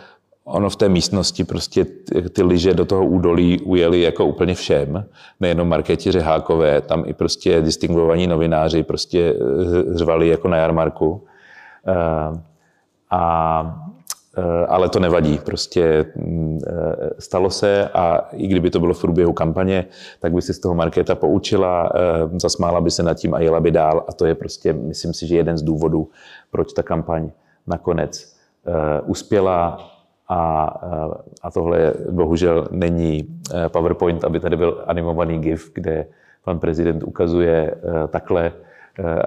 ono 0.45 0.71
v 0.71 0.77
té 0.77 0.89
místnosti 0.89 1.45
prostě 1.45 1.87
ty 2.33 2.43
lyže 2.43 2.75
do 2.75 2.85
toho 2.85 3.07
údolí 3.07 3.61
ujeli 3.61 4.01
jako 4.01 4.25
úplně 4.25 4.55
všem, 4.55 5.05
nejenom 5.41 5.69
Markéti 5.69 6.13
Řehákové, 6.13 6.81
tam 6.81 7.05
i 7.07 7.13
prostě 7.13 7.63
distingovaní 7.63 8.27
novináři 8.27 8.83
prostě 8.83 9.35
řvali 9.93 10.29
jako 10.29 10.49
na 10.49 10.57
jarmarku. 10.57 11.27
Eh, 11.87 12.48
a 13.11 13.89
Eh, 14.39 14.67
ale 14.67 14.89
to 14.89 15.01
nevadí. 15.01 15.39
Prostě 15.39 16.07
mm, 16.17 16.59
eh, 16.67 17.11
stalo 17.19 17.51
se 17.51 17.89
a 17.89 18.29
i 18.33 18.47
kdyby 18.47 18.71
to 18.71 18.81
bylo 18.81 18.95
v 18.95 19.01
průběhu 19.01 19.33
kampaně, 19.33 19.87
tak 20.21 20.33
by 20.33 20.43
si 20.43 20.55
z 20.55 20.59
toho 20.59 20.75
Markéta 20.75 21.15
poučila, 21.15 21.93
eh, 21.95 22.39
zasmála 22.39 22.81
by 22.81 22.91
se 22.91 23.03
nad 23.03 23.15
tím 23.15 23.35
a 23.35 23.41
jela 23.41 23.61
by 23.61 23.71
dál 23.71 24.05
a 24.09 24.13
to 24.13 24.27
je 24.27 24.35
prostě, 24.35 24.73
myslím 24.73 25.15
si, 25.15 25.27
že 25.27 25.37
jeden 25.37 25.59
z 25.59 25.63
důvodů, 25.63 26.09
proč 26.51 26.73
ta 26.73 26.83
kampaň 26.83 27.31
nakonec 27.67 28.39
uspěla 29.07 29.91
a, 30.29 30.65
a 31.43 31.51
tohle 31.51 31.95
bohužel 32.11 32.69
není 32.71 33.27
PowerPoint, 33.69 34.25
aby 34.25 34.41
tady 34.41 34.57
byl 34.57 34.85
animovaný 34.87 35.39
GIF, 35.39 35.71
kde 35.75 36.07
pan 36.45 36.59
prezident 36.59 37.03
ukazuje 37.03 37.75
takhle, 38.09 38.53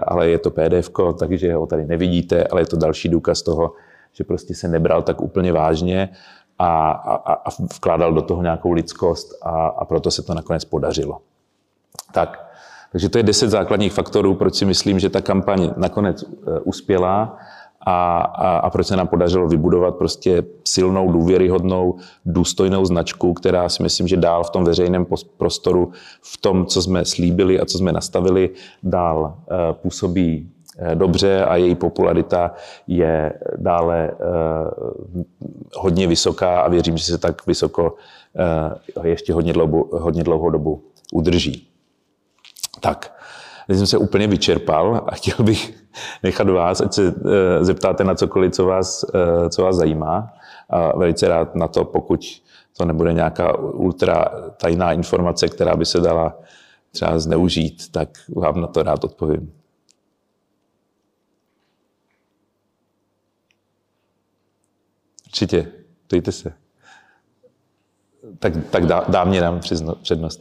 ale 0.06 0.28
je 0.28 0.38
to 0.38 0.50
PDF, 0.50 0.90
takže 1.18 1.54
ho 1.54 1.66
tady 1.66 1.86
nevidíte, 1.86 2.44
ale 2.44 2.60
je 2.60 2.66
to 2.66 2.76
další 2.76 3.08
důkaz 3.08 3.42
toho, 3.42 3.72
že 4.12 4.24
prostě 4.24 4.54
se 4.54 4.68
nebral 4.68 5.02
tak 5.02 5.20
úplně 5.20 5.52
vážně 5.52 6.08
a, 6.58 6.90
a, 6.90 7.32
a 7.32 7.50
vkládal 7.74 8.12
do 8.12 8.22
toho 8.22 8.42
nějakou 8.42 8.72
lidskost 8.72 9.38
a, 9.42 9.66
a 9.66 9.84
proto 9.84 10.10
se 10.10 10.22
to 10.22 10.34
nakonec 10.34 10.64
podařilo. 10.64 11.18
Tak, 12.12 12.52
takže 12.92 13.08
to 13.08 13.18
je 13.18 13.22
deset 13.22 13.48
základních 13.48 13.92
faktorů, 13.92 14.34
proč 14.34 14.54
si 14.54 14.64
myslím, 14.64 14.98
že 14.98 15.10
ta 15.10 15.20
kampaň 15.20 15.70
nakonec 15.76 16.22
e, 16.22 16.26
uspěla 16.60 17.36
a, 17.86 18.18
a, 18.18 18.56
a 18.56 18.70
proč 18.70 18.86
se 18.86 18.96
nám 18.96 19.08
podařilo 19.08 19.48
vybudovat 19.48 19.96
prostě 19.96 20.42
silnou, 20.64 21.12
důvěryhodnou, 21.12 21.94
důstojnou 22.26 22.84
značku, 22.84 23.34
která 23.34 23.68
si 23.68 23.82
myslím, 23.82 24.08
že 24.08 24.16
dál 24.16 24.44
v 24.44 24.50
tom 24.50 24.64
veřejném 24.64 25.06
prostoru, 25.36 25.92
v 26.22 26.36
tom, 26.36 26.66
co 26.66 26.82
jsme 26.82 27.04
slíbili 27.04 27.60
a 27.60 27.64
co 27.64 27.78
jsme 27.78 27.92
nastavili, 27.92 28.50
dál 28.82 29.34
e, 29.50 29.72
působí 29.72 30.48
Eh, 30.78 30.94
dobře 30.94 31.44
a 31.44 31.56
její 31.56 31.74
popularita 31.74 32.54
je 32.86 33.32
dále 33.56 34.10
eh, 34.10 34.16
hodně 35.76 36.06
vysoká 36.06 36.60
a 36.60 36.68
věřím, 36.68 36.96
že 36.96 37.04
se 37.04 37.18
tak 37.18 37.46
vysoko 37.46 37.94
eh, 39.04 39.08
ještě 39.08 39.32
hodně 39.32 39.52
dlouhou, 39.52 39.88
hodně 39.92 40.24
dlouhou 40.24 40.50
dobu 40.50 40.82
udrží. 41.12 41.68
Tak, 42.80 43.14
Teď 43.66 43.76
jsem 43.76 43.86
se 43.86 43.98
úplně 43.98 44.26
vyčerpal 44.26 45.04
a 45.06 45.14
chtěl 45.14 45.44
bych 45.44 45.84
nechat 46.22 46.48
vás, 46.48 46.80
ať 46.80 46.92
se 46.92 47.08
eh, 47.08 47.64
zeptáte 47.64 48.04
na 48.04 48.14
cokoliv, 48.14 48.52
co 48.52 48.66
vás, 48.66 49.04
eh, 49.14 49.50
co 49.50 49.62
vás 49.62 49.76
zajímá. 49.76 50.32
A 50.70 50.98
velice 50.98 51.28
rád 51.28 51.54
na 51.54 51.68
to, 51.68 51.84
pokud 51.84 52.42
to 52.76 52.84
nebude 52.84 53.12
nějaká 53.12 53.58
ultra 53.58 54.24
tajná 54.56 54.92
informace, 54.92 55.48
která 55.48 55.76
by 55.76 55.86
se 55.86 56.00
dala 56.00 56.38
třeba 56.90 57.18
zneužít, 57.18 57.92
tak 57.92 58.08
vám 58.36 58.60
na 58.60 58.66
to 58.66 58.82
rád 58.82 59.04
odpovím. 59.04 59.52
Určitě, 65.26 65.72
ptejte 66.06 66.32
se. 66.32 66.52
Tak, 68.38 68.52
tak 68.70 68.86
dá, 68.86 69.04
dá 69.08 69.24
mě 69.24 69.40
nám 69.40 69.60
přednost. 70.02 70.40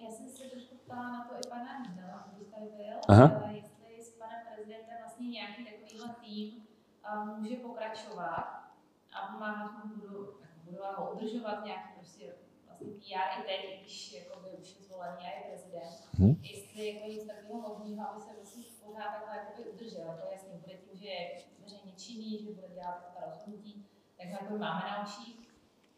Já 0.00 0.10
jsem 0.10 0.28
se 0.28 0.44
trošku 0.50 0.74
ptala 0.86 1.10
na 1.10 1.28
to 1.28 1.34
i 1.34 1.48
pana 1.48 1.72
Hnila, 1.92 2.28
když 2.36 2.48
tady 2.48 2.66
byl, 2.76 2.99
Aha. 3.10 3.50
jestli 3.50 4.02
s 4.04 4.18
panem 4.18 4.40
prezidentem 4.46 4.96
vlastně 5.00 5.28
nějaký 5.28 5.64
takovýhle 5.64 6.14
tým 6.20 6.66
a, 7.04 7.24
může 7.24 7.56
pokračovat 7.56 8.70
a 9.12 9.32
pomáhat 9.32 9.84
mu 9.84 9.96
budu, 9.96 10.40
budovat 10.64 10.98
ho 10.98 11.12
udržovat 11.12 11.64
nějaký 11.64 11.88
prostě 11.94 12.34
vlastně 12.66 12.92
PR 12.92 13.40
i 13.40 13.42
teď, 13.46 13.80
když 13.80 14.12
jako 14.12 14.40
by 14.40 14.48
už 14.48 14.76
je 14.76 14.82
zvolený 14.82 15.18
a 15.18 15.38
je 15.38 15.44
prezident. 15.48 16.08
Mhm. 16.18 16.36
Jestli 16.42 16.94
jako 16.94 17.08
něco 17.08 17.26
takového 17.26 17.78
možného, 17.78 18.10
aby 18.10 18.20
se 18.20 18.30
vlastně 18.36 18.64
pořád 18.84 19.10
takhle 19.10 19.36
jakoby 19.36 19.70
udržel. 19.70 20.18
To 20.20 20.32
jasně 20.32 20.54
bude 20.54 20.74
tím, 20.74 20.98
že 20.98 21.06
je 21.08 21.42
veřejně 21.62 21.92
činný, 21.92 22.38
že 22.38 22.50
bude 22.50 22.68
dělat 22.68 23.12
ta 23.14 23.26
rozhodnutí, 23.26 23.86
tak 24.18 24.26
ho 24.26 24.32
jako 24.32 24.58
máme 24.58 24.80
na 24.80 25.02
očích. 25.02 25.50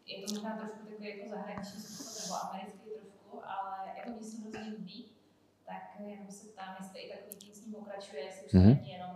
Je 0.05 0.21
to 0.21 0.33
možná 0.33 0.57
trošku 0.57 0.85
takový 0.85 1.19
jako 1.19 1.29
zahraniční 1.29 1.79
způsob, 1.81 2.23
nebo 2.23 2.35
americký 2.43 2.89
trošku, 2.89 3.41
ale 3.45 3.87
jako 3.97 4.09
mě 4.09 4.23
se 4.23 4.41
hrozně 4.41 4.59
líbí, 4.59 5.12
tak 5.73 6.07
jenom 6.07 6.25
se 6.29 6.47
ptám, 6.53 6.75
jestli 6.79 6.99
i 6.99 7.11
takový 7.11 7.35
tým 7.35 7.53
s 7.53 7.65
ním 7.65 7.73
pokračuje, 7.73 8.23
jestli 8.23 8.45
už 8.45 8.53
Mhm. 8.53 8.71
mm-hmm. 8.71 8.91
jenom 8.93 9.11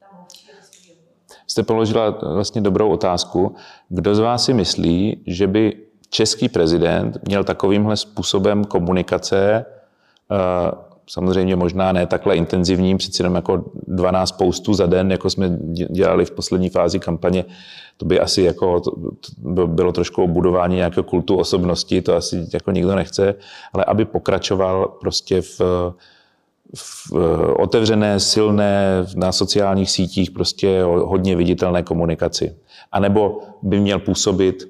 tam 0.00 0.08
mluvčí 0.18 0.92
Jste 1.46 1.62
položila 1.62 2.10
vlastně 2.10 2.60
dobrou 2.60 2.90
otázku. 2.90 3.56
Kdo 3.88 4.14
z 4.14 4.18
vás 4.18 4.44
si 4.44 4.52
myslí, 4.52 5.22
že 5.26 5.46
by 5.46 5.76
český 6.10 6.48
prezident 6.48 7.18
měl 7.26 7.44
takovýmhle 7.44 7.96
způsobem 7.96 8.64
komunikace, 8.64 9.66
eh, 10.30 10.94
samozřejmě 11.06 11.56
možná 11.56 11.92
ne 11.92 12.06
takhle 12.06 12.36
intenzivním, 12.36 12.98
přeci 12.98 13.22
jenom 13.22 13.34
jako 13.34 13.64
12 13.86 14.32
postů 14.32 14.74
za 14.74 14.86
den, 14.86 15.10
jako 15.10 15.30
jsme 15.30 15.58
dělali 15.90 16.24
v 16.24 16.30
poslední 16.30 16.70
fázi 16.70 16.98
kampaně, 17.00 17.44
to 17.96 18.04
by 18.04 18.20
asi 18.20 18.42
jako 18.42 18.80
to, 18.80 18.90
to 19.54 19.66
bylo 19.66 19.92
trošku 19.92 20.28
budování 20.28 20.76
nějakého 20.76 21.04
kultu 21.04 21.36
osobnosti, 21.36 22.02
to 22.02 22.16
asi 22.16 22.46
jako 22.52 22.70
nikdo 22.70 22.94
nechce, 22.94 23.34
ale 23.72 23.84
aby 23.84 24.04
pokračoval 24.04 24.88
prostě 25.00 25.42
v, 25.42 25.60
v 26.76 27.12
otevřené, 27.58 28.20
silné, 28.20 29.06
na 29.16 29.32
sociálních 29.32 29.90
sítích 29.90 30.30
prostě 30.30 30.82
hodně 30.82 31.36
viditelné 31.36 31.82
komunikaci. 31.82 32.56
A 32.92 33.00
nebo 33.00 33.42
by 33.62 33.80
měl 33.80 33.98
působit, 33.98 34.68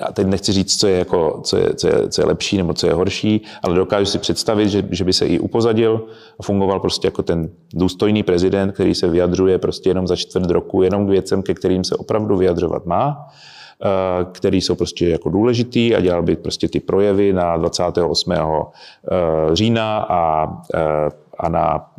a 0.00 0.12
teď 0.12 0.26
nechci 0.26 0.52
říct, 0.52 0.80
co 0.80 0.86
je, 0.86 0.98
jako, 0.98 1.40
co 1.44 1.56
je, 1.56 1.74
co 1.74 1.88
je, 1.88 2.08
co 2.08 2.22
je 2.22 2.26
lepší 2.26 2.56
nebo 2.56 2.74
co 2.74 2.86
je 2.86 2.92
horší, 2.92 3.42
ale 3.62 3.76
dokážu 3.76 4.06
si 4.06 4.18
představit, 4.18 4.68
že, 4.68 4.88
že 4.90 5.04
by 5.04 5.12
se 5.12 5.26
i 5.26 5.38
upozadil 5.38 6.06
a 6.40 6.42
fungoval 6.42 6.80
prostě 6.80 7.06
jako 7.06 7.22
ten 7.22 7.48
důstojný 7.74 8.22
prezident, 8.22 8.72
který 8.72 8.94
se 8.94 9.08
vyjadřuje 9.08 9.58
prostě 9.58 9.90
jenom 9.90 10.06
za 10.06 10.16
čtvrt 10.16 10.50
roku, 10.50 10.82
jenom 10.82 11.06
k 11.06 11.10
věcem, 11.10 11.42
ke 11.42 11.54
kterým 11.54 11.84
se 11.84 11.96
opravdu 11.96 12.36
vyjadřovat 12.36 12.86
má, 12.86 13.28
eh, 13.84 14.24
který 14.32 14.60
jsou 14.60 14.74
prostě 14.74 15.08
jako 15.08 15.30
důležitý 15.30 15.94
a 15.94 16.00
dělal 16.00 16.22
by 16.22 16.36
prostě 16.36 16.68
ty 16.68 16.80
projevy 16.80 17.32
na 17.32 17.56
28. 17.56 18.72
eh, 19.12 19.56
října 19.56 19.98
a, 19.98 20.52
eh, 20.74 20.80
a 21.38 21.48
na 21.48 21.90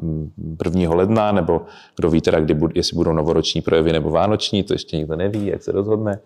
1. 0.66 0.96
ledna, 0.96 1.32
nebo 1.32 1.62
kdo 1.96 2.10
ví 2.10 2.22
teda, 2.22 2.40
kdy, 2.40 2.58
jestli 2.74 2.96
budou 2.96 3.14
novoroční 3.14 3.62
projevy 3.62 3.94
nebo 3.94 4.10
vánoční, 4.10 4.64
to 4.64 4.74
ještě 4.74 4.98
nikdo 4.98 5.16
neví, 5.16 5.46
jak 5.46 5.64
se 5.64 5.72
rozhodne. 5.72 6.20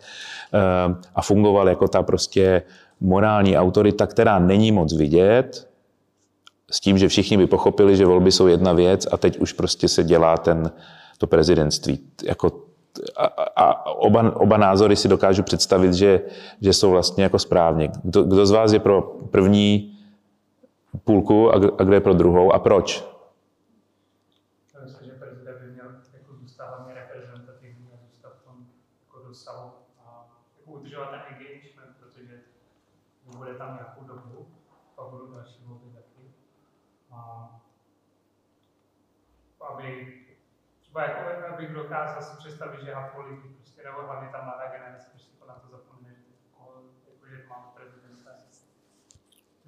A 1.16 1.22
fungoval 1.22 1.70
jako 1.70 1.88
ta 1.88 2.04
prostě 2.04 2.62
morální 3.02 3.58
autorita, 3.58 4.08
která 4.08 4.40
není 4.40 4.72
moc 4.72 4.94
vidět, 4.94 5.68
s 6.72 6.80
tím, 6.80 6.98
že 6.98 7.08
všichni 7.08 7.38
by 7.38 7.48
pochopili, 7.48 7.96
že 7.96 8.06
volby 8.06 8.32
jsou 8.32 8.48
jedna 8.48 8.74
věc 8.74 9.08
a 9.12 9.18
teď 9.18 9.38
už 9.38 9.54
prostě 9.54 9.88
se 9.88 10.04
dělá 10.04 10.38
ten, 10.38 10.72
to 11.18 11.28
prezidentství. 11.28 12.00
Jako 12.24 12.52
a, 13.18 13.26
a 13.56 13.86
oba, 13.86 14.36
oba 14.36 14.58
názory 14.58 14.96
si 14.96 15.08
dokážu 15.08 15.44
představit, 15.44 15.94
že, 15.94 16.22
že 16.62 16.74
jsou 16.74 16.92
vlastně 16.92 17.24
jako 17.24 17.40
správně. 17.40 17.90
Kdo, 18.04 18.24
kdo 18.24 18.46
z 18.46 18.52
vás 18.52 18.74
je 18.74 18.80
pro 18.80 19.02
první 19.32 19.91
půlku 20.98 21.56
a, 21.56 21.60
je 21.94 22.02
pro 22.02 22.14
druhou 22.14 22.54
a 22.54 22.60
proč? 22.60 23.06
Myslím, 24.84 25.08
že 25.08 25.14
jako 26.18 26.34
zůstat 26.34 26.68
hlavně 26.68 26.94
jako 26.94 27.14
jako 30.60 30.72
udržovat 30.72 31.12
protože 32.00 32.40
bude 33.38 33.54
tam 33.54 33.74
nějakou 33.74 34.04
dobu, 34.04 34.48
další 35.34 35.64
aby 39.62 40.18
třeba 40.82 41.04
jako 41.04 41.54
abych 41.54 41.74
dokázal 41.74 42.22
si 42.22 42.38
představit, 42.38 42.86
že 42.86 42.94
Hapoliky 42.94 43.48
prostě, 43.48 43.84
nebo 43.84 44.02
hlavně 44.02 44.30
ta 44.32 44.44
mladá 44.44 44.72
generace 44.72 45.10
prostě 45.12 45.32
to 45.40 45.46
na 45.46 45.54
to 45.54 45.68
zapomene, 45.68 46.16
že, 46.16 46.34
jako, 47.08 47.28
že 47.28 47.46
máme 47.50 47.68
prezidenta, 47.76 48.30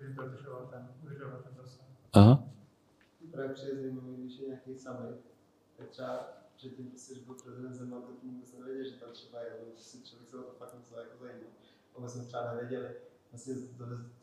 by 0.03 0.13
dodržoval 0.13 0.67
ten, 0.71 0.89
udržoval 1.03 1.41
ten 1.43 1.55
dosah. 1.55 1.85
Aha. 2.13 2.43
Právě 3.31 3.53
přijde 3.53 3.75
zajímavý, 3.75 4.15
když 4.15 4.39
je 4.39 4.47
nějaký 4.47 4.77
summit, 4.77 5.17
tak 5.77 5.89
třeba 5.89 6.27
předtím, 6.55 6.89
prostě, 6.89 7.15
že 7.15 7.21
byl 7.21 7.35
prezident 7.35 7.73
Zeman, 7.73 8.01
tak 8.01 8.23
vůbec 8.23 8.53
nevěděl, 8.53 8.83
že 8.83 8.99
tam 8.99 9.11
třeba 9.11 9.41
je, 9.41 9.49
nebo 9.59 9.77
si 9.77 10.03
člověk 10.03 10.29
se 10.29 10.37
o 10.37 10.43
to 10.43 10.53
fakt 10.53 10.75
musel 10.79 10.99
jako 10.99 11.17
zajímat. 11.17 11.53
Vůbec 11.95 12.13
jsme 12.13 12.23
třeba 12.25 12.53
nevěděli. 12.53 12.89
Vlastně 13.31 13.55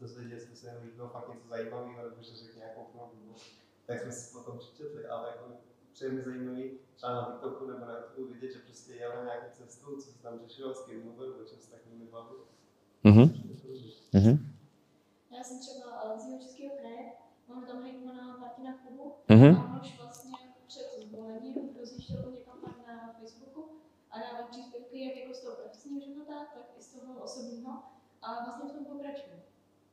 dozvěděli 0.00 0.40
jsme 0.40 0.56
se 0.56 0.66
jenom, 0.66 0.84
že 0.84 0.90
bylo 0.90 1.08
fakt 1.08 1.28
něco 1.34 1.48
zajímavého, 1.48 2.02
nebo 2.02 2.22
že 2.22 2.36
řekl 2.36 2.58
nějakou 2.58 2.84
knowledge, 2.84 3.44
tak 3.86 4.00
jsme 4.00 4.12
si 4.12 4.32
potom 4.32 4.58
přečetli, 4.58 5.06
ale 5.06 5.28
jako 5.28 5.44
přeje 5.92 6.12
mi 6.12 6.22
zajímavý 6.22 6.70
třeba 6.96 7.14
na 7.14 7.22
TikToku 7.32 7.66
nebo 7.66 7.86
na 7.86 7.98
YouTube 7.98 8.34
vidět, 8.34 8.52
že 8.52 8.58
prostě 8.58 8.94
jel 8.94 9.16
na 9.16 9.24
nějakou 9.24 9.46
cestu, 9.52 9.96
co 9.96 10.12
se 10.12 10.22
tam 10.22 10.38
řešilo, 10.38 10.74
s 10.74 10.84
kým 10.84 11.04
mluvil, 11.04 11.36
o 11.42 11.44
čem 11.44 11.58
se 11.58 11.70
tak 11.70 11.80
nimi 11.86 12.04
bavil. 12.10 12.44
Mhm. 13.04 13.22
Mhm. 14.12 14.49
Já 15.40 15.44
jsem 15.44 15.58
třeba 15.60 16.18
z 16.18 16.26
Jihočeského 16.26 16.76
kraje, 16.76 17.12
máme 17.48 17.66
tam 17.66 17.82
hejtmana 17.82 18.36
Martina 18.36 18.78
Kubu 18.78 19.12
Mhm. 19.28 19.56
a 19.56 19.64
on 19.74 19.80
už 19.80 19.98
vlastně 19.98 20.32
před 20.66 20.86
zvolením 20.98 21.76
rozjížděl 21.78 22.22
hodně 22.22 22.40
kampaň 22.40 22.72
na 22.86 23.12
Facebooku 23.12 23.68
a 24.10 24.18
dával 24.18 24.48
příspěvky 24.50 25.08
jak 25.08 25.16
jako 25.16 25.34
z 25.34 25.40
toho 25.40 25.56
profesního 25.56 26.00
života, 26.00 26.44
tak 26.54 26.62
i 26.78 26.82
z 26.82 26.92
toho 26.92 27.22
osobního 27.22 27.82
a 28.22 28.44
vlastně 28.44 28.70
v 28.70 28.72
tom 28.74 28.84
pokračuje. 28.84 29.42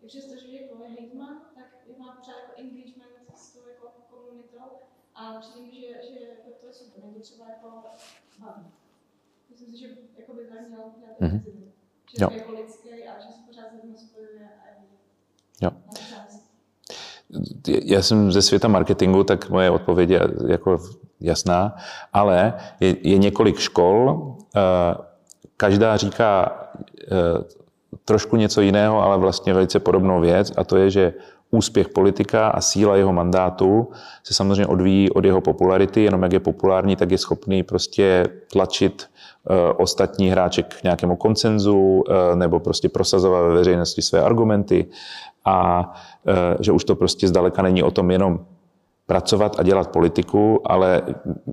I 0.02 0.08
přesto, 0.08 0.36
že 0.38 0.48
jako 0.62 0.84
je 0.84 0.90
hejtman, 0.90 1.42
tak 1.56 1.98
má 1.98 2.16
pořád 2.16 2.40
jako 2.40 2.52
engagement 2.62 3.36
s 3.36 3.54
tou 3.54 3.68
jako 3.70 3.92
komunitou 4.10 4.70
a 5.16 5.40
přijde 5.40 5.72
že, 5.72 6.20
že 6.20 6.38
to, 6.46 6.52
to 6.60 6.68
je 6.68 6.74
super, 6.74 7.02
to 7.14 7.20
třeba 7.20 7.50
jako 7.50 7.84
baví. 8.40 8.68
Myslím 9.50 9.72
si, 9.72 9.78
že 9.78 9.98
jako 10.18 10.34
by 10.34 10.46
tak 10.48 10.68
měl 10.68 10.94
dělat 11.00 11.20
Mhm. 11.20 11.40
prezident. 11.40 11.74
Že 12.18 12.24
Jo. 12.24 12.30
je 12.32 12.38
jako 12.38 12.52
lidský 12.52 13.08
a 13.08 13.20
že 13.20 13.28
se 13.34 13.40
pořád 13.48 13.66
se 13.98 13.98
spojuje 14.08 14.50
a 14.64 14.68
je 14.68 14.97
Jo. 15.62 15.72
Já 17.68 18.02
jsem 18.02 18.32
ze 18.32 18.42
světa 18.42 18.68
marketingu, 18.68 19.24
tak 19.24 19.50
moje 19.50 19.70
odpověď 19.70 20.10
je 20.10 20.22
jako 20.48 20.80
jasná, 21.20 21.76
ale 22.14 22.54
je, 22.80 22.96
je 23.02 23.18
několik 23.18 23.60
škol, 23.60 24.36
eh, 24.56 24.62
každá 25.58 25.98
říká 25.98 26.52
eh, 27.02 27.58
trošku 28.06 28.36
něco 28.36 28.62
jiného, 28.62 29.02
ale 29.02 29.18
vlastně 29.18 29.54
velice 29.54 29.80
podobnou 29.80 30.22
věc 30.22 30.52
a 30.58 30.64
to 30.64 30.78
je, 30.78 30.90
že 30.90 31.14
úspěch 31.52 31.90
politika 31.90 32.48
a 32.48 32.62
síla 32.62 32.96
jeho 32.96 33.14
mandátu 33.14 33.88
se 34.24 34.34
samozřejmě 34.34 34.68
odvíjí 34.68 35.12
od 35.12 35.26
jeho 35.26 35.42
popularity, 35.42 36.04
jenom 36.04 36.24
jak 36.24 36.34
je 36.34 36.40
populární, 36.40 36.96
tak 36.96 37.12
je 37.12 37.18
schopný 37.18 37.64
prostě 37.64 38.28
tlačit 38.52 39.06
eh, 39.50 39.74
ostatní 39.78 40.30
hráče 40.30 40.64
k 40.64 40.84
nějakému 40.84 41.16
koncenzu 41.16 42.04
eh, 42.10 42.36
nebo 42.36 42.60
prostě 42.60 42.90
prosazovat 42.90 43.42
ve 43.42 43.54
veřejnosti 43.54 44.02
své 44.02 44.22
argumenty. 44.22 44.86
A 45.46 45.94
eh, 46.28 46.58
že 46.60 46.72
už 46.72 46.84
to 46.84 46.96
prostě 46.96 47.28
zdaleka 47.28 47.62
není 47.62 47.84
o 47.84 47.92
tom 47.92 48.12
jenom 48.12 48.40
pracovat 49.08 49.60
a 49.60 49.64
dělat 49.64 49.92
politiku, 49.92 50.62
ale, 50.66 51.02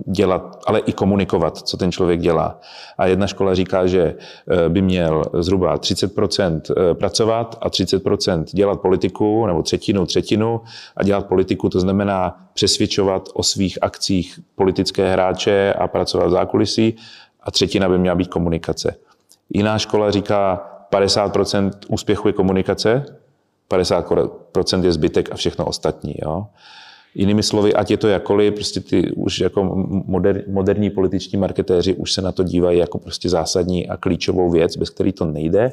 dělat, 0.07 0.59
ale 0.67 0.79
i 0.79 0.93
komunikovat, 0.93 1.57
co 1.57 1.77
ten 1.77 1.91
člověk 1.91 2.19
dělá. 2.19 2.59
A 2.97 3.05
jedna 3.05 3.27
škola 3.27 3.55
říká, 3.55 3.87
že 3.87 4.15
eh, 4.15 4.69
by 4.69 4.81
měl 4.81 5.23
zhruba 5.33 5.77
30% 5.77 6.61
pracovat 6.93 7.57
a 7.61 7.69
30% 7.69 8.43
dělat 8.43 8.81
politiku, 8.81 9.45
nebo 9.45 9.61
třetinu, 9.61 10.05
třetinu. 10.05 10.61
A 10.97 11.03
dělat 11.03 11.27
politiku 11.27 11.69
to 11.69 11.79
znamená 11.79 12.37
přesvědčovat 12.53 13.29
o 13.33 13.43
svých 13.43 13.77
akcích 13.81 14.39
politické 14.55 15.11
hráče 15.11 15.73
a 15.73 15.87
pracovat 15.87 16.27
v 16.27 16.31
zákulisí. 16.31 16.95
A 17.43 17.51
třetina 17.51 17.89
by 17.89 17.97
měla 17.97 18.15
být 18.15 18.27
komunikace. 18.27 18.95
Jiná 19.49 19.77
škola 19.79 20.11
říká, 20.11 20.71
50% 20.91 21.71
úspěchu 21.87 22.27
je 22.27 22.33
komunikace, 22.33 23.05
50% 23.69 24.83
je 24.83 24.91
zbytek 24.91 25.31
a 25.31 25.35
všechno 25.35 25.65
ostatní. 25.65 26.15
Jo? 26.23 26.45
Jinými 27.15 27.43
slovy, 27.43 27.73
ať 27.73 27.91
je 27.91 27.97
to 27.97 28.07
jakoliv, 28.07 28.53
prostě 28.53 28.79
ty 28.79 29.11
už 29.11 29.39
jako 29.39 29.63
moder, 30.05 30.43
moderní 30.47 30.89
političní 30.89 31.37
marketéři 31.37 31.93
už 31.93 32.13
se 32.13 32.21
na 32.21 32.31
to 32.31 32.43
dívají 32.43 32.79
jako 32.79 32.99
prostě 32.99 33.29
zásadní 33.29 33.89
a 33.89 33.97
klíčovou 33.97 34.49
věc, 34.49 34.77
bez 34.77 34.89
který 34.89 35.11
to 35.11 35.25
nejde. 35.25 35.71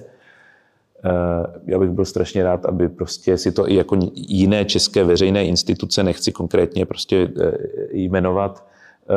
Eh, 1.04 1.60
já 1.66 1.78
bych 1.78 1.90
byl 1.90 2.04
strašně 2.04 2.42
rád, 2.42 2.66
aby 2.66 2.88
prostě 2.88 3.38
si 3.38 3.52
to 3.52 3.70
i 3.70 3.74
jako 3.74 3.98
jiné 4.14 4.64
české 4.64 5.04
veřejné 5.04 5.44
instituce, 5.44 6.02
nechci 6.02 6.32
konkrétně 6.32 6.86
prostě 6.86 7.28
eh, 7.40 7.52
jmenovat, 7.92 8.66
eh, 9.10 9.14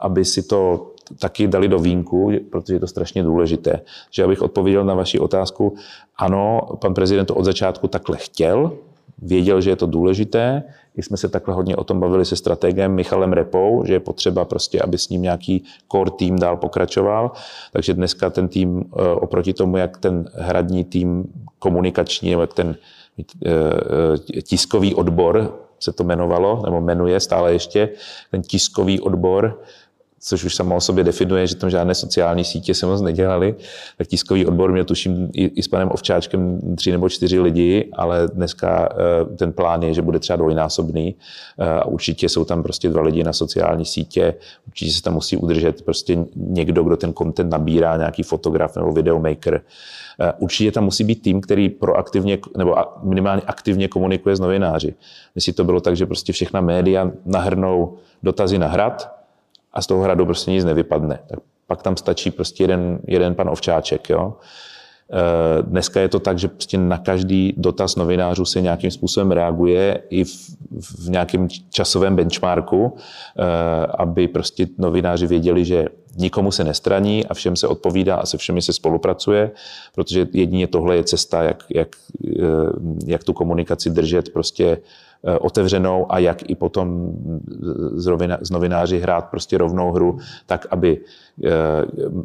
aby 0.00 0.24
si 0.24 0.42
to 0.42 0.90
taky 1.20 1.46
dali 1.46 1.68
do 1.68 1.78
vínku, 1.78 2.32
protože 2.50 2.74
je 2.74 2.80
to 2.80 2.86
strašně 2.86 3.22
důležité. 3.22 3.80
Že 4.10 4.24
abych 4.24 4.42
odpověděl 4.42 4.84
na 4.84 4.94
vaši 4.94 5.18
otázku, 5.18 5.74
ano, 6.18 6.60
pan 6.80 6.94
prezident 6.94 7.26
to 7.26 7.34
od 7.34 7.44
začátku 7.44 7.88
takhle 7.88 8.16
chtěl, 8.16 8.72
věděl, 9.22 9.60
že 9.60 9.70
je 9.70 9.76
to 9.76 9.86
důležité. 9.86 10.62
I 10.96 11.02
jsme 11.02 11.16
se 11.16 11.28
takhle 11.28 11.54
hodně 11.54 11.76
o 11.76 11.84
tom 11.84 12.00
bavili 12.00 12.24
se 12.24 12.36
strategem 12.36 12.94
Michalem 12.94 13.32
Repou, 13.32 13.84
že 13.86 13.92
je 13.92 14.00
potřeba 14.00 14.44
prostě, 14.44 14.80
aby 14.80 14.98
s 14.98 15.08
ním 15.08 15.22
nějaký 15.22 15.64
core 15.92 16.10
tým 16.10 16.38
dál 16.38 16.56
pokračoval. 16.56 17.30
Takže 17.72 17.94
dneska 17.94 18.30
ten 18.30 18.48
tým 18.48 18.84
eh, 18.84 19.08
oproti 19.08 19.52
tomu, 19.52 19.76
jak 19.76 19.98
ten 19.98 20.24
hradní 20.34 20.84
tým 20.84 21.24
komunikační, 21.58 22.30
nebo 22.30 22.42
jak 22.42 22.54
ten 22.54 22.76
eh, 23.20 23.50
eh, 24.36 24.42
tiskový 24.42 24.94
odbor 24.94 25.60
se 25.80 25.92
to 25.92 26.02
jmenovalo, 26.02 26.62
nebo 26.64 26.80
jmenuje 26.80 27.20
stále 27.20 27.52
ještě, 27.52 27.88
ten 28.30 28.42
tiskový 28.42 29.00
odbor, 29.00 29.62
což 30.24 30.44
už 30.44 30.54
samo 30.54 30.76
o 30.76 30.80
sobě 30.80 31.04
definuje, 31.04 31.46
že 31.46 31.54
tam 31.54 31.70
žádné 31.70 31.94
sociální 31.94 32.44
sítě 32.44 32.74
se 32.74 32.86
moc 32.86 33.00
nedělali, 33.00 33.54
tak 33.98 34.06
tiskový 34.06 34.46
odbor 34.46 34.72
mě 34.72 34.84
tuším 34.84 35.30
i, 35.32 35.62
s 35.62 35.68
panem 35.68 35.88
Ovčáčkem 35.92 36.60
tři 36.76 36.92
nebo 36.92 37.08
čtyři 37.08 37.40
lidi, 37.40 37.90
ale 37.92 38.28
dneska 38.34 38.88
uh, 38.90 39.36
ten 39.36 39.52
plán 39.52 39.82
je, 39.82 39.94
že 39.94 40.02
bude 40.02 40.18
třeba 40.18 40.36
dvojnásobný 40.36 41.14
uh, 41.58 41.66
a 41.66 41.84
určitě 41.84 42.28
jsou 42.28 42.44
tam 42.44 42.62
prostě 42.62 42.88
dva 42.88 43.02
lidi 43.02 43.24
na 43.24 43.32
sociální 43.32 43.84
sítě, 43.84 44.34
určitě 44.66 44.92
se 44.92 45.02
tam 45.02 45.14
musí 45.14 45.36
udržet 45.36 45.82
prostě 45.82 46.18
někdo, 46.36 46.82
kdo 46.82 46.96
ten 46.96 47.14
content 47.14 47.52
nabírá, 47.52 47.96
nějaký 47.96 48.22
fotograf 48.22 48.76
nebo 48.76 48.92
videomaker. 48.92 49.54
Uh, 49.54 50.26
určitě 50.38 50.72
tam 50.72 50.84
musí 50.84 51.04
být 51.04 51.22
tým, 51.22 51.40
který 51.40 51.68
proaktivně 51.68 52.38
nebo 52.56 52.74
minimálně 53.02 53.42
aktivně 53.46 53.88
komunikuje 53.88 54.36
s 54.36 54.40
novináři. 54.40 54.94
Jestli 55.34 55.52
to 55.52 55.64
bylo 55.64 55.80
tak, 55.80 55.96
že 55.96 56.06
prostě 56.06 56.32
všechna 56.32 56.60
média 56.60 57.10
nahrnou 57.24 57.96
dotazy 58.22 58.58
na 58.58 58.68
hrad, 58.68 59.23
a 59.74 59.82
z 59.82 59.86
toho 59.86 60.02
hradu 60.02 60.26
prostě 60.26 60.50
nic 60.50 60.64
nevypadne. 60.64 61.18
Tak 61.26 61.38
pak 61.66 61.82
tam 61.82 61.96
stačí 61.96 62.30
prostě 62.30 62.64
jeden, 62.64 62.98
jeden 63.06 63.34
pan 63.34 63.48
Ovčáček. 63.48 64.10
Jo? 64.10 64.34
Eh, 65.12 65.62
dneska 65.62 66.00
je 66.00 66.08
to 66.08 66.20
tak, 66.20 66.38
že 66.38 66.48
prostě 66.48 66.78
na 66.78 66.98
každý 66.98 67.54
dotaz 67.56 67.96
novinářů 67.96 68.44
se 68.44 68.60
nějakým 68.60 68.90
způsobem 68.90 69.30
reaguje 69.30 70.02
i 70.10 70.24
v, 70.24 70.30
v 70.80 71.08
nějakém 71.08 71.48
časovém 71.70 72.16
benchmarku, 72.16 72.96
eh, 72.96 73.86
aby 73.86 74.28
prostě 74.28 74.66
novináři 74.78 75.26
věděli, 75.26 75.64
že 75.64 75.88
nikomu 76.16 76.52
se 76.52 76.64
nestraní 76.64 77.26
a 77.26 77.34
všem 77.34 77.56
se 77.56 77.68
odpovídá 77.68 78.16
a 78.16 78.26
se 78.26 78.38
všemi 78.38 78.62
se 78.62 78.72
spolupracuje, 78.72 79.50
protože 79.94 80.26
jedině 80.32 80.66
tohle 80.66 80.96
je 80.96 81.04
cesta, 81.04 81.42
jak, 81.42 81.64
jak, 81.74 81.88
eh, 82.26 82.42
jak 83.06 83.24
tu 83.24 83.32
komunikaci 83.32 83.90
držet 83.90 84.32
prostě 84.32 84.78
otevřenou 85.40 86.12
a 86.12 86.18
jak 86.18 86.50
i 86.50 86.54
potom 86.54 87.12
z 88.40 88.50
novináři 88.50 88.98
hrát 88.98 89.24
prostě 89.30 89.58
rovnou 89.58 89.92
hru, 89.92 90.18
tak 90.46 90.66
aby 90.70 91.00
eh, 91.44 91.50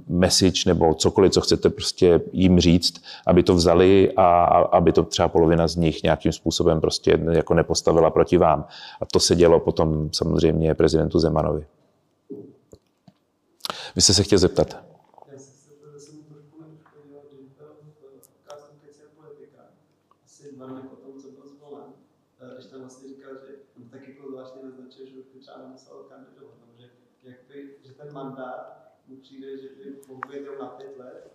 message 0.08 0.64
nebo 0.66 0.94
cokoliv, 0.94 1.32
co 1.32 1.42
chcete 1.42 1.70
prostě 1.70 2.22
jim 2.34 2.60
říct, 2.60 3.02
aby 3.28 3.44
to 3.44 3.56
vzali 3.56 4.12
a 4.16 4.44
aby 4.72 4.92
to 4.92 5.04
třeba 5.04 5.28
polovina 5.28 5.68
z 5.68 5.76
nich 5.76 6.04
nějakým 6.04 6.32
způsobem 6.32 6.82
prostě 6.82 7.20
jako 7.32 7.54
nepostavila 7.54 8.10
proti 8.10 8.38
vám. 8.38 8.66
A 9.02 9.06
to 9.06 9.20
se 9.20 9.36
dělo 9.36 9.60
potom 9.60 10.10
samozřejmě 10.12 10.76
prezidentu 10.76 11.20
Zemanovi. 11.20 11.66
Vy 13.96 14.02
jste 14.02 14.14
se 14.14 14.24
chtěl 14.24 14.40
zeptat? 14.40 14.90
ten 28.00 28.14
mandát 28.14 28.92
mu 29.08 29.18
přijde, 29.18 29.58
že 29.58 29.68
by 29.68 29.96
mohl 30.08 30.22
být 30.32 30.60
na 30.60 30.68
pět 30.68 30.98
let 30.98 31.32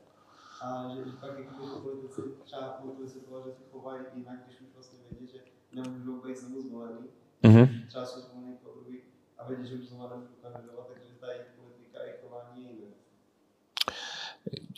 a 0.65 0.89
že, 0.95 1.01
že 1.11 1.17
pak 1.21 1.39
jako 1.39 1.81
politici 1.83 2.21
třeba 2.45 2.67
politici 2.83 3.19
toho, 3.29 3.39
že 3.47 3.51
se 3.53 3.63
chovají 3.73 4.01
jinak, 4.15 4.39
když 4.47 4.61
už 4.61 4.69
vlastně 4.75 4.99
vědí, 5.11 5.27
že 5.33 5.39
nemůžou 5.77 6.27
být 6.27 6.39
znovu 6.39 6.63
zvolený, 6.63 7.05
mm-hmm. 7.45 7.69
třeba 7.89 8.05
jsou 8.05 8.21
zvolený 8.21 8.55
po 8.63 8.71
druhý 8.81 8.99
a 9.39 9.49
vědí, 9.49 9.69
že 9.69 9.75
už 9.75 9.89
znovu 9.89 10.09
nemůžou 10.11 10.37
kandidovat, 10.43 10.87
takže 10.93 11.11
ta 11.21 11.27
jejich 11.33 11.51
politika 11.61 11.99
a 11.99 12.09
chování 12.23 12.65
je 12.65 12.71
jiné. 12.73 12.95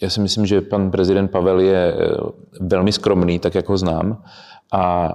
Já 0.02 0.10
si 0.10 0.20
myslím, 0.20 0.46
že 0.46 0.60
pan 0.60 0.90
prezident 0.90 1.28
Pavel 1.28 1.60
je 1.60 1.94
eh, 1.94 2.16
velmi 2.60 2.92
skromný, 2.92 3.38
tak 3.38 3.54
jak 3.54 3.68
ho 3.68 3.78
znám. 3.78 4.24
A 4.72 5.12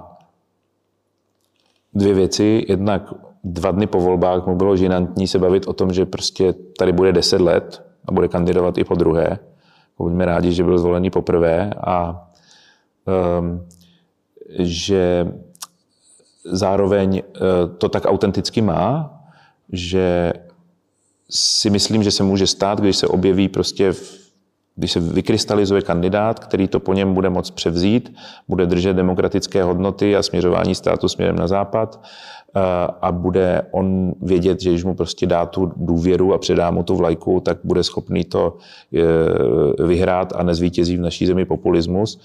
dvě 1.94 2.14
věci. 2.14 2.64
Jednak 2.68 3.14
dva 3.44 3.70
dny 3.70 3.86
po 3.86 4.00
volbách 4.00 4.46
mu 4.46 4.56
bylo 4.56 4.76
žinantní 4.76 5.28
se 5.28 5.38
bavit 5.38 5.66
o 5.66 5.72
tom, 5.72 5.92
že 5.92 6.06
prostě 6.06 6.52
tady 6.52 6.92
bude 6.92 7.12
deset 7.12 7.40
let 7.40 7.86
a 8.04 8.12
bude 8.12 8.28
kandidovat 8.28 8.78
i 8.78 8.84
po 8.84 8.94
druhé. 8.94 9.38
Buďme 10.02 10.24
rádi, 10.24 10.52
že 10.52 10.64
byl 10.64 10.78
zvolený 10.78 11.10
poprvé 11.10 11.70
a 11.86 12.26
um, 13.38 13.66
že 14.58 15.32
zároveň 16.44 17.22
uh, 17.22 17.76
to 17.78 17.88
tak 17.88 18.04
autenticky 18.06 18.62
má, 18.62 19.20
že 19.72 20.32
si 21.30 21.70
myslím, 21.70 22.02
že 22.02 22.10
se 22.10 22.22
může 22.22 22.46
stát, 22.46 22.80
když 22.80 22.96
se 22.96 23.06
objeví 23.06 23.48
prostě 23.48 23.92
v 23.92 24.22
když 24.76 24.92
se 24.92 25.00
vykrystalizuje 25.00 25.82
kandidát, 25.82 26.40
který 26.40 26.68
to 26.68 26.80
po 26.80 26.94
něm 26.94 27.14
bude 27.14 27.30
moct 27.30 27.50
převzít, 27.50 28.16
bude 28.48 28.66
držet 28.66 28.96
demokratické 28.96 29.62
hodnoty 29.62 30.16
a 30.16 30.22
směřování 30.22 30.74
státu 30.74 31.08
směrem 31.08 31.36
na 31.36 31.46
západ 31.46 32.04
a 33.00 33.12
bude 33.12 33.62
on 33.70 34.12
vědět, 34.22 34.60
že 34.60 34.70
když 34.70 34.84
mu 34.84 34.94
prostě 34.94 35.26
dá 35.26 35.46
tu 35.46 35.72
důvěru 35.76 36.34
a 36.34 36.38
předá 36.38 36.70
mu 36.70 36.82
tu 36.82 36.96
vlajku, 36.96 37.40
tak 37.40 37.58
bude 37.64 37.84
schopný 37.84 38.24
to 38.24 38.56
e, 38.94 39.86
vyhrát 39.86 40.32
a 40.36 40.42
nezvítězí 40.42 40.96
v 40.96 41.00
naší 41.00 41.26
zemi 41.26 41.44
populismus, 41.44 42.20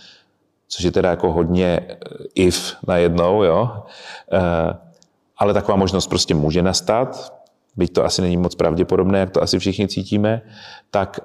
což 0.68 0.86
je 0.86 0.92
teda 0.92 1.10
jako 1.10 1.32
hodně 1.32 1.66
e, 1.66 1.96
if 2.36 2.76
najednou, 2.88 3.44
jo. 3.44 3.70
E, 4.32 4.40
ale 5.38 5.54
taková 5.54 5.78
možnost 5.78 6.08
prostě 6.08 6.36
může 6.36 6.62
nastat, 6.62 7.34
byť 7.76 7.94
to 7.94 8.06
asi 8.06 8.22
není 8.22 8.38
moc 8.38 8.56
pravděpodobné, 8.56 9.20
jak 9.20 9.30
to 9.30 9.44
asi 9.44 9.60
všichni 9.60 9.88
cítíme, 9.88 10.42
tak 10.92 11.20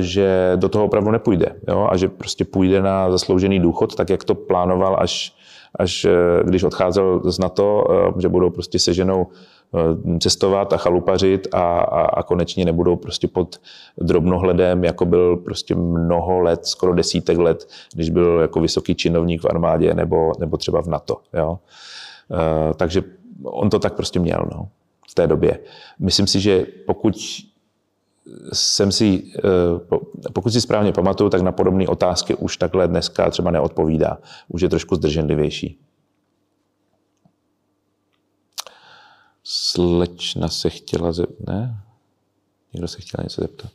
že 0.00 0.52
do 0.56 0.68
toho 0.68 0.84
opravdu 0.84 1.10
nepůjde. 1.10 1.56
Jo? 1.68 1.88
A 1.90 1.96
že 1.96 2.08
prostě 2.08 2.44
půjde 2.44 2.82
na 2.82 3.10
zasloužený 3.10 3.60
důchod, 3.60 3.94
tak 3.94 4.10
jak 4.10 4.24
to 4.24 4.34
plánoval 4.34 4.96
až 5.00 5.34
až 5.78 6.04
eh, 6.04 6.10
když 6.44 6.62
odcházel 6.62 7.20
z 7.24 7.38
NATO, 7.38 7.84
eh, 7.90 8.20
že 8.20 8.28
budou 8.28 8.50
prostě 8.50 8.78
se 8.78 8.94
ženou 8.94 9.26
eh, 9.26 10.18
cestovat 10.18 10.72
a 10.72 10.76
chalupařit 10.76 11.48
a, 11.52 11.78
a, 11.80 12.00
a 12.06 12.22
konečně 12.22 12.64
nebudou 12.64 12.96
prostě 12.96 13.28
pod 13.28 13.60
drobnohledem, 13.98 14.84
jako 14.84 15.04
byl 15.04 15.36
prostě 15.36 15.74
mnoho 15.74 16.40
let, 16.40 16.66
skoro 16.66 16.94
desítek 16.94 17.38
let, 17.38 17.68
když 17.94 18.10
byl 18.10 18.38
jako 18.40 18.60
vysoký 18.60 18.94
činovník 18.94 19.42
v 19.42 19.46
armádě 19.50 19.94
nebo, 19.94 20.32
nebo 20.38 20.56
třeba 20.56 20.82
v 20.82 20.86
NATO. 20.86 21.16
Jo? 21.34 21.58
Takže 22.76 23.02
on 23.42 23.70
to 23.70 23.78
tak 23.78 23.94
prostě 23.94 24.20
měl 24.20 24.48
no, 24.52 24.68
v 25.10 25.14
té 25.14 25.26
době. 25.26 25.58
Myslím 25.98 26.26
si, 26.26 26.40
že 26.40 26.66
pokud 26.86 27.16
jsem 28.52 28.92
si, 28.92 29.32
eh, 29.38 30.30
pokud 30.32 30.50
si 30.50 30.60
správně 30.60 30.92
pamatuju, 30.92 31.30
tak 31.30 31.42
na 31.42 31.52
podobné 31.52 31.88
otázky 31.88 32.34
už 32.34 32.56
takhle 32.56 32.88
dneska 32.88 33.30
třeba 33.30 33.50
neodpovídá. 33.50 34.18
Už 34.48 34.62
je 34.62 34.68
trošku 34.68 34.94
zdrženlivější. 34.94 35.78
Slečna 39.44 40.48
se 40.48 40.70
chtěla 40.70 41.12
zeptat, 41.12 41.46
ne? 41.46 41.80
Někdo 42.72 42.88
se 42.88 43.00
chtěl 43.00 43.22
něco 43.22 43.40
zeptat. 43.40 43.72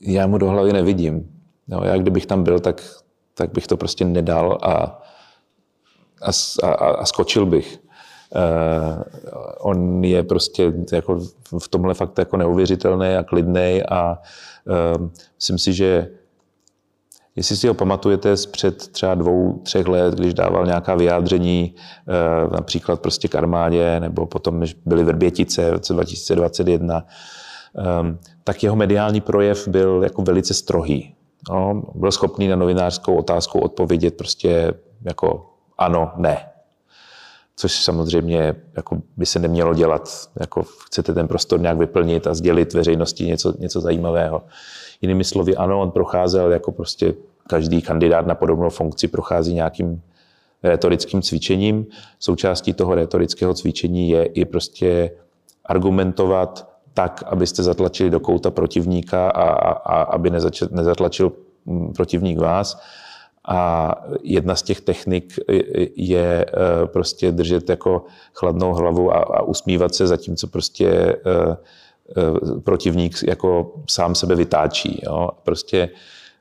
Já 0.00 0.26
mu 0.26 0.38
do 0.38 0.50
hlavy 0.50 0.72
nevidím. 0.72 1.42
No, 1.68 1.80
já 1.84 1.96
kdybych 1.96 2.26
tam 2.26 2.44
byl, 2.44 2.60
tak, 2.60 2.82
tak 3.34 3.52
bych 3.52 3.66
to 3.66 3.76
prostě 3.76 4.04
nedal 4.04 4.58
a, 4.62 5.02
a, 6.22 6.30
a, 6.62 6.68
a 6.72 7.06
skočil 7.06 7.46
bych. 7.46 7.78
Uh, 8.34 9.02
on 9.58 10.04
je 10.04 10.22
prostě 10.22 10.72
jako 10.92 11.20
v 11.58 11.68
tomhle 11.68 11.94
fakt 11.94 12.18
jako 12.18 12.36
neuvěřitelný 12.36 13.08
a 13.08 13.22
klidný 13.22 13.82
a 13.88 14.18
uh, 14.98 15.08
myslím 15.36 15.58
si, 15.58 15.72
že 15.72 16.08
Jestli 17.36 17.56
si 17.56 17.68
ho 17.68 17.74
pamatujete 17.74 18.36
z 18.36 18.46
před 18.46 18.88
třeba 18.88 19.14
dvou, 19.14 19.60
třech 19.62 19.86
let, 19.86 20.14
když 20.14 20.34
dával 20.34 20.66
nějaká 20.66 20.94
vyjádření, 20.94 21.74
eh, 21.74 22.50
například 22.50 23.00
prostě 23.00 23.28
k 23.28 23.34
armádě, 23.34 24.00
nebo 24.00 24.26
potom, 24.26 24.58
když 24.58 24.74
byly 24.86 25.04
Vrbětice 25.04 25.70
v 25.70 25.72
roce 25.72 25.92
2021, 25.92 26.96
ehm, 26.96 27.04
tak 28.44 28.62
jeho 28.62 28.76
mediální 28.76 29.20
projev 29.20 29.68
byl 29.68 30.00
jako 30.02 30.22
velice 30.22 30.54
strohý. 30.54 31.14
No, 31.50 31.82
byl 31.94 32.12
schopný 32.12 32.48
na 32.48 32.56
novinářskou 32.56 33.16
otázku 33.16 33.60
odpovědět 33.60 34.16
prostě 34.16 34.74
jako 35.02 35.46
ano, 35.78 36.12
ne. 36.16 36.46
Což 37.56 37.72
samozřejmě 37.72 38.54
jako 38.76 39.02
by 39.16 39.26
se 39.26 39.38
nemělo 39.38 39.74
dělat. 39.74 40.28
Jako 40.40 40.62
chcete 40.62 41.14
ten 41.14 41.28
prostor 41.28 41.60
nějak 41.60 41.78
vyplnit 41.78 42.26
a 42.26 42.34
sdělit 42.34 42.74
veřejnosti 42.74 43.26
něco, 43.26 43.54
něco 43.58 43.80
zajímavého. 43.80 44.42
Jinými 45.00 45.24
slovy, 45.24 45.56
ano, 45.56 45.80
on 45.80 45.90
procházel 45.90 46.52
jako 46.52 46.72
prostě 46.72 47.14
každý 47.48 47.82
kandidát 47.82 48.26
na 48.26 48.34
podobnou 48.34 48.70
funkci 48.70 49.08
prochází 49.08 49.54
nějakým 49.54 50.02
retorickým 50.62 51.22
cvičením. 51.22 51.86
Součástí 52.18 52.72
toho 52.72 52.94
retorického 52.94 53.54
cvičení 53.54 54.10
je 54.10 54.24
i 54.24 54.44
prostě 54.44 55.10
argumentovat 55.64 56.69
tak, 57.00 57.22
abyste 57.26 57.62
zatlačili 57.62 58.10
do 58.10 58.20
kouta 58.20 58.50
protivníka 58.50 59.30
a, 59.30 59.44
a, 59.44 59.70
a 59.72 60.02
aby 60.02 60.30
nezačal, 60.30 60.68
nezatlačil 60.70 61.32
mm, 61.66 61.92
protivník 61.92 62.38
vás. 62.38 62.80
A 63.48 63.90
jedna 64.22 64.54
z 64.56 64.62
těch 64.62 64.80
technik 64.80 65.38
je 65.96 66.44
eh, 66.44 66.86
prostě 66.86 67.32
držet 67.32 67.70
jako 67.70 68.04
chladnou 68.34 68.72
hlavu 68.74 69.12
a, 69.12 69.16
a 69.16 69.42
usmívat 69.42 69.94
se, 69.94 70.06
zatímco 70.06 70.46
prostě 70.46 70.88
eh, 70.88 71.56
eh, 72.16 72.60
protivník 72.60 73.16
jako 73.26 73.74
sám 73.90 74.14
sebe 74.14 74.34
vytáčí. 74.36 75.00
Jo? 75.04 75.30
Prostě 75.42 75.88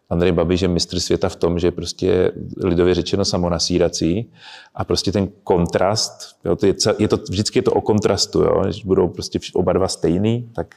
Andrej 0.09 0.31
Babiš 0.31 0.61
je 0.61 0.67
mistr 0.67 0.99
světa 0.99 1.29
v 1.29 1.35
tom, 1.35 1.59
že 1.59 1.71
prostě 1.71 2.31
lidově 2.63 2.93
řečeno 2.93 3.25
samonasírací 3.25 4.31
a 4.75 4.83
prostě 4.83 5.11
ten 5.11 5.27
kontrast, 5.43 6.35
jo, 6.45 6.55
to 6.55 6.65
je, 6.65 6.73
je 6.99 7.07
to, 7.07 7.17
vždycky 7.17 7.59
je 7.59 7.63
to 7.63 7.71
o 7.71 7.81
kontrastu, 7.81 8.41
jo, 8.41 8.61
když 8.63 8.85
budou 8.85 9.07
prostě 9.07 9.39
oba 9.53 9.73
dva 9.73 9.87
stejný, 9.87 10.49
tak 10.55 10.75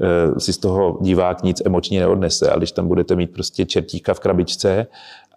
e, 0.00 0.40
si 0.40 0.52
z 0.52 0.58
toho 0.58 0.98
divák 1.00 1.42
nic 1.42 1.62
emočně 1.66 2.00
neodnese, 2.00 2.50
ale 2.50 2.58
když 2.58 2.72
tam 2.72 2.88
budete 2.88 3.16
mít 3.16 3.32
prostě 3.32 3.66
čertíka 3.66 4.14
v 4.14 4.20
krabičce 4.20 4.86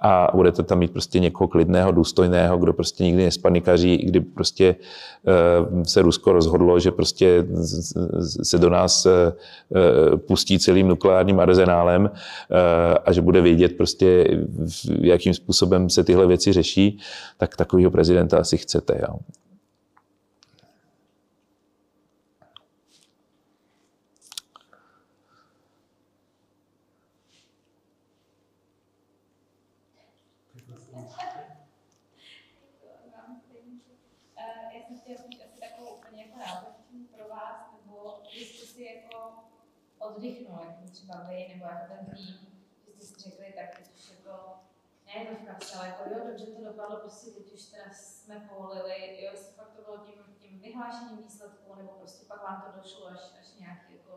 a 0.01 0.28
budete 0.34 0.63
tam 0.63 0.80
mít 0.80 0.91
prostě 0.91 1.20
někoho 1.20 1.47
klidného, 1.47 1.91
důstojného, 1.91 2.57
kdo 2.57 2.74
prostě 2.74 3.03
nikdy 3.03 3.24
nespanikaří, 3.24 3.97
kdy 3.97 4.20
prostě 4.20 4.76
eh, 5.28 5.86
se 5.86 6.01
Rusko 6.01 6.34
rozhodlo, 6.34 6.80
že 6.80 6.91
prostě 6.91 7.45
se 8.43 8.57
do 8.57 8.70
nás 8.70 9.05
eh, 9.05 9.32
pustí 10.18 10.59
celým 10.59 10.88
nukleárním 10.88 11.39
arzenálem 11.39 12.09
a 13.05 13.11
že 13.11 13.22
bude 13.22 13.41
vědět 13.41 13.78
prostě, 13.78 14.28
jakým 15.01 15.34
způsobem 15.34 15.89
se 15.89 16.03
tyhle 16.03 16.28
věci 16.28 16.53
řeší, 16.53 16.99
tak 17.38 17.55
takového 17.55 17.91
prezidenta 17.91 18.38
asi 18.38 18.57
chcete. 18.57 18.99
Jo. 19.01 19.16
oddychnul, 40.16 40.59
jako 40.61 40.89
třeba 40.91 41.24
vy, 41.30 41.45
nebo 41.53 41.66
jako 41.66 41.93
ten 41.93 42.05
tým, 42.05 42.95
že 42.99 43.05
jste 43.05 43.20
si 43.20 43.30
řekli, 43.30 43.53
tak 43.55 43.78
teď 43.78 43.88
už 43.95 44.11
jako, 44.18 44.34
nejenom 45.05 45.36
v 45.36 45.47
kapse, 45.47 45.78
ale 45.78 45.88
jako 45.88 45.95
jo, 46.12 46.18
dobře 46.28 46.45
to 46.45 46.64
dopadlo, 46.66 46.95
prostě 47.01 47.32
teď 47.32 47.53
už 47.53 47.64
teda 47.64 47.88
jsme 47.93 48.49
povolili, 48.49 48.95
jo, 49.24 49.30
jestli 49.32 49.51
fakt 49.58 49.74
to 49.76 49.82
bylo 49.86 49.97
tím, 50.06 50.20
tím 50.41 50.60
vyhlášením 50.60 51.18
výsledků, 51.24 51.76
nebo 51.78 51.91
prostě 51.99 52.26
pak 52.28 52.43
vám 52.47 52.64
to 52.66 52.82
došlo 52.82 53.08
až, 53.08 53.22
až 53.39 53.47
nějaký 53.60 53.89
jako 53.97 54.14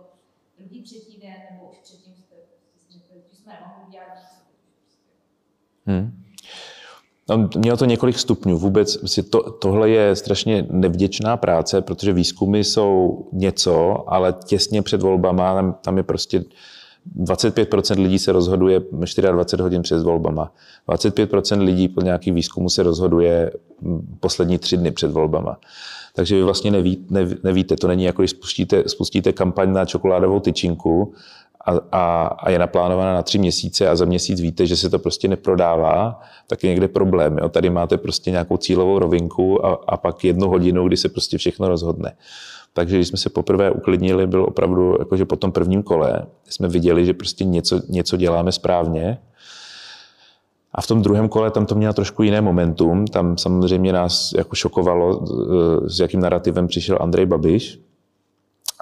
druhý, 0.58 0.82
třetí 0.82 1.20
den, 1.20 1.38
nebo 1.50 1.70
už 1.70 1.78
předtím 1.78 2.14
jste, 2.14 2.36
si 2.78 2.92
řekli, 2.92 3.22
že 3.30 3.36
jsme 3.36 3.52
nemohli 3.52 3.84
udělat 3.88 4.14
nic, 4.14 4.30
prostě. 4.80 5.12
Hmm. 5.86 6.24
Mělo 7.56 7.76
to 7.76 7.84
několik 7.84 8.18
stupňů. 8.18 8.58
Vůbec 8.58 8.98
to, 9.30 9.50
tohle 9.50 9.90
je 9.90 10.16
strašně 10.16 10.66
nevděčná 10.70 11.36
práce, 11.36 11.82
protože 11.82 12.12
výzkumy 12.12 12.64
jsou 12.64 13.28
něco, 13.32 14.04
ale 14.06 14.34
těsně 14.44 14.82
před 14.82 15.02
volbama 15.02 15.72
tam 15.72 15.96
je 15.96 16.02
prostě 16.02 16.44
25% 17.16 18.02
lidí 18.02 18.18
se 18.18 18.32
rozhoduje 18.32 18.80
24 18.90 19.62
hodin 19.62 19.82
před 19.82 20.02
volbama. 20.02 20.52
25% 20.88 21.62
lidí 21.62 21.88
po 21.88 22.00
nějaký 22.00 22.32
výzkumu 22.32 22.68
se 22.68 22.82
rozhoduje 22.82 23.52
poslední 24.20 24.58
tři 24.58 24.76
dny 24.76 24.90
před 24.90 25.10
volbama. 25.10 25.58
Takže 26.14 26.34
vy 26.36 26.42
vlastně 26.42 26.70
neví, 26.70 27.06
nevíte, 27.44 27.76
to 27.76 27.88
není 27.88 28.04
jako 28.04 28.22
když 28.22 28.30
spustíte, 28.30 28.88
spustíte 28.88 29.32
kampaň 29.32 29.72
na 29.72 29.84
čokoládovou 29.84 30.40
tyčinku 30.40 31.14
a, 31.66 31.72
a, 31.92 32.26
a 32.26 32.50
je 32.50 32.58
naplánovaná 32.58 33.14
na 33.14 33.22
tři 33.22 33.38
měsíce 33.38 33.88
a 33.88 33.96
za 33.96 34.04
měsíc 34.04 34.40
víte, 34.40 34.66
že 34.66 34.76
se 34.76 34.90
to 34.90 34.98
prostě 34.98 35.28
neprodává, 35.28 36.20
tak 36.46 36.64
je 36.64 36.70
někde 36.70 36.88
problém. 36.88 37.38
Jo? 37.38 37.48
Tady 37.48 37.70
máte 37.70 37.96
prostě 37.96 38.30
nějakou 38.30 38.56
cílovou 38.56 38.98
rovinku 38.98 39.66
a, 39.66 39.78
a 39.88 39.96
pak 39.96 40.24
jednu 40.24 40.48
hodinu, 40.48 40.88
kdy 40.88 40.96
se 40.96 41.08
prostě 41.08 41.38
všechno 41.38 41.68
rozhodne. 41.68 42.12
Takže 42.78 42.96
když 42.96 43.08
jsme 43.08 43.18
se 43.18 43.30
poprvé 43.30 43.70
uklidnili, 43.70 44.26
byl 44.26 44.44
opravdu, 44.44 44.96
jakože 44.98 45.24
po 45.24 45.36
tom 45.36 45.52
prvním 45.52 45.82
kole, 45.82 46.22
jsme 46.48 46.68
viděli, 46.68 47.06
že 47.06 47.14
prostě 47.14 47.44
něco, 47.44 47.80
něco 47.88 48.16
děláme 48.16 48.52
správně. 48.52 49.18
A 50.72 50.80
v 50.80 50.86
tom 50.86 51.02
druhém 51.02 51.28
kole 51.28 51.50
tam 51.50 51.66
to 51.66 51.74
mělo 51.74 51.92
trošku 51.92 52.22
jiné 52.22 52.40
momentum. 52.40 53.06
Tam 53.06 53.38
samozřejmě 53.38 53.92
nás 53.92 54.32
jako 54.36 54.54
šokovalo, 54.54 55.26
s 55.86 56.00
jakým 56.00 56.20
narrativem 56.20 56.66
přišel 56.66 56.98
Andrej 57.00 57.26
Babiš. 57.26 57.80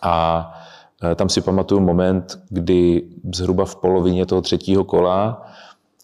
A 0.02 0.52
Eh, 1.02 1.14
tam 1.14 1.28
si 1.28 1.40
pamatuju 1.40 1.80
moment, 1.80 2.38
kdy 2.48 3.02
zhruba 3.34 3.64
v 3.64 3.76
polovině 3.76 4.26
toho 4.26 4.42
třetího 4.42 4.84
kola 4.84 5.46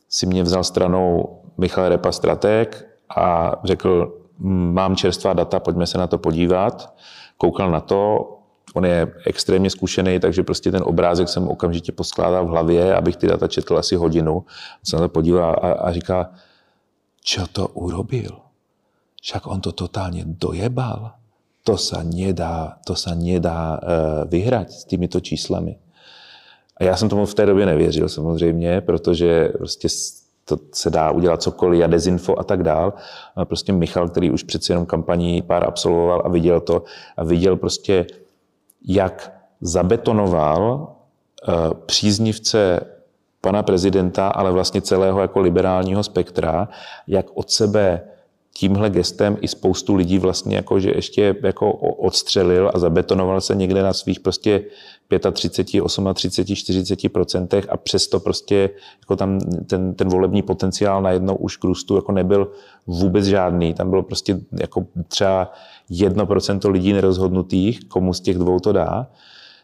si 0.09 0.26
mě 0.26 0.43
vzal 0.43 0.64
stranou 0.64 1.38
Michal 1.59 1.88
Repa, 1.88 2.12
strateg, 2.12 2.88
a 3.16 3.53
řekl, 3.64 4.18
mám 4.72 4.97
čerstvá 4.97 5.32
data, 5.32 5.61
pojďme 5.61 5.86
se 5.86 5.99
na 5.99 6.07
to 6.07 6.18
podívat. 6.18 6.95
Koukal 7.43 7.70
na 7.70 7.80
to, 7.82 8.28
on 8.74 8.86
je 8.86 9.07
extrémně 9.26 9.70
zkušený, 9.70 10.20
takže 10.20 10.43
prostě 10.43 10.70
ten 10.70 10.82
obrázek 10.86 11.28
jsem 11.28 11.49
okamžitě 11.49 11.93
poskládal 11.93 12.47
v 12.47 12.51
hlavě, 12.51 12.95
abych 12.95 13.16
ty 13.16 13.26
data 13.26 13.49
četl 13.49 13.78
asi 13.78 13.97
hodinu. 13.97 14.45
Se 14.86 14.97
na 14.97 15.03
to 15.03 15.09
podíval 15.09 15.59
a, 15.62 15.72
a 15.72 15.93
říká, 15.93 16.30
čo 17.24 17.47
to 17.47 17.68
urobil? 17.68 18.38
Však 19.22 19.47
on 19.47 19.61
to 19.61 19.72
totálně 19.72 20.24
dojebal 20.26 21.12
to 21.62 21.78
sa 21.78 22.03
nedá, 22.03 22.82
to 22.82 22.99
sa 22.99 23.14
nedá 23.14 23.78
uh, 23.78 23.80
vyhrať 24.26 24.68
s 24.70 24.84
týmito 24.84 25.20
číslami. 25.22 25.78
A 26.76 26.84
já 26.84 26.97
jsem 26.97 27.09
tomu 27.09 27.26
v 27.26 27.34
té 27.34 27.47
době 27.47 27.66
nevěřil 27.66 28.09
samozřejmě, 28.09 28.80
protože 28.80 29.49
prostě 29.49 29.88
to 30.45 30.57
se 30.72 30.90
dá 30.90 31.11
udělat 31.11 31.43
cokoliv 31.43 31.84
a 31.84 31.86
dezinfo 31.86 32.38
a 32.38 32.45
tak 32.45 32.62
dál. 32.62 32.93
A 33.36 33.45
prostě 33.45 33.72
Michal, 33.72 34.09
který 34.09 34.30
už 34.30 34.43
přeci 34.43 34.72
jenom 34.72 34.86
kampaní 34.86 35.43
pár 35.43 35.64
absolvoval 35.64 36.22
a 36.24 36.28
viděl 36.28 36.61
to 36.61 36.82
a 37.16 37.24
viděl 37.24 37.57
prostě, 37.57 38.07
jak 38.88 39.32
zabetonoval 39.61 40.95
uh, 41.49 41.55
příznivce 41.86 42.80
pana 43.40 43.62
prezidenta, 43.62 44.28
ale 44.28 44.53
vlastně 44.53 44.80
celého 44.80 45.20
jako 45.20 45.40
liberálního 45.40 46.03
spektra, 46.03 46.68
jak 47.07 47.26
od 47.34 47.51
sebe 47.51 48.01
tímhle 48.55 48.90
gestem 48.90 49.36
i 49.40 49.49
spoustu 49.49 49.95
lidí 49.95 50.18
vlastně 50.18 50.57
jako, 50.57 50.80
že 50.80 50.90
ještě 50.90 51.36
jako 51.43 51.72
odstřelil 51.72 52.70
a 52.74 52.78
zabetonoval 52.78 53.40
se 53.40 53.55
někde 53.55 53.82
na 53.82 53.93
svých 53.93 54.20
prostě 54.20 54.64
35, 55.18 55.82
38, 56.12 56.14
40 56.54 57.08
procentech 57.08 57.66
a 57.68 57.76
přesto 57.76 58.20
prostě 58.20 58.70
jako 59.00 59.16
tam 59.16 59.38
ten, 59.66 59.94
ten 59.94 60.08
volební 60.08 60.42
potenciál 60.42 61.02
najednou 61.02 61.34
už 61.34 61.56
k 61.56 61.64
růstu 61.64 61.96
jako 61.96 62.12
nebyl 62.12 62.50
vůbec 62.86 63.24
žádný. 63.24 63.74
Tam 63.74 63.90
bylo 63.90 64.02
prostě 64.02 64.40
jako 64.60 64.86
třeba 65.08 65.52
1% 65.90 66.70
lidí 66.70 66.92
nerozhodnutých, 66.92 67.80
komu 67.88 68.14
z 68.14 68.20
těch 68.20 68.38
dvou 68.38 68.60
to 68.60 68.72
dá 68.72 69.06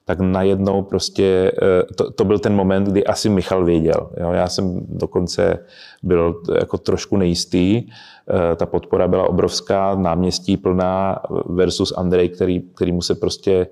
tak 0.08 0.20
najednou 0.20 0.82
prostě 0.82 1.52
eh, 1.62 1.94
to, 1.94 2.10
to 2.10 2.24
byl 2.24 2.38
ten 2.38 2.54
moment, 2.54 2.84
kdy 2.84 3.04
asi 3.04 3.28
Michal 3.28 3.64
věděl. 3.64 4.10
Jo? 4.20 4.32
Já 4.32 4.48
jsem 4.48 4.80
dokonce 4.88 5.58
byl 6.02 6.42
jako 6.58 6.78
trošku 6.78 7.16
nejistý, 7.16 7.84
eh, 7.84 8.56
ta 8.56 8.66
podpora 8.66 9.08
byla 9.08 9.28
obrovská, 9.28 9.94
náměstí 9.94 10.56
plná 10.56 11.18
versus 11.46 11.92
Andrej, 11.96 12.28
který, 12.28 12.60
který 12.60 12.92
mu 12.92 13.02
se 13.02 13.14
prostě 13.14 13.66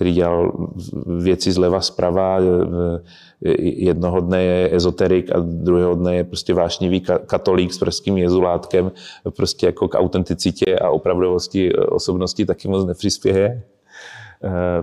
který 0.00 0.12
dělal 0.12 0.68
věci 1.20 1.52
zleva 1.52 1.80
zprava. 1.80 2.40
E, 2.40 2.42
e, 3.44 3.62
jednoho 3.62 4.20
dne 4.20 4.42
je 4.42 4.76
ezoterik 4.76 5.34
a 5.34 5.40
druhého 5.40 5.94
dne 5.94 6.16
je 6.16 6.24
prostě 6.24 6.54
vášnivý 6.54 7.00
katolík 7.26 7.72
s 7.72 7.78
prským 7.78 8.18
jezulátkem. 8.18 8.92
Prostě 9.36 9.66
jako 9.66 9.88
k 9.88 9.98
autenticitě 9.98 10.78
a 10.78 10.90
opravdovosti 10.90 11.72
e, 11.72 11.76
osobnosti 11.76 12.46
taky 12.46 12.68
moc 12.68 12.86
nepřispěje. 12.86 13.62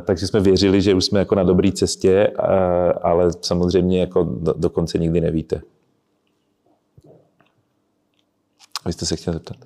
Takže 0.06 0.28
jsme 0.28 0.40
věřili, 0.40 0.82
že 0.82 0.94
už 0.94 1.06
jsme 1.06 1.20
jako 1.20 1.36
na 1.36 1.44
dobré 1.44 1.72
cestě, 1.72 2.28
ale 3.02 3.32
samozřejmě 3.42 4.00
jako 4.00 4.24
do, 4.24 4.54
dokonce 4.58 4.98
nikdy 4.98 5.22
nevíte. 5.22 5.62
Vy 8.86 8.94
jste 8.94 9.06
se 9.06 9.16
chtěl 9.16 9.34
zeptat? 9.34 9.58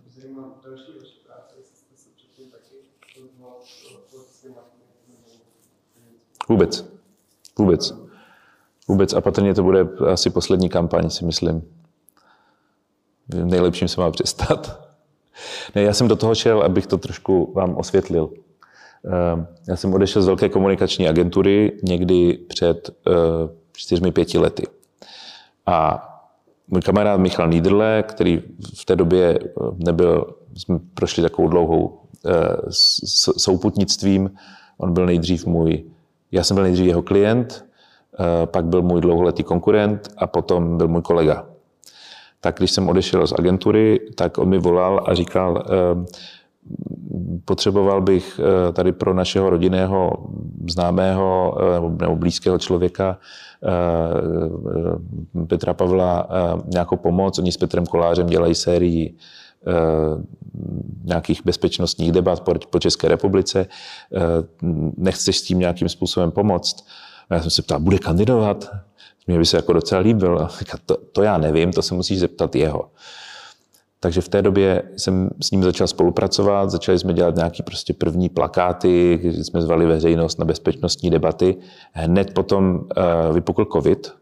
Vůbec. 6.52 6.86
Vůbec. 7.58 7.94
Vůbec. 8.88 9.14
A 9.14 9.22
patrně 9.22 9.54
to 9.54 9.64
bude 9.64 9.88
asi 10.12 10.30
poslední 10.30 10.70
kampaň, 10.70 11.10
si 11.10 11.26
myslím. 11.26 11.62
V 13.28 13.46
nejlepším 13.46 13.88
se 13.88 14.02
má 14.02 14.12
přestat. 14.12 14.82
Ne, 15.76 15.82
já 15.82 15.94
jsem 15.94 16.08
do 16.08 16.16
toho 16.16 16.36
šel, 16.36 16.62
abych 16.62 16.88
to 16.88 16.98
trošku 16.98 17.54
vám 17.56 17.76
osvětlil. 17.76 18.30
Eh, 19.06 19.46
Já 19.68 19.76
jsem 19.76 19.94
odešel 19.94 20.22
z 20.22 20.26
velké 20.26 20.50
komunikační 20.50 21.08
agentury 21.08 21.80
někdy 21.84 22.34
před 22.34 22.90
eh, 23.08 23.12
čtyřmi, 23.74 24.12
pěti 24.12 24.38
lety. 24.38 24.68
A 25.66 26.08
můj 26.68 26.82
kamarád 26.82 27.20
Michal 27.20 27.50
Niederle, 27.50 28.04
který 28.08 28.44
v 28.80 28.86
té 28.86 28.96
době 28.96 29.40
eh, 29.44 29.50
nebyl, 29.78 30.36
jsme 30.56 30.80
prošli 30.94 31.24
takovou 31.24 31.48
dlouhou 31.48 32.00
eh, 32.26 32.32
souputnictvím, 33.38 34.32
on 34.78 34.94
byl 34.94 35.06
nejdřív 35.06 35.46
můj, 35.46 35.84
já 36.32 36.44
jsem 36.44 36.56
byl 36.56 36.64
nejdřív 36.64 36.88
jeho 36.88 37.02
klient, 37.02 37.66
eh, 38.20 38.46
pak 38.46 38.66
byl 38.66 38.82
můj 38.82 39.02
dlouholetý 39.02 39.44
konkurent 39.44 40.14
a 40.18 40.28
potom 40.28 40.78
byl 40.78 40.88
můj 40.88 41.02
kolega. 41.02 41.46
Tak 42.42 42.58
když 42.58 42.72
jsem 42.72 42.90
odešel 42.90 43.28
z 43.28 43.34
agentury, 43.40 44.00
tak 44.16 44.38
on 44.38 44.50
mi 44.50 44.58
volal 44.58 45.04
a 45.08 45.14
říkal, 45.14 45.64
eh, 45.66 46.06
potřeboval 47.46 48.02
bych 48.02 48.40
eh, 48.40 48.74
tady 48.74 48.92
pro 48.92 49.14
našeho 49.14 49.50
rodinného 49.50 50.12
známého 50.70 51.58
nebo- 52.00 52.16
blízkého 52.16 52.58
člověka 52.58 53.18
Petra 55.48 55.74
Pavla 55.74 56.28
nějakou 56.68 56.98
pomoc. 56.98 57.40
Oni 57.40 57.52
s 57.52 57.58
Petrem 57.58 57.86
Kolářem 57.86 58.28
dělají 58.28 58.56
sérii 58.56 59.16
nějakých 61.04 61.42
bezpečnostních 61.46 62.12
debat 62.12 62.44
po, 62.70 62.80
České 62.80 63.08
republice. 63.08 63.68
Eh, 64.16 64.20
Nechceš 64.98 65.40
s 65.40 65.42
tím 65.42 65.60
nějakým 65.60 65.90
způsobem 65.90 66.32
pomoct? 66.32 66.86
A 67.30 67.34
já 67.34 67.42
jsem 67.42 67.52
se 67.52 67.62
ptal, 67.62 67.80
bude 67.80 67.98
kandidovat? 67.98 68.70
Mně 69.28 69.40
by 69.40 69.46
se 69.46 69.58
jako 69.58 69.74
docela 69.74 70.02
líbil. 70.02 70.40
A 70.40 70.50
to, 70.86 70.98
to 70.98 71.24
já 71.24 71.38
nevím, 71.38 71.74
to 71.74 71.82
se 71.82 71.94
musíš 71.94 72.20
zeptat 72.20 72.56
jeho. 72.56 72.90
Takže 74.00 74.22
v 74.22 74.30
té 74.30 74.42
době 74.42 74.84
jsem 74.98 75.30
s 75.42 75.52
ním 75.52 75.64
začal 75.64 75.88
spolupracovat, 75.88 76.70
začali 76.70 77.00
jsme 77.00 77.14
dělat 77.14 77.36
nějaký 77.36 77.64
prostě 77.64 77.94
první 77.94 78.30
plakáty, 78.30 79.20
kdy 79.22 79.44
jsme 79.44 79.62
zvali 79.62 79.86
veřejnost 79.86 80.40
na 80.40 80.46
bezpečnostní 80.46 81.10
debaty. 81.10 81.58
Hned 81.92 82.34
potom 82.34 82.76
uh, 82.76 83.36
vypukl 83.36 83.66
covid, 83.66 84.14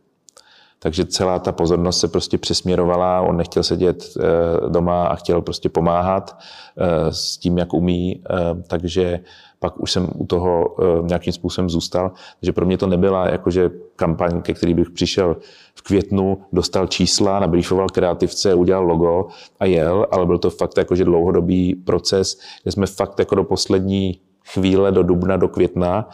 takže 0.80 1.06
celá 1.06 1.40
ta 1.40 1.52
pozornost 1.52 2.00
se 2.00 2.08
prostě 2.08 2.38
přesměrovala, 2.38 3.22
on 3.22 3.38
nechtěl 3.38 3.64
sedět 3.64 4.04
uh, 4.18 4.70
doma 4.70 5.08
a 5.08 5.16
chtěl 5.16 5.42
prostě 5.42 5.70
pomáhat 5.70 6.38
uh, 6.38 6.86
s 7.10 7.38
tím, 7.38 7.58
jak 7.58 7.74
umí, 7.74 8.24
uh, 8.30 8.62
takže 8.68 9.20
pak 9.60 9.80
už 9.80 9.92
jsem 9.92 10.08
u 10.16 10.26
toho 10.26 10.76
nějakým 11.02 11.34
způsobem 11.34 11.70
zůstal. 11.70 12.12
Takže 12.40 12.52
pro 12.52 12.66
mě 12.66 12.78
to 12.78 12.88
nebyla 12.88 13.30
jakože 13.30 13.70
kampaň, 13.96 14.42
ke 14.42 14.54
který 14.54 14.74
bych 14.74 14.90
přišel 14.90 15.38
v 15.76 15.82
květnu, 15.82 16.38
dostal 16.54 16.88
čísla, 16.88 17.40
nabrýfoval 17.40 17.88
kreativce, 17.88 18.54
udělal 18.54 18.84
logo 18.84 19.28
a 19.60 19.66
jel, 19.66 20.08
ale 20.12 20.26
byl 20.26 20.38
to 20.38 20.50
fakt 20.50 20.78
jakože 20.78 21.06
dlouhodobý 21.06 21.76
proces, 21.76 22.40
kde 22.64 22.72
jsme 22.72 22.86
fakt 22.86 23.20
jako 23.20 23.36
do 23.36 23.44
poslední 23.44 24.20
chvíle, 24.46 24.92
do 24.92 25.04
dubna, 25.04 25.38
do 25.38 25.48
května, 25.48 26.10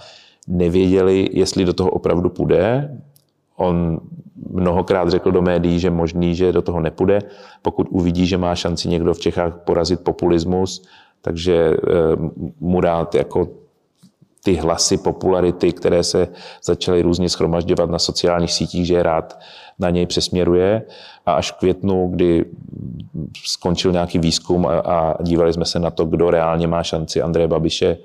nevěděli, 0.48 1.30
jestli 1.32 1.66
do 1.66 1.74
toho 1.74 1.90
opravdu 1.90 2.30
půjde. 2.30 2.98
On 3.58 4.00
mnohokrát 4.50 5.10
řekl 5.10 5.32
do 5.32 5.42
médií, 5.42 5.80
že 5.80 5.90
možný, 5.90 6.36
že 6.36 6.52
do 6.52 6.62
toho 6.62 6.80
nepůjde, 6.80 7.20
pokud 7.62 7.88
uvidí, 7.90 8.28
že 8.28 8.38
má 8.38 8.56
šanci 8.56 8.90
někdo 8.90 9.14
v 9.14 9.20
Čechách 9.20 9.58
porazit 9.66 10.00
populismus, 10.00 10.86
takže 11.22 11.56
eh, 11.56 11.80
mu 12.60 12.82
dát 12.82 13.16
jako 13.16 13.48
ty 14.46 14.54
hlasy 14.54 14.98
popularity, 14.98 15.72
které 15.72 16.04
se 16.04 16.28
začaly 16.64 17.02
různě 17.02 17.30
schromažďovat 17.30 17.90
na 17.90 18.00
sociálních 18.00 18.52
sítích, 18.52 18.88
že 18.88 18.94
je 18.94 19.04
rád 19.04 19.40
na 19.80 19.90
něj 19.90 20.06
přesměruje. 20.06 20.82
A 21.26 21.34
až 21.34 21.52
v 21.52 21.56
květnu, 21.56 22.08
kdy 22.08 22.46
skončil 23.46 23.92
nějaký 23.92 24.20
výzkum 24.20 24.68
a, 24.68 24.80
a 24.80 25.24
dívali 25.24 25.54
jsme 25.54 25.66
se 25.66 25.80
na 25.80 25.90
to, 25.90 26.06
kdo 26.06 26.30
reálně 26.30 26.68
má 26.68 26.84
šanci 26.84 27.22
Andreje 27.22 27.48
Babiše 27.48 27.98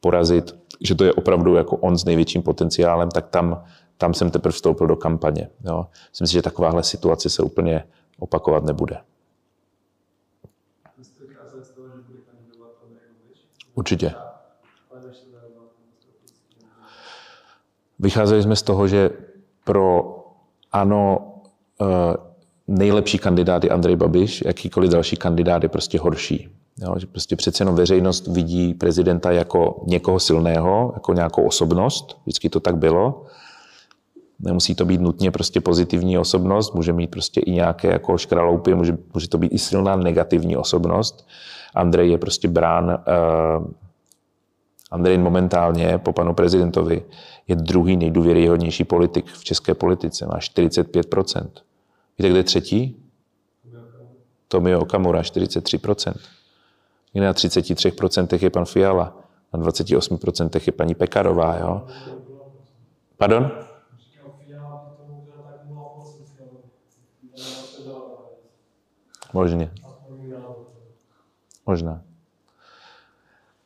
porazit, 0.00 0.56
že 0.80 0.94
to 0.94 1.04
je 1.04 1.12
opravdu 1.12 1.54
jako 1.54 1.76
on 1.76 1.98
s 1.98 2.04
největším 2.04 2.42
potenciálem, 2.42 3.10
tak 3.10 3.26
tam, 3.26 3.64
tam 3.98 4.14
jsem 4.14 4.30
teprve 4.30 4.52
vstoupil 4.52 4.86
do 4.86 4.96
kampaně. 4.96 5.48
Jo. 5.64 5.86
Myslím 6.10 6.26
si, 6.26 6.32
že 6.32 6.42
takováhle 6.42 6.82
situace 6.82 7.30
se 7.30 7.42
úplně 7.42 7.84
opakovat 8.18 8.64
nebude. 8.64 8.98
Určitě. 13.74 14.14
Vycházeli 17.98 18.42
jsme 18.42 18.56
z 18.56 18.62
toho, 18.62 18.88
že 18.88 19.10
pro 19.64 20.16
ano 20.72 21.32
eh, 21.80 21.86
nejlepší 22.68 23.18
kandidát 23.18 23.64
je 23.64 23.70
Andrej 23.70 23.96
Babiš, 23.96 24.42
jakýkoliv 24.46 24.90
další 24.90 25.16
kandidát 25.16 25.62
je 25.62 25.68
prostě 25.68 25.98
horší. 25.98 26.48
Jo, 26.78 26.94
že 26.98 27.06
prostě 27.06 27.36
přece 27.36 27.62
jenom 27.62 27.74
veřejnost 27.74 28.26
vidí 28.26 28.74
prezidenta 28.74 29.30
jako 29.30 29.82
někoho 29.86 30.20
silného, 30.20 30.90
jako 30.94 31.14
nějakou 31.14 31.46
osobnost, 31.46 32.18
vždycky 32.22 32.48
to 32.48 32.60
tak 32.60 32.76
bylo. 32.76 33.26
Nemusí 34.40 34.74
to 34.74 34.84
být 34.84 35.00
nutně 35.00 35.30
prostě 35.30 35.60
pozitivní 35.60 36.18
osobnost, 36.18 36.74
může 36.74 36.92
mít 36.92 37.10
prostě 37.10 37.40
i 37.40 37.50
nějaké 37.50 37.88
jako 37.88 38.18
škraloupy, 38.18 38.74
může, 38.74 38.98
může 39.14 39.28
to 39.28 39.38
být 39.38 39.52
i 39.52 39.58
silná 39.58 39.96
negativní 39.96 40.56
osobnost. 40.56 41.26
Andrej 41.74 42.10
je 42.10 42.18
prostě 42.18 42.48
brán 42.48 42.84
uh, 42.84 43.66
Andrej 44.90 45.18
momentálně 45.18 45.98
po 45.98 46.12
panu 46.12 46.34
prezidentovi 46.34 47.02
je 47.48 47.56
druhý 47.56 47.96
nejdůvěryhodnější 47.96 48.84
politik 48.84 49.26
v 49.26 49.44
české 49.44 49.74
politice. 49.74 50.26
Má 50.26 50.38
45%. 50.38 51.48
Víte, 52.18 52.28
kde 52.28 52.38
je 52.38 52.42
třetí? 52.42 53.02
Tomio 54.48 54.80
Okamura, 54.80 55.22
43%. 55.22 56.14
Někde 57.14 57.26
na 57.26 57.32
33% 57.32 58.42
je 58.42 58.50
pan 58.50 58.64
Fiala. 58.64 59.18
Na 59.54 59.60
28% 59.60 60.60
je 60.66 60.72
paní 60.72 60.94
Pekarová. 60.94 61.58
Jo? 61.58 61.86
Pardon? 63.16 63.50
Možně. 69.36 69.70
Možná. 71.66 72.00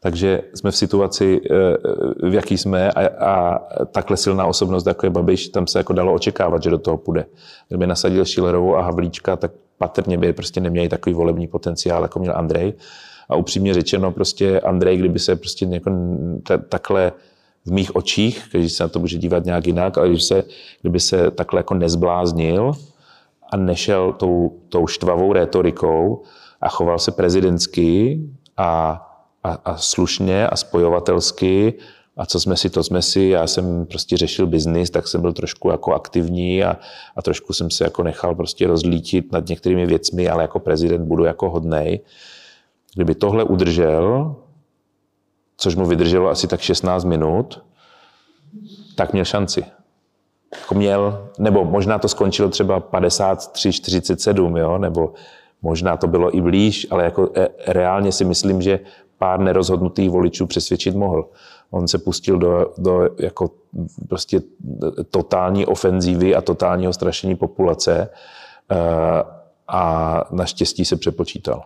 Takže 0.01 0.43
jsme 0.55 0.71
v 0.71 0.77
situaci, 0.77 1.41
eh, 1.51 2.29
v 2.29 2.35
jaký 2.35 2.59
jsme 2.59 2.91
a, 2.91 3.07
a 3.07 3.59
takhle 3.85 4.17
silná 4.17 4.47
osobnost, 4.47 4.87
jako 4.87 5.07
je 5.07 5.11
Babiš, 5.11 5.49
tam 5.49 5.67
se 5.67 5.79
jako 5.79 5.93
dalo 5.93 6.15
očekávat, 6.15 6.63
že 6.63 6.71
do 6.71 6.79
toho 6.79 6.97
půjde. 6.97 7.27
Kdyby 7.69 7.87
nasadil 7.87 8.25
Šilerovou 8.25 8.77
a 8.77 8.83
Havlíčka, 8.83 9.37
tak 9.37 9.53
patrně 9.79 10.19
by 10.19 10.33
prostě 10.33 10.61
neměli 10.61 10.89
takový 10.89 11.15
volební 11.15 11.47
potenciál, 11.47 12.03
jako 12.03 12.19
měl 12.19 12.37
Andrej. 12.37 12.73
A 13.29 13.37
upřímně 13.37 13.75
řečeno, 13.75 14.13
prostě 14.13 14.61
Andrej, 14.61 14.97
kdyby 14.97 15.19
se 15.19 15.37
prostě 15.37 15.67
jako 15.71 15.91
ta, 16.43 16.59
takhle 16.59 17.13
v 17.65 17.73
mých 17.73 17.97
očích, 17.97 18.49
když 18.51 18.73
se 18.73 18.83
na 18.83 18.89
to 18.89 18.99
může 18.99 19.19
dívat 19.19 19.45
nějak 19.45 19.67
jinak, 19.67 19.99
ale 19.99 20.09
když 20.09 20.25
se, 20.25 20.45
kdyby 20.81 21.01
se 21.01 21.31
takhle 21.31 21.59
jako 21.59 21.75
nezbláznil 21.75 22.75
a 23.51 23.57
nešel 23.57 24.13
tou, 24.13 24.61
tou 24.69 24.87
štvavou 24.87 25.33
rétorikou 25.33 26.23
a 26.61 26.69
choval 26.69 26.99
se 26.99 27.13
prezidentsky 27.13 28.21
a 28.57 29.01
a, 29.45 29.53
a 29.65 29.77
slušně 29.77 30.49
a 30.49 30.57
spojovatelsky 30.57 31.75
a 32.17 32.27
co 32.27 32.41
jsme 32.41 32.57
si, 32.57 32.71
to 32.71 32.85
jsme 32.85 33.03
si. 33.03 33.21
Já 33.21 33.47
jsem 33.47 33.87
prostě 33.87 34.17
řešil 34.17 34.47
biznis, 34.47 34.91
tak 34.91 35.09
jsem 35.09 35.21
byl 35.21 35.33
trošku 35.33 35.71
jako 35.71 35.95
aktivní 35.95 36.65
a, 36.65 36.77
a 37.17 37.23
trošku 37.23 37.53
jsem 37.53 37.71
se 37.71 37.85
jako 37.85 38.03
nechal 38.03 38.35
prostě 38.35 38.67
rozlítit 38.67 39.33
nad 39.33 39.49
některými 39.49 39.87
věcmi, 39.87 40.29
ale 40.29 40.43
jako 40.43 40.59
prezident 40.61 41.05
budu 41.05 41.25
jako 41.25 41.51
hodnej. 41.51 42.01
Kdyby 42.95 43.15
tohle 43.15 43.45
udržel, 43.45 44.37
což 45.57 45.75
mu 45.75 45.87
vydrželo 45.87 46.29
asi 46.29 46.47
tak 46.47 46.61
16 46.61 47.05
minut, 47.05 47.65
tak 48.95 49.13
měl 49.13 49.25
šanci. 49.25 49.65
Jako 50.59 50.75
měl, 50.75 51.29
nebo 51.39 51.65
možná 51.65 51.99
to 51.99 52.09
skončilo 52.09 52.49
třeba 52.49 52.81
53-47, 52.81 54.59
jo, 54.59 54.79
nebo 54.79 55.13
možná 55.63 55.97
to 55.97 56.07
bylo 56.07 56.37
i 56.37 56.41
blíž, 56.41 56.87
ale 56.91 57.05
jako 57.05 57.29
reálně 57.67 58.13
si 58.13 58.25
myslím, 58.25 58.63
že 58.63 58.81
pár 59.19 59.41
nerozhodnutých 59.41 60.11
voličů 60.11 60.47
přesvědčit 60.47 60.95
mohl. 60.95 61.29
On 61.71 61.89
se 61.89 61.99
pustil 61.99 62.39
do, 62.39 62.73
do 62.79 63.09
jako 63.19 63.51
prostě 64.09 64.43
totální 65.11 65.67
ofenzívy 65.67 66.35
a 66.35 66.41
totálního 66.41 66.93
strašení 66.93 67.37
populace 67.37 68.09
a 69.69 70.25
naštěstí 70.31 70.85
se 70.85 70.97
přepočítal. 70.97 71.63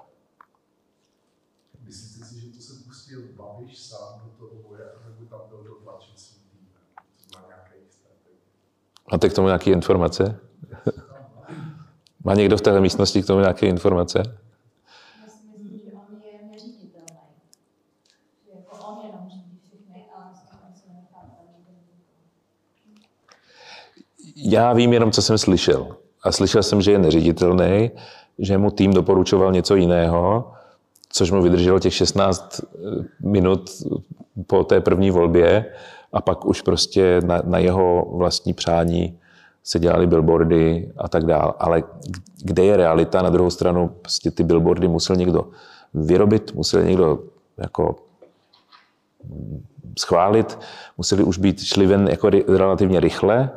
Máte 9.12 9.28
k 9.28 9.32
tomu 9.32 9.48
nějaké 9.48 9.70
informace? 9.70 10.40
Má 12.24 12.35
někdo 12.35 12.56
v 12.56 12.60
téhle 12.60 12.81
místnosti 12.81 13.22
k 13.22 13.26
tomu 13.26 13.40
nějaké 13.40 13.66
informace? 13.66 14.22
Já 24.36 24.72
vím 24.72 24.93
jenom, 24.93 25.10
co 25.10 25.22
jsem 25.22 25.39
slyšel. 25.39 25.97
A 26.22 26.32
slyšel 26.32 26.62
jsem, 26.62 26.82
že 26.82 26.93
je 26.93 26.98
neřiditelný, 26.98 27.90
že 28.39 28.59
mu 28.59 28.70
tým 28.70 28.93
doporučoval 28.93 29.52
něco 29.52 29.74
jiného, 29.76 30.52
což 31.09 31.31
mu 31.31 31.43
vydrželo 31.43 31.78
těch 31.78 31.94
16 31.94 32.60
minut 33.20 33.70
po 34.47 34.64
té 34.64 34.81
první 34.81 35.10
volbě 35.10 35.74
a 36.15 36.20
pak 36.20 36.45
už 36.45 36.62
prostě 36.62 37.20
na, 37.24 37.43
na 37.45 37.59
jeho 37.59 38.09
vlastní 38.12 38.53
přání 38.53 39.19
se 39.65 39.78
dělaly 39.78 40.07
billboardy 40.07 40.93
a 40.97 41.09
tak 41.09 41.24
dále. 41.24 41.53
Ale 41.59 41.82
kde 42.43 42.65
je 42.65 42.77
realita? 42.77 43.23
Na 43.23 43.31
druhou 43.31 43.51
stranu 43.51 43.89
prostě 43.89 44.31
ty 44.31 44.45
billboardy 44.45 44.89
musel 44.89 45.16
někdo 45.16 45.49
vyrobit, 45.95 46.55
musel 46.55 46.82
někdo 46.82 47.19
jako 47.57 47.97
schválit, 49.99 50.59
museli 50.99 51.24
už 51.24 51.39
být 51.39 51.62
šli 51.62 51.86
ven 51.86 52.09
jako 52.09 52.31
relativně 52.49 53.01
rychle 53.01 53.51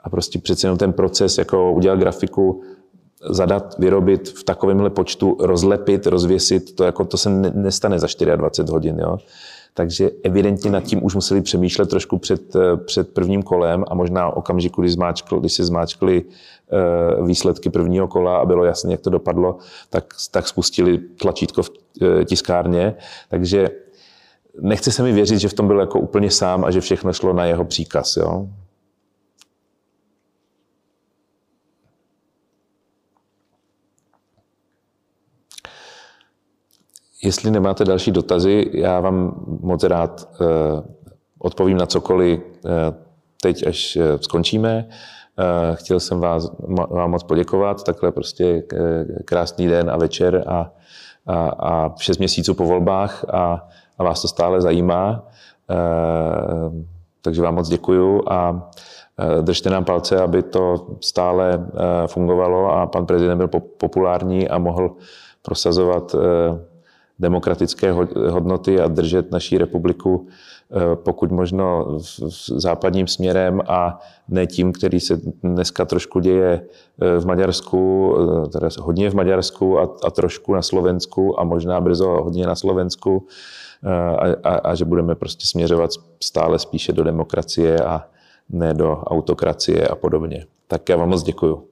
a 0.00 0.10
prostě 0.10 0.38
přece 0.38 0.66
jenom 0.66 0.78
ten 0.78 0.92
proces, 0.92 1.38
jako 1.38 1.72
udělat 1.72 1.98
grafiku, 1.98 2.62
zadat, 3.30 3.78
vyrobit 3.78 4.28
v 4.28 4.44
takovémhle 4.44 4.90
počtu, 4.90 5.36
rozlepit, 5.40 6.06
rozvěsit, 6.06 6.76
to, 6.76 6.84
jako, 6.84 7.04
to 7.04 7.16
se 7.16 7.30
nestane 7.54 7.98
za 7.98 8.06
24 8.36 8.72
hodin. 8.72 8.98
Jo? 9.00 9.18
Takže 9.74 10.10
evidentně 10.22 10.70
nad 10.70 10.80
tím 10.80 11.04
už 11.04 11.14
museli 11.14 11.42
přemýšlet 11.42 11.90
trošku 11.90 12.18
před, 12.18 12.56
před 12.84 13.14
prvním 13.14 13.42
kolem 13.42 13.84
a 13.88 13.94
možná 13.94 14.30
okamžiku, 14.36 14.80
kdy, 14.80 14.90
zmáčkl, 14.90 15.40
když 15.40 15.52
se 15.52 15.64
zmáčkli 15.64 16.22
eh, 16.24 17.22
výsledky 17.22 17.70
prvního 17.70 18.08
kola 18.08 18.38
a 18.38 18.44
bylo 18.44 18.64
jasné, 18.64 18.92
jak 18.92 19.00
to 19.00 19.10
dopadlo, 19.10 19.58
tak, 19.90 20.04
tak 20.30 20.48
spustili 20.48 20.98
tlačítko 20.98 21.62
v 21.62 21.70
eh, 22.02 22.24
tiskárně. 22.24 22.94
Takže 23.28 23.70
nechce 24.60 24.92
se 24.92 25.02
mi 25.02 25.12
věřit, 25.12 25.38
že 25.38 25.48
v 25.48 25.54
tom 25.54 25.66
byl 25.66 25.80
jako 25.80 26.00
úplně 26.00 26.30
sám 26.30 26.64
a 26.64 26.70
že 26.70 26.80
všechno 26.80 27.12
šlo 27.12 27.32
na 27.32 27.44
jeho 27.44 27.64
příkaz. 27.64 28.16
Jo? 28.16 28.48
Jestli 37.22 37.50
nemáte 37.50 37.84
další 37.84 38.10
dotazy, 38.10 38.70
já 38.72 39.00
vám 39.00 39.44
moc 39.60 39.84
rád 39.84 40.28
eh, 40.40 40.46
odpovím 41.38 41.76
na 41.76 41.86
cokoliv 41.86 42.40
eh, 42.40 42.70
teď, 43.42 43.66
až 43.66 43.96
eh, 43.96 44.18
skončíme. 44.20 44.88
Chtěl 45.74 46.00
jsem 46.00 46.20
vás, 46.20 46.50
vám 46.90 47.10
moc 47.10 47.22
poděkovat, 47.22 47.84
takhle 47.84 48.12
prostě 48.12 48.62
krásný 49.24 49.68
den 49.68 49.90
a 49.90 49.96
večer 49.96 50.44
a, 50.46 50.72
a, 51.26 51.48
a 51.48 51.94
šest 51.98 52.18
měsíců 52.18 52.54
po 52.54 52.64
volbách 52.64 53.24
a, 53.28 53.68
a 53.98 54.04
vás 54.04 54.22
to 54.22 54.28
stále 54.28 54.60
zajímá. 54.60 55.28
Takže 57.22 57.42
vám 57.42 57.54
moc 57.54 57.68
děkuju 57.68 58.22
a 58.28 58.70
držte 59.40 59.70
nám 59.70 59.84
palce, 59.84 60.22
aby 60.22 60.42
to 60.42 60.86
stále 61.00 61.66
fungovalo 62.06 62.72
a 62.72 62.86
pan 62.86 63.06
prezident 63.06 63.38
byl 63.38 63.48
populární 63.78 64.48
a 64.48 64.58
mohl 64.58 64.90
prosazovat 65.42 66.14
demokratické 67.20 67.92
hodnoty 68.30 68.80
a 68.80 68.88
držet 68.88 69.30
naší 69.30 69.58
republiku 69.58 70.26
eh, 70.26 70.96
pokud 70.96 71.30
možno 71.30 71.98
západním 72.56 73.06
směrem 73.06 73.60
a 73.68 74.00
ne 74.28 74.46
tím, 74.46 74.72
který 74.72 75.00
se 75.00 75.20
dneska 75.42 75.84
trošku 75.84 76.20
děje 76.20 76.60
eh, 77.00 77.18
v 77.20 77.26
Maďarsku, 77.26 78.14
eh, 78.16 78.48
teda 78.48 78.68
hodně 78.80 79.10
v 79.10 79.14
Maďarsku 79.14 79.78
a, 79.78 79.88
a 80.04 80.10
trošku 80.10 80.54
na 80.54 80.62
Slovensku 80.62 81.40
a 81.40 81.44
možná 81.44 81.80
brzo 81.80 82.08
hodně 82.08 82.46
na 82.46 82.54
Slovensku 82.54 83.26
a, 84.18 84.26
a, 84.44 84.54
a 84.54 84.74
že 84.74 84.84
budeme 84.84 85.14
prostě 85.14 85.46
směřovat 85.46 85.90
stále 86.22 86.58
spíše 86.58 86.92
do 86.92 87.04
demokracie 87.04 87.78
a 87.80 88.04
ne 88.50 88.74
do 88.74 88.96
autokracie 88.96 89.88
a 89.88 89.94
podobně. 89.94 90.46
Tak 90.68 90.88
já 90.88 90.96
vám 90.96 91.08
moc 91.08 91.22
děkuju. 91.22 91.69